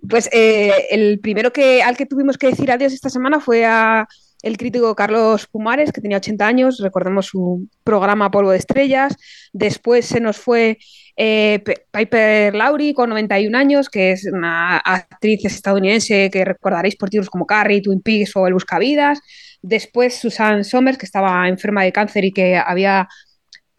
pues 0.08 0.30
eh, 0.32 0.72
el 0.91 1.19
primero 1.19 1.52
que, 1.52 1.82
al 1.82 1.95
que 1.98 2.06
tuvimos 2.06 2.38
que 2.38 2.48
decir 2.48 2.72
adiós 2.72 2.93
esta 2.93 3.10
semana 3.10 3.39
fue 3.39 3.65
a 3.65 4.08
el 4.41 4.56
crítico 4.58 4.95
Carlos 4.95 5.48
Pumares, 5.48 5.91
que 5.91 6.00
tenía 6.00 6.15
80 6.17 6.48
años, 6.48 6.80
recordemos 6.82 7.26
su 7.26 7.67
programa 7.84 8.32
Polvo 8.32 8.52
de 8.52 8.58
Estrellas. 8.58 9.17
Después 9.52 10.06
se 10.06 10.22
nos 10.22 10.38
fue 10.38 10.78
eh, 11.17 11.60
Pe- 11.65 11.86
Piper 11.91 12.56
Laurie, 12.56 12.93
con 12.93 13.10
91 13.10 13.58
años, 13.58 13.89
que 13.89 14.12
es 14.13 14.26
una 14.32 14.78
actriz 14.78 15.43
estadounidense 15.43 16.30
que 16.32 16.45
recordaréis 16.45 16.95
por 16.95 17.10
títulos 17.10 17.30
como 17.30 17.45
Carrie, 17.45 17.82
Twin 17.82 18.00
Peaks 18.02 18.34
o 18.38 18.48
El 18.48 18.54
Buscavidas. 18.54 19.19
Después 19.62 20.15
Susan 20.15 20.63
Somers, 20.63 20.98
que 20.98 21.06
estaba 21.06 21.48
enferma 21.48 21.84
de 21.84 21.91
cáncer 21.91 22.26
y 22.26 22.32
que 22.32 22.58
había 22.58 23.08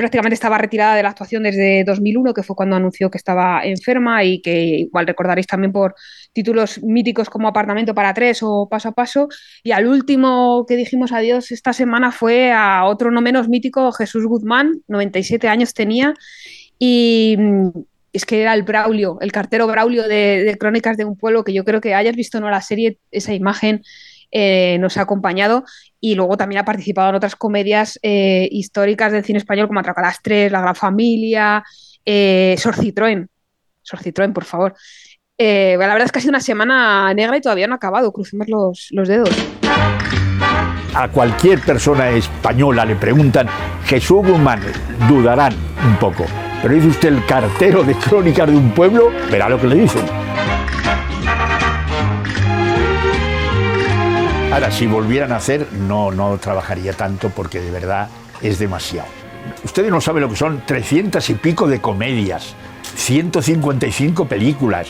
prácticamente 0.01 0.33
estaba 0.33 0.57
retirada 0.57 0.95
de 0.95 1.03
la 1.03 1.11
actuación 1.11 1.43
desde 1.43 1.85
2001, 1.85 2.33
que 2.33 2.43
fue 2.43 2.57
cuando 2.57 2.75
anunció 2.75 3.11
que 3.11 3.19
estaba 3.19 3.61
enferma 3.65 4.25
y 4.25 4.41
que 4.41 4.59
igual 4.79 5.07
recordaréis 5.07 5.47
también 5.47 5.73
por 5.73 5.95
títulos 6.33 6.83
míticos 6.83 7.29
como 7.29 7.49
Apartamento 7.49 7.95
para 7.95 8.15
tres 8.15 8.39
o 8.43 8.67
Paso 8.71 8.89
a 8.89 8.93
Paso. 8.93 9.29
Y 9.63 9.73
al 9.73 9.87
último 9.87 10.65
que 10.67 10.77
dijimos 10.77 11.13
adiós 11.13 11.53
esta 11.53 11.75
semana 11.75 12.13
fue 12.13 12.51
a 12.51 12.87
otro 12.87 13.11
no 13.11 13.21
menos 13.21 13.51
mítico, 13.51 13.93
Jesús 13.93 14.25
Guzmán, 14.25 14.73
97 14.89 15.49
años 15.49 15.75
tenía, 15.75 16.15
y 16.79 17.37
mm, 17.39 17.69
es 18.15 18.25
que 18.25 18.41
era 18.41 18.55
el 18.55 18.63
Braulio, 18.63 19.19
el 19.21 19.33
cartero 19.33 19.67
Braulio 19.67 20.09
de, 20.09 20.57
Crónicas 20.59 20.97
de 20.97 21.05
un 21.05 21.17
Pueblo, 21.17 21.45
que 21.45 21.53
yo 21.53 21.65
creo 21.65 21.83
que 21.83 21.95
hayas 21.95 22.17
visto 22.17 22.41
no 22.41 22.51
la 22.51 22.63
serie, 22.63 22.99
esa 23.11 23.35
imagen 23.35 23.83
eh, 24.31 24.79
nos 24.81 24.97
ha 24.97 25.03
acompañado 25.03 25.65
y 26.01 26.15
luego 26.15 26.37
también 26.37 26.61
ha 26.61 26.65
participado 26.65 27.11
en 27.11 27.17
otras 27.17 27.37
comedias 27.37 27.99
eh, 28.03 28.49
históricas 28.51 29.13
del 29.13 29.25
cine 29.25 29.39
español 29.39 29.67
como 29.67 29.81
Atracalastres, 29.81 30.51
La 30.51 30.61
Gran 30.61 30.75
Familia, 30.75 31.63
eh, 32.05 32.55
Sor 32.59 32.77
Citroën. 32.77 33.27
Sor 33.83 34.01
Citroën, 34.01 34.33
por 34.33 34.45
favor. 34.45 34.75
Eh, 35.37 35.77
la 35.79 35.87
verdad 35.87 36.05
es 36.05 36.13
que 36.13 36.19
ha 36.19 36.23
sido 36.23 36.33
una 36.33 36.41
semana 36.41 37.15
negra 37.15 37.37
y 37.37 37.41
todavía 37.41 37.67
no 37.67 37.75
ha 37.75 37.77
acabado. 37.77 38.13
Crucemos 38.13 38.49
los, 38.49 38.89
los 38.91 39.09
dedos. 39.09 39.31
A 40.95 41.09
cualquier 41.09 41.61
persona 41.61 42.11
española 42.11 42.85
le 42.85 42.97
preguntan 42.97 43.47
Jesús 43.87 44.27
Guzmán, 44.27 44.61
dudarán 45.09 45.55
un 45.87 45.97
poco. 45.97 46.27
Pero 46.63 46.75
dice 46.75 46.89
usted 46.89 47.09
el 47.09 47.25
cartero 47.25 47.83
de 47.85 47.95
crónicas 47.95 48.51
de 48.51 48.57
un 48.57 48.71
pueblo, 48.73 49.11
verá 49.31 49.49
lo 49.49 49.59
que 49.59 49.67
le 49.69 49.77
dicen. 49.77 50.03
Ahora, 54.53 54.73
si 54.73 54.87
volvieran 54.89 55.31
a 55.31 55.37
hacer, 55.37 55.69
no, 55.73 56.11
no 56.11 56.37
trabajaría 56.39 56.93
tanto 56.93 57.31
porque 57.31 57.61
de 57.61 57.71
verdad 57.71 58.09
es 58.43 58.59
demasiado. 58.59 59.09
Ustedes 59.65 59.91
no 59.93 60.01
saben 60.01 60.23
lo 60.23 60.29
que 60.29 60.37
son 60.37 60.63
300 60.67 61.31
y 61.31 61.35
pico 61.35 61.69
de 61.69 61.81
comedias, 61.81 62.57
155 62.97 64.27
películas, 64.27 64.89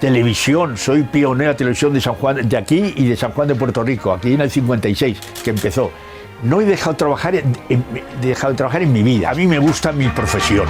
televisión, 0.00 0.76
soy 0.76 1.04
pionero 1.04 1.52
de 1.52 1.56
televisión 1.56 1.92
de 1.92 2.00
San 2.00 2.14
Juan, 2.14 2.48
de 2.48 2.56
aquí 2.56 2.94
y 2.96 3.06
de 3.06 3.16
San 3.16 3.30
Juan 3.30 3.46
de 3.46 3.54
Puerto 3.54 3.84
Rico, 3.84 4.12
aquí 4.12 4.34
en 4.34 4.40
el 4.40 4.50
56, 4.50 5.18
que 5.44 5.50
empezó. 5.50 5.92
No 6.42 6.60
he 6.60 6.64
dejado 6.64 6.92
de 6.92 6.98
trabajar 6.98 7.34
he 7.36 7.44
dejado 8.20 8.52
de 8.52 8.56
trabajar 8.56 8.82
en 8.82 8.92
mi 8.92 9.02
vida. 9.02 9.30
A 9.30 9.34
mí 9.34 9.46
me 9.46 9.60
gusta 9.60 9.92
mi 9.92 10.08
profesión. 10.08 10.66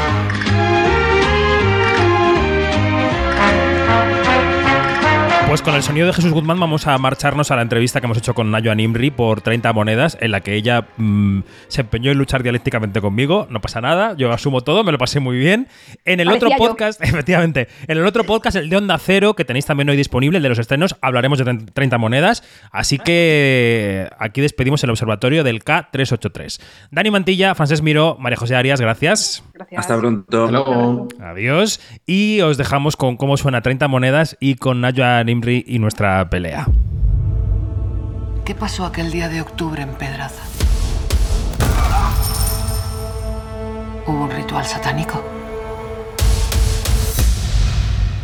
Pues 5.48 5.62
con 5.62 5.76
el 5.76 5.82
sonido 5.84 6.08
de 6.08 6.12
Jesús 6.12 6.32
Guzmán 6.32 6.58
vamos 6.58 6.88
a 6.88 6.98
marcharnos 6.98 7.52
a 7.52 7.56
la 7.56 7.62
entrevista 7.62 8.00
que 8.00 8.06
hemos 8.06 8.18
hecho 8.18 8.34
con 8.34 8.50
Nayo 8.50 8.72
Animri 8.72 9.12
por 9.12 9.40
30 9.40 9.72
monedas, 9.72 10.18
en 10.20 10.32
la 10.32 10.40
que 10.40 10.54
ella 10.54 10.88
mm, 10.96 11.40
se 11.68 11.82
empeñó 11.82 12.10
en 12.10 12.18
luchar 12.18 12.42
dialécticamente 12.42 13.00
conmigo. 13.00 13.46
No 13.48 13.60
pasa 13.60 13.80
nada, 13.80 14.14
yo 14.18 14.32
asumo 14.32 14.62
todo, 14.62 14.82
me 14.82 14.90
lo 14.90 14.98
pasé 14.98 15.20
muy 15.20 15.38
bien. 15.38 15.68
En 16.04 16.18
el 16.18 16.26
Parecía 16.26 16.48
otro 16.48 16.58
yo. 16.58 16.68
podcast, 16.68 17.00
efectivamente, 17.04 17.68
en 17.86 17.96
el 17.96 18.04
otro 18.04 18.24
podcast, 18.24 18.56
el 18.56 18.68
de 18.68 18.76
Onda 18.76 18.98
Cero, 18.98 19.34
que 19.34 19.44
tenéis 19.44 19.66
también 19.66 19.88
hoy 19.88 19.96
disponible, 19.96 20.38
el 20.38 20.42
de 20.42 20.48
los 20.48 20.58
estrenos, 20.58 20.96
hablaremos 21.00 21.38
de 21.38 21.44
30 21.72 21.96
monedas. 21.96 22.42
Así 22.72 22.98
que 22.98 24.10
aquí 24.18 24.40
despedimos 24.40 24.82
el 24.82 24.90
observatorio 24.90 25.44
del 25.44 25.64
K383. 25.64 26.60
Dani 26.90 27.10
Mantilla, 27.10 27.54
Francés 27.54 27.82
Miró, 27.82 28.16
María 28.18 28.36
José 28.36 28.56
Arias, 28.56 28.80
gracias. 28.80 29.44
Gracias. 29.54 29.80
Hasta 29.80 29.96
pronto. 29.96 30.44
Hasta 30.44 30.52
luego. 30.52 31.08
Adiós. 31.20 31.80
Y 32.04 32.40
os 32.40 32.58
dejamos 32.58 32.96
con 32.96 33.16
cómo 33.16 33.36
suena 33.36 33.62
30 33.62 33.86
monedas 33.88 34.36
y 34.40 34.56
con 34.56 34.80
Naya 34.80 35.22
Y 35.44 35.78
nuestra 35.78 36.28
pelea. 36.30 36.66
¿Qué 38.44 38.54
pasó 38.54 38.86
aquel 38.86 39.10
día 39.10 39.28
de 39.28 39.42
octubre 39.42 39.82
en 39.82 39.90
Pedraza? 39.90 40.42
¿Hubo 44.06 44.24
un 44.24 44.30
ritual 44.30 44.64
satánico? 44.64 45.22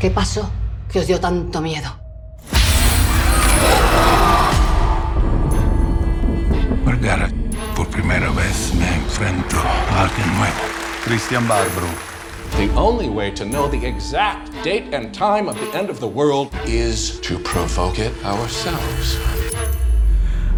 ¿Qué 0.00 0.10
pasó? 0.10 0.50
Que 0.90 1.00
os 1.00 1.06
dio 1.06 1.20
tanto 1.20 1.60
miedo. 1.60 1.90
Vergara, 6.86 7.28
por 7.76 7.88
primera 7.88 8.30
vez 8.30 8.74
me 8.74 8.88
enfrento 8.94 9.56
a 9.58 10.02
alguien 10.02 10.38
nuevo. 10.38 10.54
Christian 11.04 11.46
Barbro. 11.46 12.11
The 12.56 12.68
only 12.76 13.08
way 13.08 13.30
to 13.32 13.44
know 13.44 13.68
the 13.68 13.86
exact 13.86 14.52
date 14.64 14.94
and 14.94 15.12
time 15.12 15.48
of 15.48 15.56
the 15.56 15.76
end 15.78 15.90
of 15.90 15.98
the 16.00 16.06
world 16.06 16.48
is 16.66 17.20
to 17.22 17.38
provoke 17.40 17.98
it 17.98 18.12
ourselves. 18.24 19.18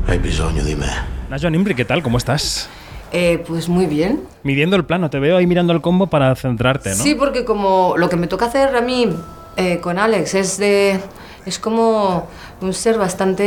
Hai 0.06 0.18
bisogno 0.18 0.62
di 0.62 0.74
me. 0.74 0.86
Naya 1.30 1.48
Nimri, 1.50 1.74
¿qué 1.74 1.84
tal? 1.84 2.02
¿Cómo 2.02 2.18
estás? 2.18 2.68
Eh, 3.12 3.42
pues 3.46 3.68
muy 3.68 3.86
bien. 3.86 4.20
Midiendo 4.42 4.76
el 4.76 4.84
plano, 4.84 5.08
te 5.08 5.18
veo 5.18 5.36
ahí 5.36 5.46
mirando 5.46 5.72
el 5.72 5.80
combo 5.80 6.08
para 6.08 6.34
centrarte, 6.34 6.90
¿no? 6.90 6.96
Sí, 6.96 7.14
porque 7.14 7.44
como 7.44 7.94
lo 7.96 8.08
que 8.08 8.16
me 8.16 8.26
toca 8.26 8.46
hacer 8.46 8.74
a 8.76 8.80
mí 8.82 9.08
eh, 9.56 9.78
con 9.80 9.98
Alex 9.98 10.34
es 10.34 10.58
de. 10.58 11.00
Es 11.46 11.58
como 11.58 12.26
un 12.60 12.72
ser 12.74 12.98
bastante. 12.98 13.42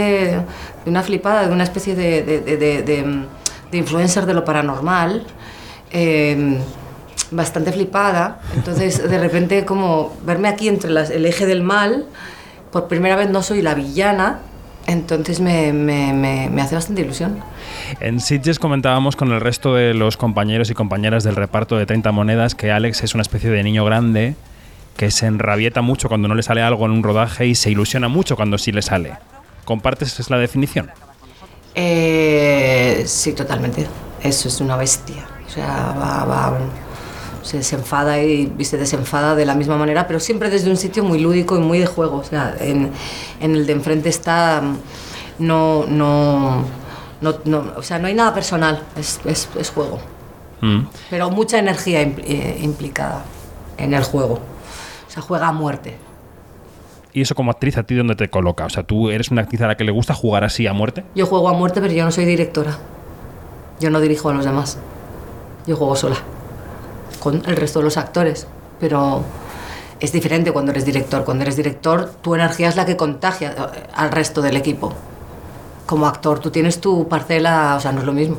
de 0.86 0.90
una 0.90 1.04
flipada, 1.04 1.48
de 1.48 1.54
una 1.54 1.64
especie 1.64 1.96
de, 1.96 2.24
de, 2.24 2.40
de, 2.42 2.58
de- 2.58 2.82
de- 2.84 3.26
de 3.72 3.78
influencer 3.78 4.26
de 4.26 4.34
lo 4.34 4.44
paranormal. 4.46 5.26
eh, 5.92 6.58
bastante 7.32 7.72
flipada. 7.72 8.40
Entonces, 8.56 9.10
de 9.10 9.18
repente, 9.18 9.66
como 9.66 10.16
verme 10.26 10.48
aquí 10.48 10.68
entre 10.68 10.90
las- 10.92 11.10
el 11.10 11.26
eje 11.26 11.46
del 11.46 11.62
mal, 11.64 12.06
por 12.72 12.88
primera 12.88 13.16
vez 13.16 13.30
no 13.30 13.42
soy 13.44 13.62
la 13.62 13.74
villana. 13.74 14.40
Entonces 14.86 15.42
me, 15.42 15.74
me, 15.74 16.14
me, 16.14 16.50
me 16.50 16.62
hace 16.62 16.76
bastante 16.76 17.02
ilusión. 17.02 17.40
En 18.00 18.22
Sitges 18.22 18.58
comentábamos 18.58 19.18
con 19.18 19.32
el 19.34 19.42
resto 19.42 19.76
de 19.76 19.94
los 19.94 20.16
compañeros 20.16 20.70
y 20.70 20.74
compañeras 20.76 21.26
del 21.26 21.36
reparto 21.36 21.76
de 21.78 21.86
30 21.86 22.14
monedas 22.14 22.56
que 22.56 22.72
Alex 22.72 23.04
es 23.04 23.14
una 23.14 23.22
especie 23.24 23.50
de 23.50 23.64
niño 23.64 23.84
grande 23.84 24.36
que 24.96 25.12
se 25.12 25.26
enrabieta 25.26 25.82
mucho 25.82 26.08
cuando 26.08 26.30
no 26.30 26.36
le 26.36 26.42
sale 26.42 26.62
algo 26.62 26.86
en 26.86 26.92
un 26.92 27.04
rodaje 27.04 27.46
y 27.46 27.56
se 27.56 27.70
ilusiona 27.70 28.08
mucho 28.08 28.38
cuando 28.38 28.58
sí 28.58 28.72
le 28.72 28.82
sale. 28.82 29.14
¿Compartes 29.66 30.18
esa 30.20 30.34
la 30.34 30.40
definición? 30.40 30.90
Eh, 31.76 33.04
sí, 33.06 33.34
totalmente. 33.34 33.86
Eso 34.24 34.48
es 34.48 34.62
una 34.62 34.78
bestia. 34.78 35.26
O 35.46 35.50
sea, 35.50 35.94
va, 36.00 36.24
va- 36.26 36.58
se 37.48 37.58
desenfada 37.58 38.22
y, 38.22 38.54
y 38.60 38.66
se 38.66 38.78
desenfada 38.78 39.34
de 39.36 39.46
la 39.46 39.56
misma 39.56 39.78
manera, 39.78 40.06
pero 40.06 40.20
siempre 40.20 40.50
desde 40.52 40.70
un 40.70 40.78
sitio 40.78 41.04
muy 41.04 41.20
lúdico 41.20 41.58
y 41.58 41.60
muy 41.62 41.80
de 41.80 41.88
juego. 41.88 42.18
O 42.18 42.24
sea, 42.24 42.56
en, 42.60 42.92
en 43.40 43.56
el 43.56 43.66
de 43.66 43.74
enfrente 43.74 44.10
está. 44.10 44.62
mm, 44.62 44.78
No, 45.40 45.86
no, 45.88 46.64
no, 47.22 47.36
no- 47.46 47.74
o 47.78 47.82
sea, 47.84 48.00
no 48.00 48.08
hay 48.08 48.14
nada 48.14 48.34
personal, 48.34 48.84
es, 48.96 49.20
es- 49.26 49.48
es 49.58 49.70
juego. 49.72 50.00
Mm. 50.62 50.88
Pero 51.10 51.30
mucha 51.30 51.60
energía 51.60 52.02
impl- 52.04 52.24
eh, 52.26 52.60
implicada 52.62 53.24
en 53.78 53.94
el 53.94 54.04
juego. 54.04 54.36
O 55.08 55.10
sea, 55.12 55.22
juega 55.22 55.48
a 55.48 55.52
muerte. 55.52 55.98
¿Y 57.14 57.22
eso 57.22 57.34
como 57.36 57.52
actriz 57.52 57.78
a 57.78 57.84
ti 57.84 57.96
dónde 57.96 58.16
te 58.16 58.30
coloca? 58.30 58.66
O 58.66 58.70
sea, 58.70 58.84
¿tú 58.84 59.10
eres 59.10 59.30
una 59.32 59.42
actriz 59.44 59.62
a 59.62 59.68
la 59.68 59.78
que 59.78 59.84
le 59.84 59.92
gusta 59.92 60.14
jugar 60.14 60.44
así 60.44 60.68
a 60.68 60.74
muerte? 60.74 61.04
Yo 61.16 61.26
juego 61.26 61.50
a 61.50 61.54
muerte, 61.54 61.82
pero 61.82 61.94
yo 61.94 62.04
no 62.06 62.12
soy 62.12 62.26
directora. 62.26 62.78
Yo 63.80 63.90
no 63.92 64.00
dirijo 64.00 64.30
a 64.30 64.34
los 64.34 64.46
demás. 64.46 64.78
Yo 65.68 65.76
juego 65.76 65.96
sola. 65.96 66.16
Con 67.20 67.44
el 67.46 67.56
resto 67.56 67.80
de 67.80 67.86
los 67.86 67.98
actores. 67.98 68.48
Pero 68.80 69.24
es 70.00 70.12
diferente 70.12 70.52
cuando 70.52 70.72
eres 70.72 70.86
director. 70.86 71.24
Cuando 71.24 71.44
eres 71.44 71.56
director, 71.56 72.12
tu 72.22 72.36
energía 72.36 72.70
es 72.70 72.76
la 72.76 72.86
que 72.86 72.96
contagia 72.96 73.52
eh, 73.52 73.84
al 73.96 74.12
resto 74.12 74.42
del 74.42 74.58
equipo. 74.58 74.94
Como 75.86 76.06
actor, 76.06 76.40
tú 76.40 76.52
tienes 76.52 76.80
tu 76.82 77.08
parcela, 77.08 77.76
o 77.78 77.80
sea, 77.80 77.92
no 77.92 78.02
es 78.02 78.06
lo 78.06 78.14
mismo. 78.14 78.38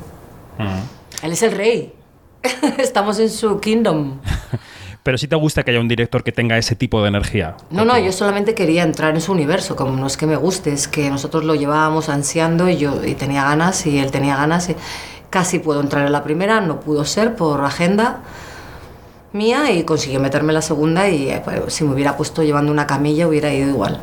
Él 1.22 1.32
es 1.32 1.42
el 1.42 1.52
rey. 1.52 1.92
Estamos 2.78 3.18
en 3.18 3.30
su 3.30 3.58
kingdom. 3.60 4.18
Pero 5.02 5.16
sí 5.16 5.26
te 5.26 5.36
gusta 5.36 5.62
que 5.62 5.70
haya 5.70 5.80
un 5.80 5.88
director 5.88 6.22
que 6.22 6.32
tenga 6.32 6.58
ese 6.58 6.74
tipo 6.74 7.00
de 7.00 7.08
energía. 7.08 7.56
No, 7.70 7.84
no, 7.84 7.98
yo 7.98 8.12
solamente 8.12 8.54
quería 8.54 8.82
entrar 8.82 9.14
en 9.14 9.22
su 9.22 9.32
universo, 9.32 9.74
como 9.74 9.96
no 9.96 10.06
es 10.06 10.18
que 10.18 10.26
me 10.26 10.36
guste, 10.36 10.72
es 10.72 10.86
que 10.86 11.08
nosotros 11.08 11.44
lo 11.44 11.54
llevábamos 11.54 12.10
ansiando 12.10 12.68
y 12.68 12.76
yo 12.76 13.02
y 13.02 13.14
tenía 13.14 13.44
ganas 13.44 13.86
y 13.86 13.98
él 13.98 14.10
tenía 14.10 14.36
ganas. 14.36 14.68
Y 14.68 14.76
casi 15.30 15.60
puedo 15.60 15.80
entrar 15.80 16.04
en 16.04 16.12
la 16.12 16.22
primera, 16.22 16.60
no 16.60 16.80
pudo 16.80 17.06
ser 17.06 17.36
por 17.36 17.64
agenda 17.64 18.20
mía 19.32 19.70
y 19.72 19.84
consiguió 19.84 20.20
meterme 20.20 20.52
la 20.52 20.62
segunda 20.62 21.08
y 21.08 21.28
eh, 21.30 21.40
pues, 21.44 21.72
si 21.74 21.84
me 21.84 21.92
hubiera 21.94 22.16
puesto 22.16 22.42
llevando 22.42 22.72
una 22.72 22.86
camilla 22.86 23.28
hubiera 23.28 23.52
ido 23.52 23.68
igual. 23.68 24.00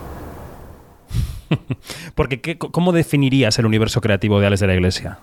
Porque 2.16 2.42
¿qué- 2.42 2.58
¿cómo 2.58 2.92
definirías 2.92 3.58
el 3.60 3.66
universo 3.66 4.02
creativo 4.02 4.40
de 4.40 4.48
Alex 4.48 4.62
de 4.62 4.68
la 4.68 4.74
Iglesia? 4.74 5.20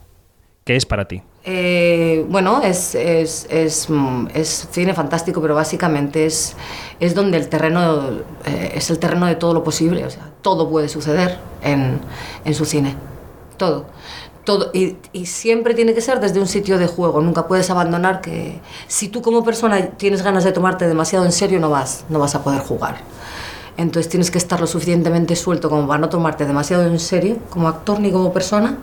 ¿Qué 0.64 0.76
es 0.76 0.86
para 0.86 1.09
ti? 1.09 1.22
Eh, 1.44 2.24
bueno, 2.28 2.62
es, 2.62 2.94
es, 2.94 3.48
es, 3.50 3.90
mm, 3.90 4.28
es 4.32 4.68
cine 4.70 4.94
fantástico, 4.94 5.42
pero 5.42 5.57
básicamente 5.57 6.24
es, 6.24 6.57
es 7.00 7.16
donde 7.16 7.36
el 7.38 7.48
terreno 7.48 8.20
eh, 8.46 8.72
es 8.76 8.88
el 8.90 9.00
terreno 9.00 9.26
de 9.26 9.34
todo 9.34 9.55
lo 9.55 9.64
posible. 9.64 10.05
O 10.05 10.11
sea, 10.11 10.30
todo 10.40 10.70
puede 10.70 10.88
suceder 10.88 11.38
en, 11.62 11.98
en 12.44 12.55
su 12.55 12.64
cine. 12.64 12.94
Todo. 13.57 13.86
Todo. 14.45 14.70
Y, 14.72 14.97
siempre 15.26 15.74
tiene 15.74 15.95
que 15.95 16.01
ser 16.01 16.18
desde 16.18 16.40
un 16.40 16.49
sitio 16.49 16.78
de 16.78 16.86
juego. 16.86 17.20
Nunca 17.20 17.47
puedes 17.47 17.70
abandonar 17.70 18.20
que 18.20 18.61
si 18.88 19.09
tú 19.09 19.22
como 19.22 19.45
persona 19.45 19.90
tienes 19.90 20.22
ganas 20.22 20.43
de 20.43 20.53
tomarte 20.53 20.88
demasiado 20.88 21.24
en 21.24 21.32
serio, 21.32 21.61
no 21.61 21.70
vas, 21.70 22.05
no 22.09 22.18
vas 22.18 22.34
a 22.34 22.43
poder 22.43 22.61
jugar. 22.61 22.97
Entonces 23.76 24.11
tienes 24.11 24.30
que 24.30 24.38
estar 24.38 24.61
lo 24.61 24.66
suficientemente 24.66 25.36
suelto 25.36 25.70
como 25.70 25.86
para 25.86 26.01
no 26.01 26.09
tomarte 26.09 26.45
demasiado 26.45 26.84
en 26.84 26.99
serio 26.99 27.38
como 27.51 27.68
actor 27.68 28.01
ni 28.01 28.11
como 28.11 28.32
persona, 28.32 28.78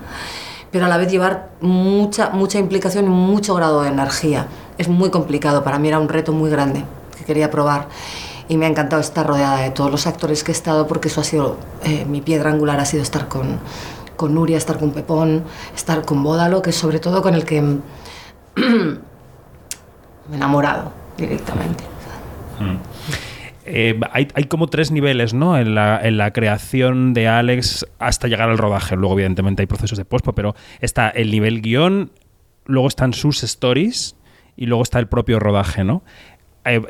pero 0.71 0.85
a 0.85 0.89
la 0.89 0.97
vez 0.97 1.11
llevar 1.11 1.49
mucha, 1.61 2.29
mucha 2.31 2.57
implicación 2.57 3.05
y 3.05 3.09
mucho 3.09 3.53
grado 3.55 3.81
de 3.83 3.89
energía. 3.89 4.47
Es 4.77 4.87
muy 4.87 5.09
complicado, 5.09 5.63
para 5.63 5.77
mí 5.77 5.89
era 5.89 5.99
un 5.99 6.09
reto 6.09 6.31
muy 6.31 6.49
grande 6.49 6.85
que 7.17 7.25
quería 7.25 7.51
probar 7.51 7.87
y 8.47 8.57
me 8.57 8.65
ha 8.65 8.69
encantado 8.69 9.01
estar 9.01 9.27
rodeada 9.27 9.59
de 9.59 9.69
todos 9.69 9.91
los 9.91 10.07
actores 10.07 10.43
que 10.43 10.51
he 10.51 10.55
estado 10.55 10.87
porque 10.87 11.07
eso 11.07 11.21
ha 11.21 11.23
sido 11.23 11.57
eh, 11.83 12.05
mi 12.05 12.19
piedra 12.21 12.49
angular, 12.49 12.79
ha 12.79 12.85
sido 12.85 13.03
estar 13.03 13.27
con, 13.27 13.59
con 14.19 14.35
Nuria, 14.35 14.57
estar 14.57 14.77
con 14.77 14.91
Pepón, 14.91 15.45
estar 15.73 16.03
con 16.03 16.21
Bódalo, 16.21 16.61
que 16.61 16.71
es 16.71 16.75
sobre 16.75 16.99
todo 16.99 17.21
con 17.21 17.33
el 17.33 17.45
que 17.45 17.61
me 17.61 17.79
he 20.31 20.35
enamorado 20.35 20.91
directamente. 21.17 21.85
Eh, 23.65 23.97
hay, 24.11 24.27
hay 24.33 24.43
como 24.43 24.67
tres 24.67 24.91
niveles, 24.91 25.33
¿no? 25.33 25.57
En 25.57 25.73
la, 25.73 26.01
en 26.03 26.17
la 26.17 26.33
creación 26.33 27.13
de 27.13 27.29
Alex 27.29 27.85
hasta 27.97 28.27
llegar 28.27 28.49
al 28.49 28.57
rodaje. 28.57 28.97
Luego, 28.97 29.13
evidentemente, 29.13 29.61
hay 29.61 29.67
procesos 29.67 29.97
de 29.97 30.03
pospo, 30.03 30.33
pero 30.33 30.53
está 30.81 31.07
el 31.09 31.31
nivel 31.31 31.61
guion, 31.61 32.11
luego 32.65 32.89
están 32.89 33.13
sus 33.13 33.41
stories 33.43 34.17
y 34.57 34.65
luego 34.65 34.83
está 34.83 34.99
el 34.99 35.07
propio 35.07 35.39
rodaje, 35.39 35.85
¿no? 35.85 36.03
Eh, 36.65 36.81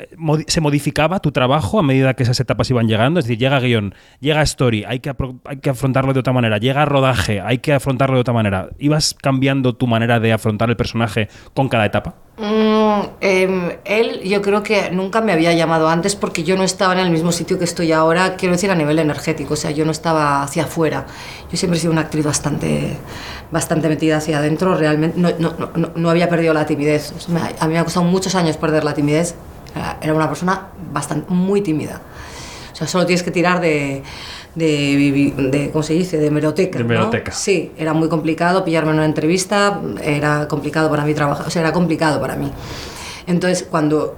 ¿Se 0.48 0.62
modificaba 0.62 1.20
tu 1.20 1.32
trabajo 1.32 1.80
a 1.80 1.84
medida 1.84 2.14
que 2.14 2.24
esas 2.24 2.40
etapas 2.40 2.70
iban 2.70 2.88
llegando? 2.88 3.20
Es 3.20 3.26
decir, 3.26 3.38
llega 3.38 3.60
guion, 3.60 3.94
llega 4.20 4.42
story, 4.42 4.84
hay 4.86 5.00
que, 5.00 5.14
hay 5.46 5.58
que 5.58 5.70
afrontarlo 5.70 6.14
de 6.14 6.20
otra 6.20 6.34
manera, 6.34 6.58
llega 6.58 6.86
rodaje, 6.86 7.40
hay 7.42 7.60
que 7.60 7.74
afrontarlo 7.74 8.16
de 8.16 8.22
otra 8.22 8.34
manera. 8.34 8.70
¿Ibas 8.80 9.14
cambiando 9.14 9.76
tu 9.76 9.88
manera 9.88 10.20
de 10.20 10.34
afrontar 10.34 10.70
el 10.70 10.76
personaje 10.76 11.30
con 11.54 11.70
cada 11.70 11.86
etapa? 11.86 12.16
Mm, 12.42 13.02
em, 13.20 13.72
él, 13.84 14.22
yo 14.24 14.42
creo 14.42 14.64
que 14.64 14.92
nunca 14.92 15.20
me 15.20 15.34
había 15.34 15.52
llamado 15.52 15.90
antes 15.90 16.16
porque 16.16 16.44
yo 16.46 16.56
no 16.56 16.64
estaba 16.64 16.94
en 16.94 17.00
el 17.00 17.10
mismo 17.12 17.34
sitio 17.34 17.60
que 17.60 17.66
estoy 17.66 17.92
ahora, 17.92 18.38
quiero 18.38 18.54
decir 18.54 18.72
a 18.72 18.76
nivel 18.76 18.98
energético, 18.98 19.56
o 19.56 19.58
sea, 19.58 19.72
yo 19.72 19.84
no 19.84 19.92
estaba 19.92 20.42
hacia 20.44 20.64
afuera. 20.64 21.06
Yo 21.52 21.58
siempre 21.58 21.78
he 21.78 21.82
sido 21.82 21.92
una 21.92 22.02
actriz 22.02 22.24
bastante, 22.26 22.96
bastante 23.52 23.90
metida 23.90 24.18
hacia 24.18 24.38
adentro, 24.38 24.74
realmente 24.76 25.20
no, 25.20 25.32
no, 25.38 25.54
no- 25.76 25.92
no, 25.94 26.10
había 26.10 26.30
perdido 26.30 26.54
la 26.54 26.66
timidez. 26.66 27.12
O 27.18 27.20
sea, 27.20 27.52
a 27.60 27.68
mí 27.68 27.74
me 27.74 27.80
ha 27.80 27.84
costado 27.84 28.06
muchos 28.06 28.34
años 28.36 28.56
perder 28.56 28.86
la 28.86 28.94
timidez, 28.94 29.36
era 30.02 30.14
una 30.14 30.30
persona 30.30 30.68
bastante, 30.94 31.30
muy 31.34 31.60
tímida. 31.62 32.00
O 32.72 32.76
sea, 32.80 32.88
solo 32.88 33.06
tienes 33.06 33.24
que 33.24 33.32
tirar 33.32 33.60
de, 33.60 34.02
de, 34.56 35.34
de 35.52 35.70
¿cómo 35.72 35.84
se 35.84 35.94
dice? 35.94 36.18
De 36.18 36.28
hemeroteca. 36.28 36.78
De 36.80 36.84
¿no? 36.84 36.94
hemeroteca. 36.94 37.32
Sí, 37.32 37.72
era 37.78 37.94
muy 37.94 38.10
complicado 38.10 38.64
pillarme 38.66 38.92
en 38.92 38.98
una 38.98 39.06
entrevista, 39.06 39.80
era 40.04 40.48
complicado 40.48 40.90
para 40.90 41.06
mí 41.06 41.14
trabajar, 41.14 41.48
o 41.48 41.50
sea, 41.50 41.62
era 41.62 41.72
complicado 41.74 42.20
para 42.20 42.36
mí. 42.36 42.52
Entonces, 43.28 43.66
cuando 43.70 44.16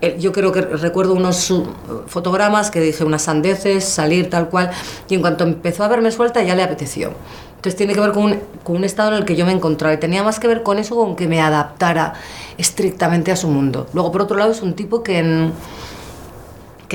eh, 0.00 0.16
yo 0.18 0.32
creo 0.32 0.52
que 0.52 0.62
recuerdo 0.62 1.14
unos 1.14 1.36
su- 1.36 1.66
fotogramas 2.06 2.70
que 2.70 2.80
dije 2.80 3.04
unas 3.04 3.22
sandeces, 3.22 3.84
salir 3.84 4.30
tal 4.30 4.48
cual, 4.48 4.70
y 5.08 5.14
en 5.14 5.20
cuanto 5.20 5.44
empezó 5.44 5.84
a 5.84 5.88
verme 5.88 6.10
suelta 6.10 6.42
ya 6.42 6.54
le 6.54 6.62
apeteció. 6.62 7.12
Entonces 7.56 7.76
tiene 7.78 7.94
que 7.94 8.00
ver 8.00 8.12
con 8.12 8.24
un, 8.24 8.38
con 8.62 8.76
un 8.76 8.84
estado 8.84 9.10
en 9.12 9.16
el 9.16 9.24
que 9.24 9.36
yo 9.36 9.46
me 9.46 9.52
encontraba 9.52 9.94
y 9.94 9.98
tenía 9.98 10.22
más 10.22 10.38
que 10.38 10.46
ver 10.48 10.62
con 10.62 10.78
eso, 10.78 10.96
con 10.96 11.16
que 11.16 11.26
me 11.28 11.40
adaptara 11.40 12.12
estrictamente 12.58 13.32
a 13.32 13.36
su 13.36 13.48
mundo. 13.48 13.86
Luego, 13.94 14.12
por 14.12 14.20
otro 14.22 14.36
lado, 14.36 14.52
es 14.52 14.60
un 14.60 14.74
tipo 14.74 15.02
que 15.02 15.18
en, 15.18 15.52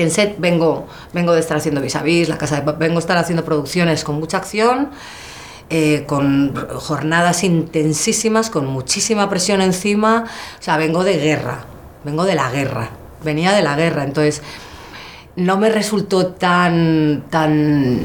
que 0.00 0.04
en 0.04 0.10
set 0.10 0.36
vengo, 0.38 0.86
vengo 1.12 1.34
de 1.34 1.40
estar 1.40 1.58
haciendo 1.58 1.82
vis 1.82 1.94
a 1.94 2.02
vis, 2.02 2.30
la 2.30 2.38
casa 2.38 2.62
de 2.62 2.72
vengo 2.72 2.94
de 2.94 3.00
estar 3.00 3.18
haciendo 3.18 3.44
producciones 3.44 4.02
con 4.02 4.14
mucha 4.14 4.38
acción, 4.38 4.88
eh, 5.68 6.04
con 6.06 6.54
jornadas 6.56 7.44
intensísimas, 7.44 8.48
con 8.48 8.64
muchísima 8.64 9.28
presión 9.28 9.60
encima, 9.60 10.24
o 10.58 10.62
sea, 10.62 10.78
vengo 10.78 11.04
de 11.04 11.18
guerra, 11.18 11.66
vengo 12.02 12.24
de 12.24 12.34
la 12.34 12.50
guerra, 12.50 12.88
venía 13.22 13.52
de 13.52 13.60
la 13.60 13.76
guerra, 13.76 14.04
entonces 14.04 14.40
no 15.36 15.58
me 15.58 15.68
resultó 15.68 16.28
tan, 16.28 17.24
tan 17.28 18.00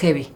heavy. 0.00 0.32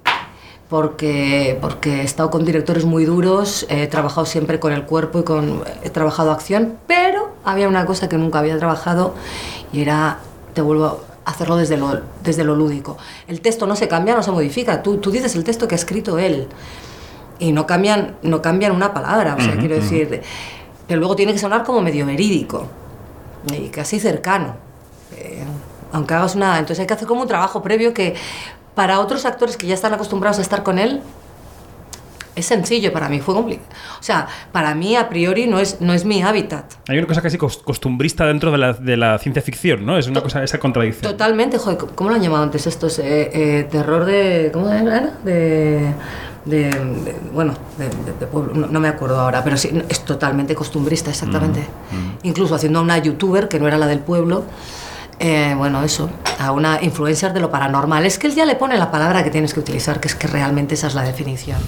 Porque, 0.68 1.58
porque 1.60 2.00
he 2.00 2.04
estado 2.04 2.30
con 2.30 2.44
directores 2.44 2.84
muy 2.84 3.04
duros, 3.04 3.66
he 3.68 3.88
trabajado 3.88 4.24
siempre 4.24 4.60
con 4.60 4.72
el 4.72 4.84
cuerpo 4.84 5.20
y 5.20 5.24
con, 5.24 5.64
he 5.82 5.90
trabajado 5.90 6.30
acción, 6.30 6.78
pero 6.86 7.34
había 7.44 7.68
una 7.68 7.86
cosa 7.86 8.08
que 8.08 8.16
nunca 8.16 8.38
había 8.38 8.56
trabajado 8.56 9.14
y 9.72 9.82
era, 9.82 10.18
te 10.60 10.62
vuelvo 10.62 11.00
a 11.24 11.30
hacerlo 11.30 11.56
desde 11.56 11.78
lo, 11.78 12.02
desde 12.22 12.44
lo 12.44 12.54
lúdico. 12.54 12.98
El 13.26 13.40
texto 13.40 13.66
no 13.66 13.76
se 13.76 13.88
cambia, 13.88 14.14
no 14.14 14.22
se 14.22 14.30
modifica, 14.30 14.82
tú, 14.82 14.98
tú 14.98 15.10
dices 15.10 15.34
el 15.34 15.42
texto 15.42 15.66
que 15.66 15.74
ha 15.74 15.78
escrito 15.78 16.18
él 16.18 16.48
y 17.38 17.52
no 17.52 17.66
cambian, 17.66 18.16
no 18.22 18.42
cambian 18.42 18.72
una 18.72 18.92
palabra, 18.92 19.36
o 19.36 19.40
sea, 19.40 19.52
Ujú, 19.52 19.60
quiero 19.60 19.76
decir, 19.76 20.20
pero 20.86 21.00
luego 21.00 21.16
tiene 21.16 21.32
que 21.32 21.38
sonar 21.38 21.64
como 21.64 21.80
medio 21.80 22.04
verídico 22.04 22.66
y 23.50 23.68
casi 23.68 23.98
cercano. 23.98 24.54
Eh, 25.16 25.42
aunque 25.92 26.12
hagas 26.12 26.34
una. 26.34 26.58
Entonces 26.58 26.80
hay 26.80 26.86
que 26.86 26.92
hacer 26.94 27.08
como 27.08 27.22
un 27.22 27.28
trabajo 27.28 27.62
previo 27.62 27.94
que 27.94 28.14
para 28.74 29.00
otros 29.00 29.24
actores 29.24 29.56
que 29.56 29.66
ya 29.66 29.74
están 29.74 29.94
acostumbrados 29.94 30.38
a 30.38 30.42
estar 30.42 30.62
con 30.62 30.78
él 30.78 31.00
es 32.36 32.46
sencillo, 32.46 32.92
para 32.92 33.08
mí 33.08 33.20
fue 33.20 33.34
complicado. 33.34 33.68
O 33.98 34.02
sea, 34.02 34.26
para 34.52 34.74
mí 34.74 34.96
a 34.96 35.08
priori 35.08 35.46
no 35.46 35.58
es, 35.58 35.80
no 35.80 35.92
es 35.92 36.04
mi 36.04 36.22
hábitat. 36.22 36.64
Hay 36.88 36.98
una 36.98 37.06
cosa 37.06 37.22
casi 37.22 37.36
cos- 37.38 37.62
costumbrista 37.62 38.26
dentro 38.26 38.50
de 38.50 38.58
la, 38.58 38.72
de 38.72 38.96
la 38.96 39.18
ciencia 39.18 39.42
ficción, 39.42 39.84
¿no? 39.84 39.98
Es 39.98 40.06
una 40.08 40.20
cosa, 40.22 40.42
esa 40.42 40.58
contradicción. 40.58 41.10
Totalmente, 41.12 41.58
joder, 41.58 41.78
¿cómo 41.94 42.10
lo 42.10 42.16
han 42.16 42.22
llamado 42.22 42.42
antes 42.44 42.66
estos? 42.66 42.98
Eh, 42.98 43.30
eh, 43.32 43.68
terror 43.70 44.04
de. 44.04 44.50
¿Cómo 44.52 44.68
era? 44.70 45.12
De. 45.24 45.92
de- 46.44 46.70
de- 46.70 47.16
bueno, 47.34 47.54
de, 47.76 47.84
de- 47.88 48.26
pueblo, 48.26 48.54
no, 48.54 48.66
no 48.66 48.80
me 48.80 48.88
acuerdo 48.88 49.20
ahora, 49.20 49.44
pero 49.44 49.56
sí, 49.58 49.70
es 49.88 50.04
totalmente 50.04 50.54
costumbrista, 50.54 51.10
exactamente. 51.10 51.60
Incluso 52.22 52.54
haciendo 52.54 52.78
a 52.78 52.82
una 52.82 52.96
youtuber 52.98 53.46
que 53.48 53.60
no 53.60 53.68
era 53.68 53.76
la 53.76 53.86
del 53.86 53.98
pueblo, 54.00 54.44
eh, 55.20 55.54
bueno, 55.56 55.82
eso, 55.84 56.10
a 56.38 56.50
una 56.50 56.82
influencer 56.82 57.32
de 57.32 57.40
lo 57.40 57.50
paranormal. 57.50 58.06
Es 58.06 58.18
que 58.18 58.26
él 58.26 58.34
ya 58.34 58.44
le 58.46 58.56
pone 58.56 58.76
la 58.78 58.90
palabra 58.90 59.22
que 59.22 59.30
tienes 59.30 59.52
que 59.54 59.60
utilizar, 59.60 60.00
que 60.00 60.08
es 60.08 60.14
que 60.14 60.26
realmente 60.26 60.74
esa 60.74 60.86
es 60.86 60.94
la 60.94 61.02
definición. 61.02 61.58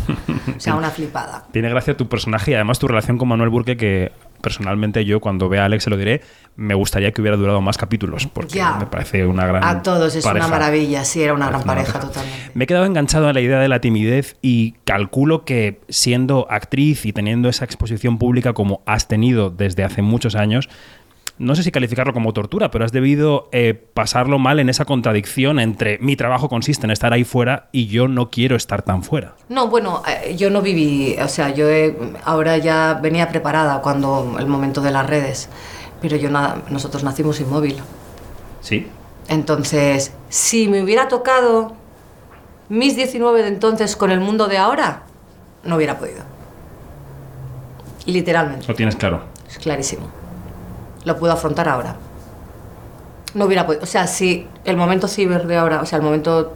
O 0.57 0.59
sea, 0.61 0.75
una 0.77 0.91
flipada. 0.91 1.45
Tiene 1.53 1.69
gracia 1.69 1.97
tu 1.97 2.09
personaje 2.09 2.51
y 2.53 2.55
además 2.55 2.79
tu 2.79 2.89
relación 2.89 3.19
con 3.19 3.29
Manuel 3.29 3.51
Burke 3.51 3.77
que 3.77 4.11
personalmente 4.41 5.05
yo 5.05 5.21
cuando 5.21 5.49
vea 5.49 5.63
a 5.63 5.67
Alex 5.67 5.85
se 5.85 5.91
lo 5.91 5.97
diré, 5.97 6.21
me 6.57 6.75
gustaría 6.75 7.13
que 7.13 7.21
hubiera 7.21 7.37
durado 7.37 7.61
más 7.61 7.79
capítulos 7.79 8.27
porque 8.27 8.57
Ya. 8.57 8.77
me 8.77 8.87
parece 8.87 9.25
una 9.25 9.47
gran 9.47 9.63
A 9.63 9.83
todos 9.83 10.17
es 10.17 10.25
pareja. 10.25 10.47
una 10.49 10.57
maravilla, 10.59 11.05
sí, 11.05 11.23
era 11.23 11.33
una 11.33 11.47
gran 11.47 11.61
una 11.63 11.67
pareja 11.67 11.93
pareja. 11.93 12.09
totalmente. 12.09 12.51
Me 12.55 12.65
he 12.65 12.67
quedado 12.67 12.85
enganchado 12.87 13.29
en 13.29 13.35
la 13.35 13.41
idea 13.41 13.61
de 13.61 13.69
la 13.69 13.81
timidez 13.81 14.37
y 14.43 14.73
calculo 14.85 15.45
que 15.45 15.81
siendo 15.89 16.49
actriz 16.51 17.07
y 17.07 17.13
teniendo 17.13 17.49
esa 17.49 17.65
exposición 17.65 18.19
pública 18.19 18.53
como 18.53 18.83
has 18.85 19.07
tenido 19.07 19.51
desde 19.51 19.85
hace 19.85 20.03
muchos 20.03 20.35
años, 20.35 20.69
no 21.39 21.55
sé 21.57 21.62
si 21.62 21.70
calificarlo 21.72 22.12
como 22.12 22.33
tortura, 22.33 22.70
pero 22.70 22.85
has 22.85 22.93
debido 22.93 23.49
eh, 23.53 23.74
pasarlo 23.74 24.39
mal 24.39 24.61
en 24.61 24.68
esa 24.68 24.85
contradicción 24.85 25.59
entre 25.59 25.99
mi 25.99 26.14
trabajo 26.14 26.49
consiste 26.49 26.87
en 26.87 26.91
estar 26.93 27.12
ahí 27.12 27.24
fuera 27.24 27.68
y 27.72 27.87
yo 27.87 28.07
no 28.07 28.30
quiero 28.30 28.55
estar 28.55 28.83
tan 28.83 29.03
fuera. 29.03 29.35
No, 29.49 29.68
bueno, 29.68 30.03
eh, 30.07 30.37
yo 30.37 30.51
no 30.51 30.62
viví, 30.62 31.16
o 31.20 31.28
sea, 31.28 31.51
yo 31.51 31.68
he- 31.68 31.97
ahora 32.24 32.59
ya 32.59 32.99
venía 33.03 33.28
preparada 33.28 33.80
cuando 33.83 34.37
el 34.39 34.47
momento 34.47 34.80
de 34.83 34.91
las 34.93 35.07
redes, 35.07 35.49
pero 36.01 36.16
yo 36.16 36.30
nada, 36.30 36.62
nosotros 36.70 37.03
nacimos 37.03 37.41
inmóvil. 37.41 37.76
Sí. 38.61 38.87
Entonces, 39.28 40.12
si 40.28 40.68
me 40.68 40.83
hubiera 40.83 41.09
tocado 41.09 41.74
mis 42.68 42.95
19 42.95 43.43
de 43.43 43.49
entonces 43.49 43.97
con 43.97 44.11
el 44.11 44.20
mundo 44.20 44.47
de 44.49 44.59
ahora, 44.59 45.03
no 45.64 45.76
hubiera 45.76 45.99
podido. 45.99 46.22
Literalmente, 48.07 48.66
Lo 48.68 48.74
tienes 48.74 48.97
claro. 48.97 49.22
es 49.49 49.59
clarísimo. 49.59 50.09
Lo 51.05 51.19
puedo 51.19 51.33
afrontar 51.33 51.69
ahora. 51.69 51.97
No 53.35 53.47
hubiera 53.47 53.67
podido. 53.67 53.83
O 53.83 53.87
sea, 53.87 54.07
si 54.07 54.47
el 54.65 54.77
momento 54.77 55.09
ciber 55.09 55.47
de 55.47 55.57
ahora, 55.57 55.81
o 55.81 55.87
sea, 55.87 55.97
el 55.99 56.05
momento, 56.05 56.53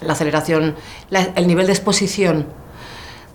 la 0.00 0.12
aceleración, 0.14 0.74
la- 1.10 1.22
el 1.36 1.46
nivel 1.46 1.66
de 1.66 1.72
exposición 1.72 2.46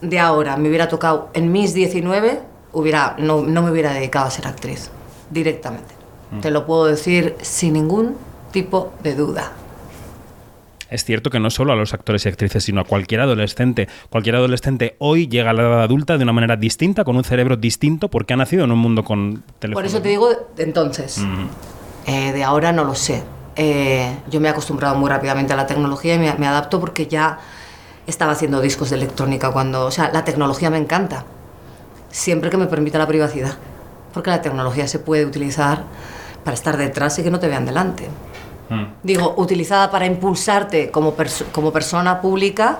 de 0.01 0.19
ahora 0.19 0.57
me 0.57 0.67
hubiera 0.69 0.87
tocado 0.89 1.29
en 1.33 1.51
mis 1.51 1.73
19, 1.73 2.41
hubiera, 2.73 3.15
no, 3.17 3.41
no 3.41 3.61
me 3.61 3.71
hubiera 3.71 3.93
dedicado 3.93 4.27
a 4.27 4.31
ser 4.31 4.45
actriz 4.47 4.89
directamente. 5.31 5.95
Te 6.41 6.51
lo 6.51 6.65
puedo 6.65 6.85
decir 6.85 7.35
sin 7.41 7.73
ningún 7.73 8.17
tipo 8.51 8.91
de 9.01 9.15
duda. 9.15 9.53
Es 10.89 11.03
cierto 11.03 11.29
que 11.29 11.39
no 11.39 11.49
solo 11.49 11.73
a 11.73 11.75
los 11.75 11.93
actores 11.93 12.25
y 12.25 12.29
actrices, 12.29 12.63
sino 12.63 12.81
a 12.81 12.83
cualquier 12.85 13.21
adolescente. 13.21 13.87
Cualquier 14.09 14.35
adolescente 14.35 14.95
hoy 14.99 15.27
llega 15.27 15.49
a 15.49 15.53
la 15.53 15.63
edad 15.63 15.81
adulta 15.83 16.17
de 16.17 16.23
una 16.23 16.33
manera 16.33 16.55
distinta, 16.55 17.03
con 17.03 17.17
un 17.17 17.23
cerebro 17.23 17.57
distinto, 17.57 18.07
porque 18.07 18.33
ha 18.33 18.37
nacido 18.37 18.63
en 18.63 18.71
un 18.71 18.79
mundo 18.79 19.03
con 19.03 19.43
teléfono. 19.59 19.75
Por 19.75 19.85
eso 19.85 20.01
te 20.01 20.09
digo 20.09 20.29
entonces. 20.57 21.21
Eh, 22.05 22.31
de 22.31 22.43
ahora 22.43 22.71
no 22.71 22.85
lo 22.85 22.95
sé. 22.95 23.23
Eh, 23.55 24.17
yo 24.29 24.39
me 24.39 24.47
he 24.47 24.51
acostumbrado 24.51 24.95
muy 24.95 25.09
rápidamente 25.09 25.51
a 25.51 25.55
la 25.55 25.67
tecnología 25.67 26.15
y 26.15 26.19
me, 26.19 26.33
me 26.35 26.47
adapto 26.47 26.79
porque 26.79 27.07
ya 27.07 27.39
estaba 28.05 28.31
haciendo 28.31 28.61
discos 28.61 28.89
de 28.91 28.95
electrónica 28.95 29.51
cuando... 29.51 29.85
O 29.85 29.91
sea, 29.91 30.09
la 30.13 30.23
tecnología 30.23 30.69
me 30.69 30.77
encanta. 30.77 31.25
Siempre 32.09 32.49
que 32.49 32.57
me 32.57 32.67
permita 32.67 32.97
la 32.97 33.07
privacidad. 33.07 33.57
Porque 34.13 34.29
la 34.29 34.41
tecnología 34.41 34.87
se 34.87 34.99
puede 34.99 35.25
utilizar 35.25 35.83
para 36.45 36.55
estar 36.55 36.77
detrás 36.77 37.19
y 37.19 37.23
que 37.23 37.29
no 37.29 37.39
te 37.39 37.47
vean 37.47 37.65
delante. 37.65 38.07
Digo, 39.03 39.33
utilizada 39.37 39.89
para 39.91 40.05
impulsarte 40.05 40.91
como, 40.91 41.15
perso- 41.15 41.45
como 41.51 41.71
persona 41.71 42.19
pública, 42.21 42.79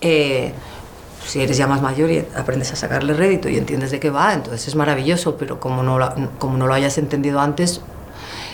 eh, 0.00 0.52
si 1.26 1.40
eres 1.40 1.56
ya 1.56 1.66
más 1.66 1.82
mayor 1.82 2.10
y 2.10 2.24
aprendes 2.36 2.72
a 2.72 2.76
sacarle 2.76 3.12
rédito 3.14 3.48
y 3.48 3.56
entiendes 3.56 3.90
de 3.90 3.98
qué 3.98 4.10
va, 4.10 4.32
entonces 4.32 4.68
es 4.68 4.74
maravilloso, 4.76 5.36
pero 5.36 5.58
como 5.58 5.82
no, 5.82 5.98
lo- 5.98 6.12
como 6.38 6.56
no 6.56 6.66
lo 6.68 6.74
hayas 6.74 6.98
entendido 6.98 7.40
antes, 7.40 7.80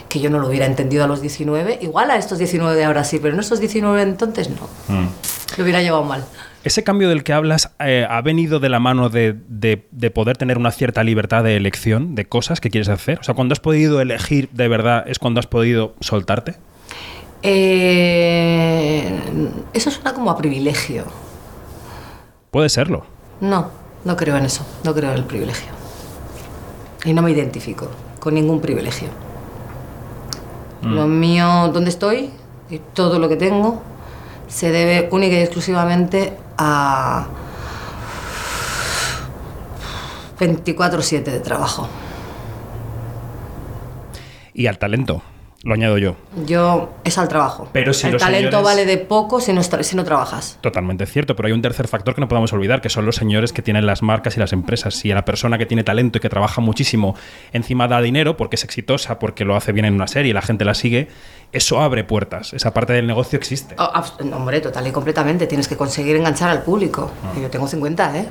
que 0.08 0.20
yo 0.20 0.30
no 0.30 0.38
lo 0.38 0.48
hubiera 0.48 0.66
entendido 0.66 1.04
a 1.04 1.06
los 1.06 1.20
19, 1.20 1.78
igual 1.82 2.10
a 2.10 2.16
estos 2.16 2.38
19 2.38 2.74
de 2.76 2.84
ahora 2.84 3.04
sí, 3.04 3.18
pero 3.20 3.34
en 3.34 3.40
estos 3.40 3.60
19 3.60 4.00
entonces 4.02 4.48
no, 4.50 4.68
lo 5.56 5.62
hubiera 5.64 5.82
llevado 5.82 6.04
mal. 6.04 6.24
Ese 6.64 6.84
cambio 6.84 7.08
del 7.08 7.24
que 7.24 7.32
hablas 7.32 7.74
eh, 7.80 8.06
ha 8.08 8.20
venido 8.22 8.60
de 8.60 8.68
la 8.68 8.78
mano 8.78 9.08
de, 9.08 9.34
de- 9.48 9.88
de 9.90 10.10
poder 10.12 10.36
tener 10.36 10.58
una 10.58 10.70
cierta 10.70 11.02
libertad 11.02 11.42
de 11.42 11.56
elección 11.56 12.14
de 12.14 12.26
cosas 12.26 12.60
que 12.60 12.70
quieres 12.70 12.88
hacer. 12.88 13.18
O 13.18 13.24
sea, 13.24 13.34
cuando 13.34 13.52
has 13.52 13.58
podido 13.60 14.00
elegir 14.00 14.48
de 14.52 14.68
verdad 14.68 15.04
es 15.08 15.18
cuando 15.18 15.40
has 15.40 15.46
podido 15.48 15.94
soltarte. 16.00 16.54
Eh, 17.42 19.18
eso 19.72 19.90
suena 19.90 20.14
como 20.14 20.30
a 20.30 20.36
privilegio. 20.36 21.04
Puede 22.50 22.68
serlo. 22.68 23.04
No, 23.40 23.70
no 24.04 24.16
creo 24.16 24.36
en 24.36 24.44
eso, 24.44 24.64
no 24.84 24.94
creo 24.94 25.10
en 25.10 25.18
el 25.18 25.24
privilegio. 25.24 25.70
Y 27.04 27.12
no 27.12 27.22
me 27.22 27.32
identifico 27.32 27.88
con 28.20 28.34
ningún 28.34 28.60
privilegio. 28.60 29.08
Lo 30.82 31.06
mío, 31.06 31.70
donde 31.72 31.90
estoy 31.90 32.30
y 32.68 32.78
todo 32.92 33.18
lo 33.20 33.28
que 33.28 33.36
tengo 33.36 33.82
se 34.52 34.70
debe 34.70 35.08
única 35.10 35.34
y 35.36 35.40
exclusivamente 35.40 36.36
a 36.58 37.26
24/7 40.38 41.30
de 41.30 41.40
trabajo. 41.40 41.88
Y 44.52 44.66
al 44.66 44.78
talento, 44.78 45.22
lo 45.64 45.74
añado 45.74 45.96
yo. 45.98 46.16
Yo 46.44 46.90
es 47.04 47.18
al 47.18 47.28
trabajo. 47.28 47.68
Pero 47.72 47.92
si 47.92 48.06
el 48.08 48.16
talento 48.16 48.50
señores- 48.58 48.64
vale 48.64 48.84
de 48.86 48.98
poco 48.98 49.40
si 49.40 49.52
no, 49.52 49.62
si 49.62 49.96
no 49.96 50.04
trabajas. 50.04 50.58
Totalmente 50.60 51.06
cierto, 51.06 51.36
pero 51.36 51.46
hay 51.46 51.52
un 51.52 51.62
tercer 51.62 51.86
factor 51.88 52.14
que 52.14 52.20
no 52.20 52.28
podemos 52.28 52.52
olvidar, 52.52 52.80
que 52.80 52.88
son 52.88 53.06
los 53.06 53.14
señores 53.16 53.52
que 53.52 53.62
tienen 53.62 53.86
las 53.86 54.02
marcas 54.02 54.36
y 54.36 54.40
las 54.40 54.52
empresas. 54.52 54.94
Si 54.94 55.10
a 55.12 55.14
la 55.14 55.24
persona 55.24 55.58
que 55.58 55.66
tiene 55.66 55.84
talento 55.84 56.18
y 56.18 56.20
que 56.20 56.28
trabaja 56.28 56.60
muchísimo 56.60 57.14
encima 57.52 57.86
da 57.88 58.00
dinero 58.00 58.36
porque 58.36 58.56
es 58.56 58.64
exitosa, 58.64 59.18
porque 59.18 59.44
lo 59.44 59.54
hace 59.56 59.72
bien 59.72 59.84
en 59.84 59.94
una 59.94 60.08
serie 60.08 60.30
y 60.30 60.34
la 60.34 60.42
gente 60.42 60.64
la 60.64 60.74
sigue, 60.74 61.08
eso 61.52 61.80
abre 61.80 62.02
puertas. 62.04 62.52
Esa 62.54 62.74
parte 62.74 62.92
del 62.94 63.06
negocio 63.06 63.38
existe. 63.38 63.76
Oh, 63.78 63.92
no, 64.24 64.36
hombre, 64.38 64.60
total 64.60 64.86
y 64.86 64.90
completamente. 64.90 65.46
Tienes 65.46 65.68
que 65.68 65.76
conseguir 65.76 66.16
enganchar 66.16 66.50
al 66.50 66.62
público. 66.62 67.10
Ah. 67.24 67.38
Yo 67.40 67.50
tengo 67.50 67.68
50, 67.68 68.18
¿eh? 68.18 68.26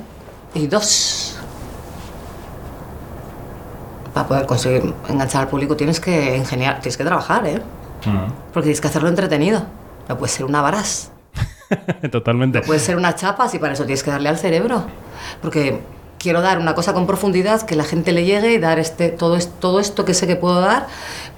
Y 0.54 0.66
dos. 0.66 1.38
Para 4.14 4.28
poder 4.28 4.46
conseguir 4.46 4.92
enganchar 5.08 5.42
al 5.42 5.48
público 5.48 5.76
tienes 5.76 6.00
que 6.00 6.36
ingeniar, 6.36 6.80
tienes 6.80 6.96
que 6.96 7.04
trabajar, 7.04 7.46
¿eh? 7.46 7.62
Porque 8.52 8.64
tienes 8.66 8.80
que 8.80 8.88
hacerlo 8.88 9.08
entretenido. 9.08 9.64
No 10.08 10.18
puede 10.18 10.32
ser 10.32 10.44
una 10.44 10.60
varas, 10.60 11.12
Totalmente. 12.10 12.60
puede 12.62 12.80
ser 12.80 12.96
una 12.96 13.14
chapas 13.14 13.54
y 13.54 13.58
para 13.58 13.72
eso 13.72 13.84
tienes 13.84 14.02
que 14.02 14.10
darle 14.10 14.28
al 14.28 14.38
cerebro. 14.38 14.84
Porque 15.40 15.80
quiero 16.18 16.40
dar 16.42 16.58
una 16.58 16.74
cosa 16.74 16.92
con 16.92 17.06
profundidad, 17.06 17.62
que 17.62 17.74
la 17.76 17.84
gente 17.84 18.12
le 18.12 18.24
llegue 18.24 18.52
y 18.52 18.58
dar 18.58 18.78
este, 18.78 19.08
todo, 19.08 19.38
todo 19.60 19.80
esto 19.80 20.04
que 20.04 20.14
sé 20.14 20.26
que 20.26 20.36
puedo 20.36 20.60
dar, 20.60 20.86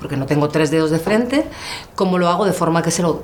porque 0.00 0.16
no 0.16 0.26
tengo 0.26 0.48
tres 0.48 0.70
dedos 0.70 0.90
de 0.90 0.98
frente, 0.98 1.46
como 1.94 2.18
lo 2.18 2.28
hago 2.28 2.44
de 2.44 2.52
forma 2.52 2.82
que 2.82 2.90
se 2.90 3.02
lo 3.02 3.22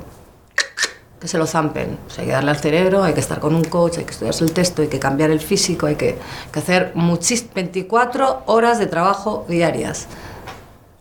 que 1.20 1.28
se 1.28 1.36
lo 1.38 1.46
zampen. 1.46 1.98
O 2.06 2.10
sea, 2.10 2.22
hay 2.22 2.28
que 2.28 2.32
darle 2.32 2.50
al 2.50 2.56
cerebro, 2.56 3.02
hay 3.04 3.12
que 3.12 3.20
estar 3.20 3.38
con 3.40 3.54
un 3.54 3.64
coach, 3.64 3.98
hay 3.98 4.04
que 4.04 4.12
estudiarse 4.12 4.42
el 4.44 4.52
texto, 4.52 4.82
hay 4.82 4.88
que 4.88 4.98
cambiar 4.98 5.30
el 5.30 5.40
físico, 5.40 5.86
hay 5.86 5.96
que, 5.96 6.18
que 6.52 6.58
hacer 6.58 6.92
muchis, 6.94 7.46
24 7.54 8.44
horas 8.46 8.78
de 8.78 8.86
trabajo 8.86 9.44
diarias. 9.48 10.08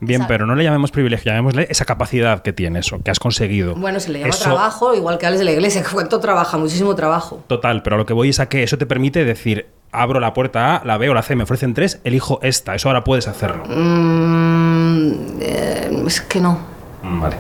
Bien, 0.01 0.25
pero 0.27 0.45
no 0.45 0.55
le 0.55 0.63
llamemos 0.63 0.91
privilegio, 0.91 1.29
llamémosle 1.31 1.67
esa 1.69 1.83
capacidad 1.83 2.41
que 2.41 2.53
tienes 2.53 2.91
o 2.93 2.99
que 2.99 3.11
has 3.11 3.19
conseguido. 3.19 3.75
Bueno, 3.75 3.99
se 3.99 4.09
le 4.11 4.19
llama 4.19 4.29
Eso- 4.29 4.43
trabajo, 4.45 4.93
igual 4.93 5.17
que 5.17 5.25
Alex 5.25 5.39
de 5.39 5.45
la 5.45 5.51
Iglesia, 5.51 5.83
que 5.83 5.89
cuánto 5.93 6.19
trabaja, 6.19 6.57
muchísimo 6.57 6.95
trabajo. 6.95 7.43
Total, 7.47 7.81
pero 7.83 7.95
a 7.95 7.99
lo 7.99 8.05
que 8.05 8.13
voy 8.13 8.29
es 8.29 8.39
a 8.39 8.47
que 8.47 8.63
eso 8.63 8.77
te 8.77 8.85
permite 8.85 9.25
decir, 9.25 9.67
abro 9.91 10.19
la 10.21 10.33
puerta 10.33 10.77
A, 10.77 10.85
la 10.85 10.97
B 10.97 11.09
o 11.09 11.13
la 11.13 11.21
C, 11.21 11.35
me 11.35 11.43
ofrecen 11.43 11.73
tres, 11.73 11.99
elijo 12.05 12.39
esta. 12.43 12.75
Eso 12.75 12.87
ahora 12.89 13.03
puedes 13.03 13.27
hacerlo. 13.27 13.63
Mm, 13.65 15.11
eh, 15.41 16.03
es 16.07 16.21
que 16.21 16.39
no, 16.39 16.57
Vale. 17.03 17.35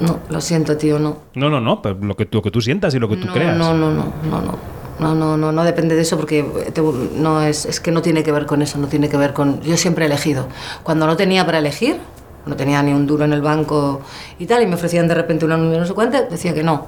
No, 0.00 0.18
lo 0.28 0.40
siento, 0.40 0.76
tío, 0.76 0.98
no. 0.98 1.18
No, 1.34 1.48
no, 1.50 1.60
no, 1.60 1.80
pero 1.82 1.96
lo 2.00 2.16
que, 2.16 2.26
tú- 2.26 2.38
lo 2.38 2.42
que 2.42 2.50
tú 2.50 2.60
sientas 2.60 2.94
y 2.94 2.98
lo 2.98 3.08
que 3.08 3.16
tú 3.16 3.26
no, 3.26 3.32
creas. 3.32 3.56
No, 3.56 3.74
no, 3.74 3.90
no, 3.90 4.12
no, 4.24 4.40
no. 4.40 4.80
No, 4.98 5.14
no, 5.14 5.36
no, 5.38 5.50
no 5.50 5.64
depende 5.64 5.94
de 5.94 6.02
eso 6.02 6.16
porque 6.18 6.42
te- 6.74 6.82
no 6.82 7.40
es, 7.42 7.64
es 7.64 7.80
que 7.80 7.90
no 7.90 8.02
tiene 8.02 8.22
que 8.22 8.32
ver 8.32 8.44
con 8.44 8.60
eso, 8.60 8.78
no 8.78 8.86
tiene 8.86 9.08
que 9.08 9.16
ver 9.16 9.32
con... 9.32 9.60
Yo 9.62 9.76
siempre 9.78 10.04
he 10.04 10.06
elegido. 10.06 10.46
Cuando 10.82 11.06
no 11.06 11.16
tenía 11.16 11.46
para 11.46 11.58
elegir, 11.58 11.98
no 12.44 12.54
tenía 12.54 12.82
ni 12.82 12.92
un 12.92 13.06
duro 13.06 13.24
en 13.24 13.32
el 13.32 13.40
banco 13.40 14.02
y 14.38 14.44
tal, 14.46 14.62
y 14.62 14.66
me 14.66 14.74
ofrecían 14.74 15.08
de 15.08 15.14
repente 15.14 15.44
una 15.46 15.56
no 15.56 15.86
sé 15.86 15.94
cuánto, 15.94 16.18
decía 16.30 16.52
que 16.52 16.62
no. 16.62 16.86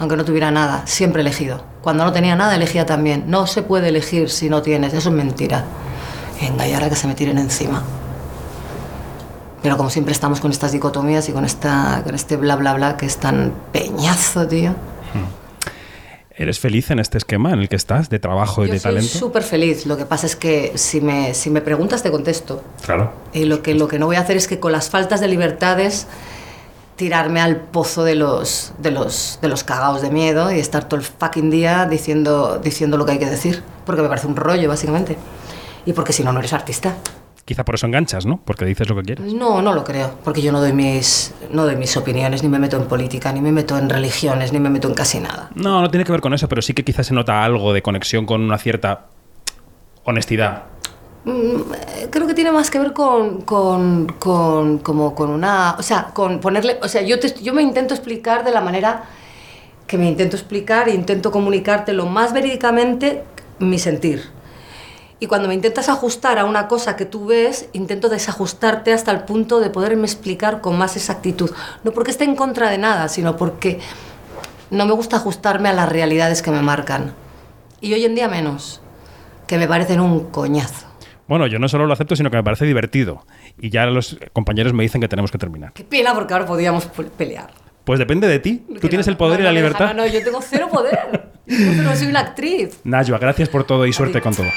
Aunque 0.00 0.16
no 0.16 0.24
tuviera 0.24 0.50
nada, 0.50 0.82
siempre 0.86 1.20
he 1.20 1.24
elegido. 1.24 1.60
Cuando 1.82 2.04
no 2.04 2.12
tenía 2.12 2.34
nada, 2.36 2.56
elegía 2.56 2.84
también. 2.86 3.24
No 3.28 3.46
se 3.46 3.62
puede 3.62 3.88
elegir 3.88 4.28
si 4.30 4.48
no 4.50 4.62
tienes, 4.62 4.92
eso 4.92 5.08
es 5.10 5.14
mentira. 5.14 5.64
Venga, 6.40 6.66
y 6.68 6.72
ahora 6.72 6.88
que 6.88 6.96
se 6.96 7.06
me 7.06 7.14
tiren 7.14 7.38
encima. 7.38 7.82
Pero 9.68 9.76
como 9.76 9.90
siempre 9.90 10.12
estamos 10.12 10.40
con 10.40 10.50
estas 10.50 10.72
dicotomías 10.72 11.28
y 11.28 11.32
con, 11.32 11.44
esta, 11.44 12.00
con 12.02 12.14
este 12.14 12.38
bla 12.38 12.56
bla 12.56 12.72
bla 12.72 12.96
que 12.96 13.04
es 13.04 13.18
tan 13.18 13.52
peñazo, 13.70 14.48
tío. 14.48 14.74
¿Eres 16.34 16.58
feliz 16.58 16.90
en 16.90 17.00
este 17.00 17.18
esquema 17.18 17.52
en 17.52 17.58
el 17.58 17.68
que 17.68 17.76
estás, 17.76 18.08
de 18.08 18.18
trabajo 18.18 18.64
y 18.64 18.68
Yo 18.68 18.72
de 18.72 18.78
soy 18.78 18.92
talento? 18.92 19.18
súper 19.18 19.42
feliz. 19.42 19.84
Lo 19.84 19.98
que 19.98 20.06
pasa 20.06 20.24
es 20.24 20.36
que 20.36 20.72
si 20.76 21.02
me, 21.02 21.34
si 21.34 21.50
me 21.50 21.60
preguntas 21.60 22.02
te 22.02 22.10
contesto. 22.10 22.62
Claro. 22.82 23.12
Y 23.34 23.44
lo 23.44 23.60
que, 23.60 23.74
lo 23.74 23.88
que 23.88 23.98
no 23.98 24.06
voy 24.06 24.16
a 24.16 24.20
hacer 24.20 24.38
es 24.38 24.48
que 24.48 24.58
con 24.58 24.72
las 24.72 24.88
faltas 24.88 25.20
de 25.20 25.28
libertades 25.28 26.06
tirarme 26.96 27.42
al 27.42 27.56
pozo 27.56 28.04
de 28.04 28.14
los, 28.14 28.72
de 28.78 28.90
los, 28.90 29.38
de 29.42 29.48
los 29.48 29.64
cagaos 29.64 30.00
de 30.00 30.08
miedo 30.08 30.50
y 30.50 30.60
estar 30.60 30.88
todo 30.88 30.98
el 30.98 31.04
fucking 31.04 31.50
día 31.50 31.84
diciendo, 31.84 32.58
diciendo 32.58 32.96
lo 32.96 33.04
que 33.04 33.12
hay 33.12 33.18
que 33.18 33.26
decir. 33.28 33.62
Porque 33.84 34.00
me 34.00 34.08
parece 34.08 34.28
un 34.28 34.36
rollo, 34.36 34.66
básicamente. 34.66 35.18
Y 35.84 35.92
porque 35.92 36.14
si 36.14 36.24
no, 36.24 36.32
no 36.32 36.38
eres 36.38 36.54
artista. 36.54 36.96
Quizá 37.48 37.64
por 37.64 37.76
eso 37.76 37.86
enganchas, 37.86 38.26
¿no? 38.26 38.40
Porque 38.44 38.66
dices 38.66 38.86
lo 38.90 38.96
que 38.96 39.02
quieres. 39.04 39.32
No, 39.32 39.62
no 39.62 39.72
lo 39.72 39.82
creo. 39.82 40.16
Porque 40.22 40.42
yo 40.42 40.52
no 40.52 40.60
doy, 40.60 40.74
mis, 40.74 41.32
no 41.50 41.64
doy 41.64 41.76
mis 41.76 41.96
opiniones, 41.96 42.42
ni 42.42 42.50
me 42.50 42.58
meto 42.58 42.76
en 42.76 42.84
política, 42.84 43.32
ni 43.32 43.40
me 43.40 43.52
meto 43.52 43.78
en 43.78 43.88
religiones, 43.88 44.52
ni 44.52 44.60
me 44.60 44.68
meto 44.68 44.86
en 44.86 44.92
casi 44.92 45.18
nada. 45.18 45.48
No, 45.54 45.80
no 45.80 45.88
tiene 45.90 46.04
que 46.04 46.12
ver 46.12 46.20
con 46.20 46.34
eso, 46.34 46.46
pero 46.46 46.60
sí 46.60 46.74
que 46.74 46.84
quizás 46.84 47.06
se 47.06 47.14
nota 47.14 47.42
algo 47.42 47.72
de 47.72 47.80
conexión 47.80 48.26
con 48.26 48.42
una 48.42 48.58
cierta 48.58 49.06
honestidad. 50.04 50.64
Mm, 51.24 51.30
eh, 51.30 52.08
creo 52.10 52.26
que 52.26 52.34
tiene 52.34 52.52
más 52.52 52.70
que 52.70 52.78
ver 52.78 52.92
con, 52.92 53.40
con, 53.42 54.06
con, 54.18 54.78
como 54.80 55.14
con 55.14 55.30
una, 55.30 55.74
o 55.78 55.82
sea, 55.82 56.10
con 56.12 56.40
ponerle, 56.40 56.78
o 56.82 56.88
sea, 56.88 57.00
yo, 57.00 57.18
te- 57.18 57.34
yo 57.42 57.54
me 57.54 57.62
intento 57.62 57.94
explicar 57.94 58.44
de 58.44 58.50
la 58.50 58.60
manera 58.60 59.04
que 59.86 59.96
me 59.96 60.06
intento 60.06 60.36
explicar 60.36 60.88
e 60.90 60.94
intento 60.94 61.30
comunicarte 61.30 61.94
lo 61.94 62.04
más 62.04 62.34
verídicamente 62.34 63.24
mi 63.58 63.78
sentir. 63.78 64.36
Y 65.20 65.26
cuando 65.26 65.48
me 65.48 65.54
intentas 65.54 65.88
ajustar 65.88 66.38
a 66.38 66.44
una 66.44 66.68
cosa 66.68 66.94
que 66.94 67.04
tú 67.04 67.26
ves, 67.26 67.68
intento 67.72 68.08
desajustarte 68.08 68.92
hasta 68.92 69.10
el 69.10 69.20
punto 69.24 69.58
de 69.58 69.68
poderme 69.70 70.04
explicar 70.04 70.60
con 70.60 70.78
más 70.78 70.96
exactitud. 70.96 71.50
No 71.82 71.90
porque 71.92 72.12
esté 72.12 72.24
en 72.24 72.36
contra 72.36 72.70
de 72.70 72.78
nada, 72.78 73.08
sino 73.08 73.36
porque 73.36 73.80
no 74.70 74.86
me 74.86 74.92
gusta 74.92 75.16
ajustarme 75.16 75.68
a 75.68 75.72
las 75.72 75.88
realidades 75.88 76.40
que 76.40 76.50
me 76.52 76.62
marcan. 76.62 77.14
Y 77.80 77.94
hoy 77.94 78.04
en 78.04 78.14
día 78.14 78.28
menos, 78.28 78.80
que 79.48 79.58
me 79.58 79.66
parecen 79.66 80.00
un 80.00 80.30
coñazo. 80.30 80.86
Bueno, 81.26 81.46
yo 81.46 81.58
no 81.58 81.68
solo 81.68 81.86
lo 81.86 81.92
acepto, 81.92 82.14
sino 82.16 82.30
que 82.30 82.36
me 82.36 82.44
parece 82.44 82.64
divertido. 82.64 83.26
Y 83.60 83.70
ya 83.70 83.86
los 83.86 84.18
compañeros 84.32 84.72
me 84.72 84.82
dicen 84.84 85.00
que 85.00 85.08
tenemos 85.08 85.30
que 85.32 85.38
terminar. 85.38 85.72
Qué 85.72 85.84
pena 85.84 86.14
porque 86.14 86.32
ahora 86.32 86.46
podíamos 86.46 86.86
pe- 86.86 87.04
pelear. 87.04 87.50
Pues 87.84 87.98
depende 87.98 88.28
de 88.28 88.38
ti. 88.38 88.64
Tú 88.80 88.88
tienes 88.88 89.08
el 89.08 89.16
poder 89.16 89.40
y 89.40 89.42
la 89.42 89.52
libertad. 89.52 89.88
No, 89.94 90.04
no, 90.04 90.06
yo 90.06 90.22
tengo 90.22 90.40
cero 90.42 90.68
poder. 90.72 91.27
Yo 91.48 91.82
no 91.82 91.96
soy 91.96 92.08
una 92.08 92.20
actriz. 92.20 92.78
Najwa, 92.84 93.18
gracias 93.18 93.48
por 93.48 93.64
todo 93.64 93.86
y 93.86 93.92
suerte 93.92 94.20
con 94.20 94.34
todo. 94.34 94.48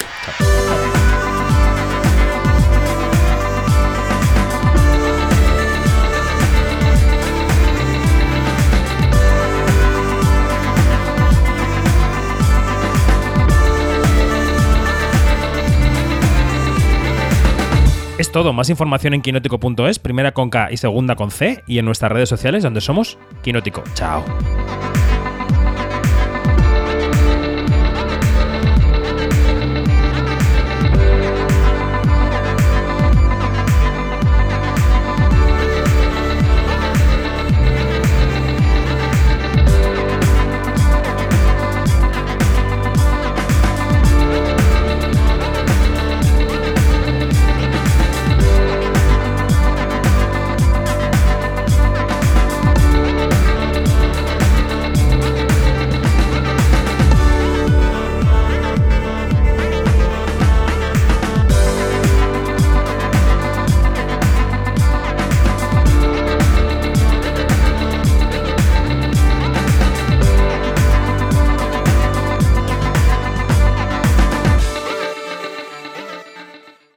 Es 18.18 18.32
todo, 18.32 18.54
más 18.54 18.70
información 18.70 19.16
en 19.16 19.22
quinótico.es, 19.24 19.98
primera 19.98 20.32
con 20.32 20.52
K 20.52 20.72
y 20.72 20.78
segunda 20.78 21.16
con 21.16 21.32
C, 21.32 21.64
y 21.66 21.80
en 21.80 21.86
nuestras 21.86 22.12
redes 22.12 22.30
sociales 22.30 22.62
donde 22.62 22.80
somos 22.80 23.18
Quinótico. 23.42 23.84
Chao. 23.96 24.24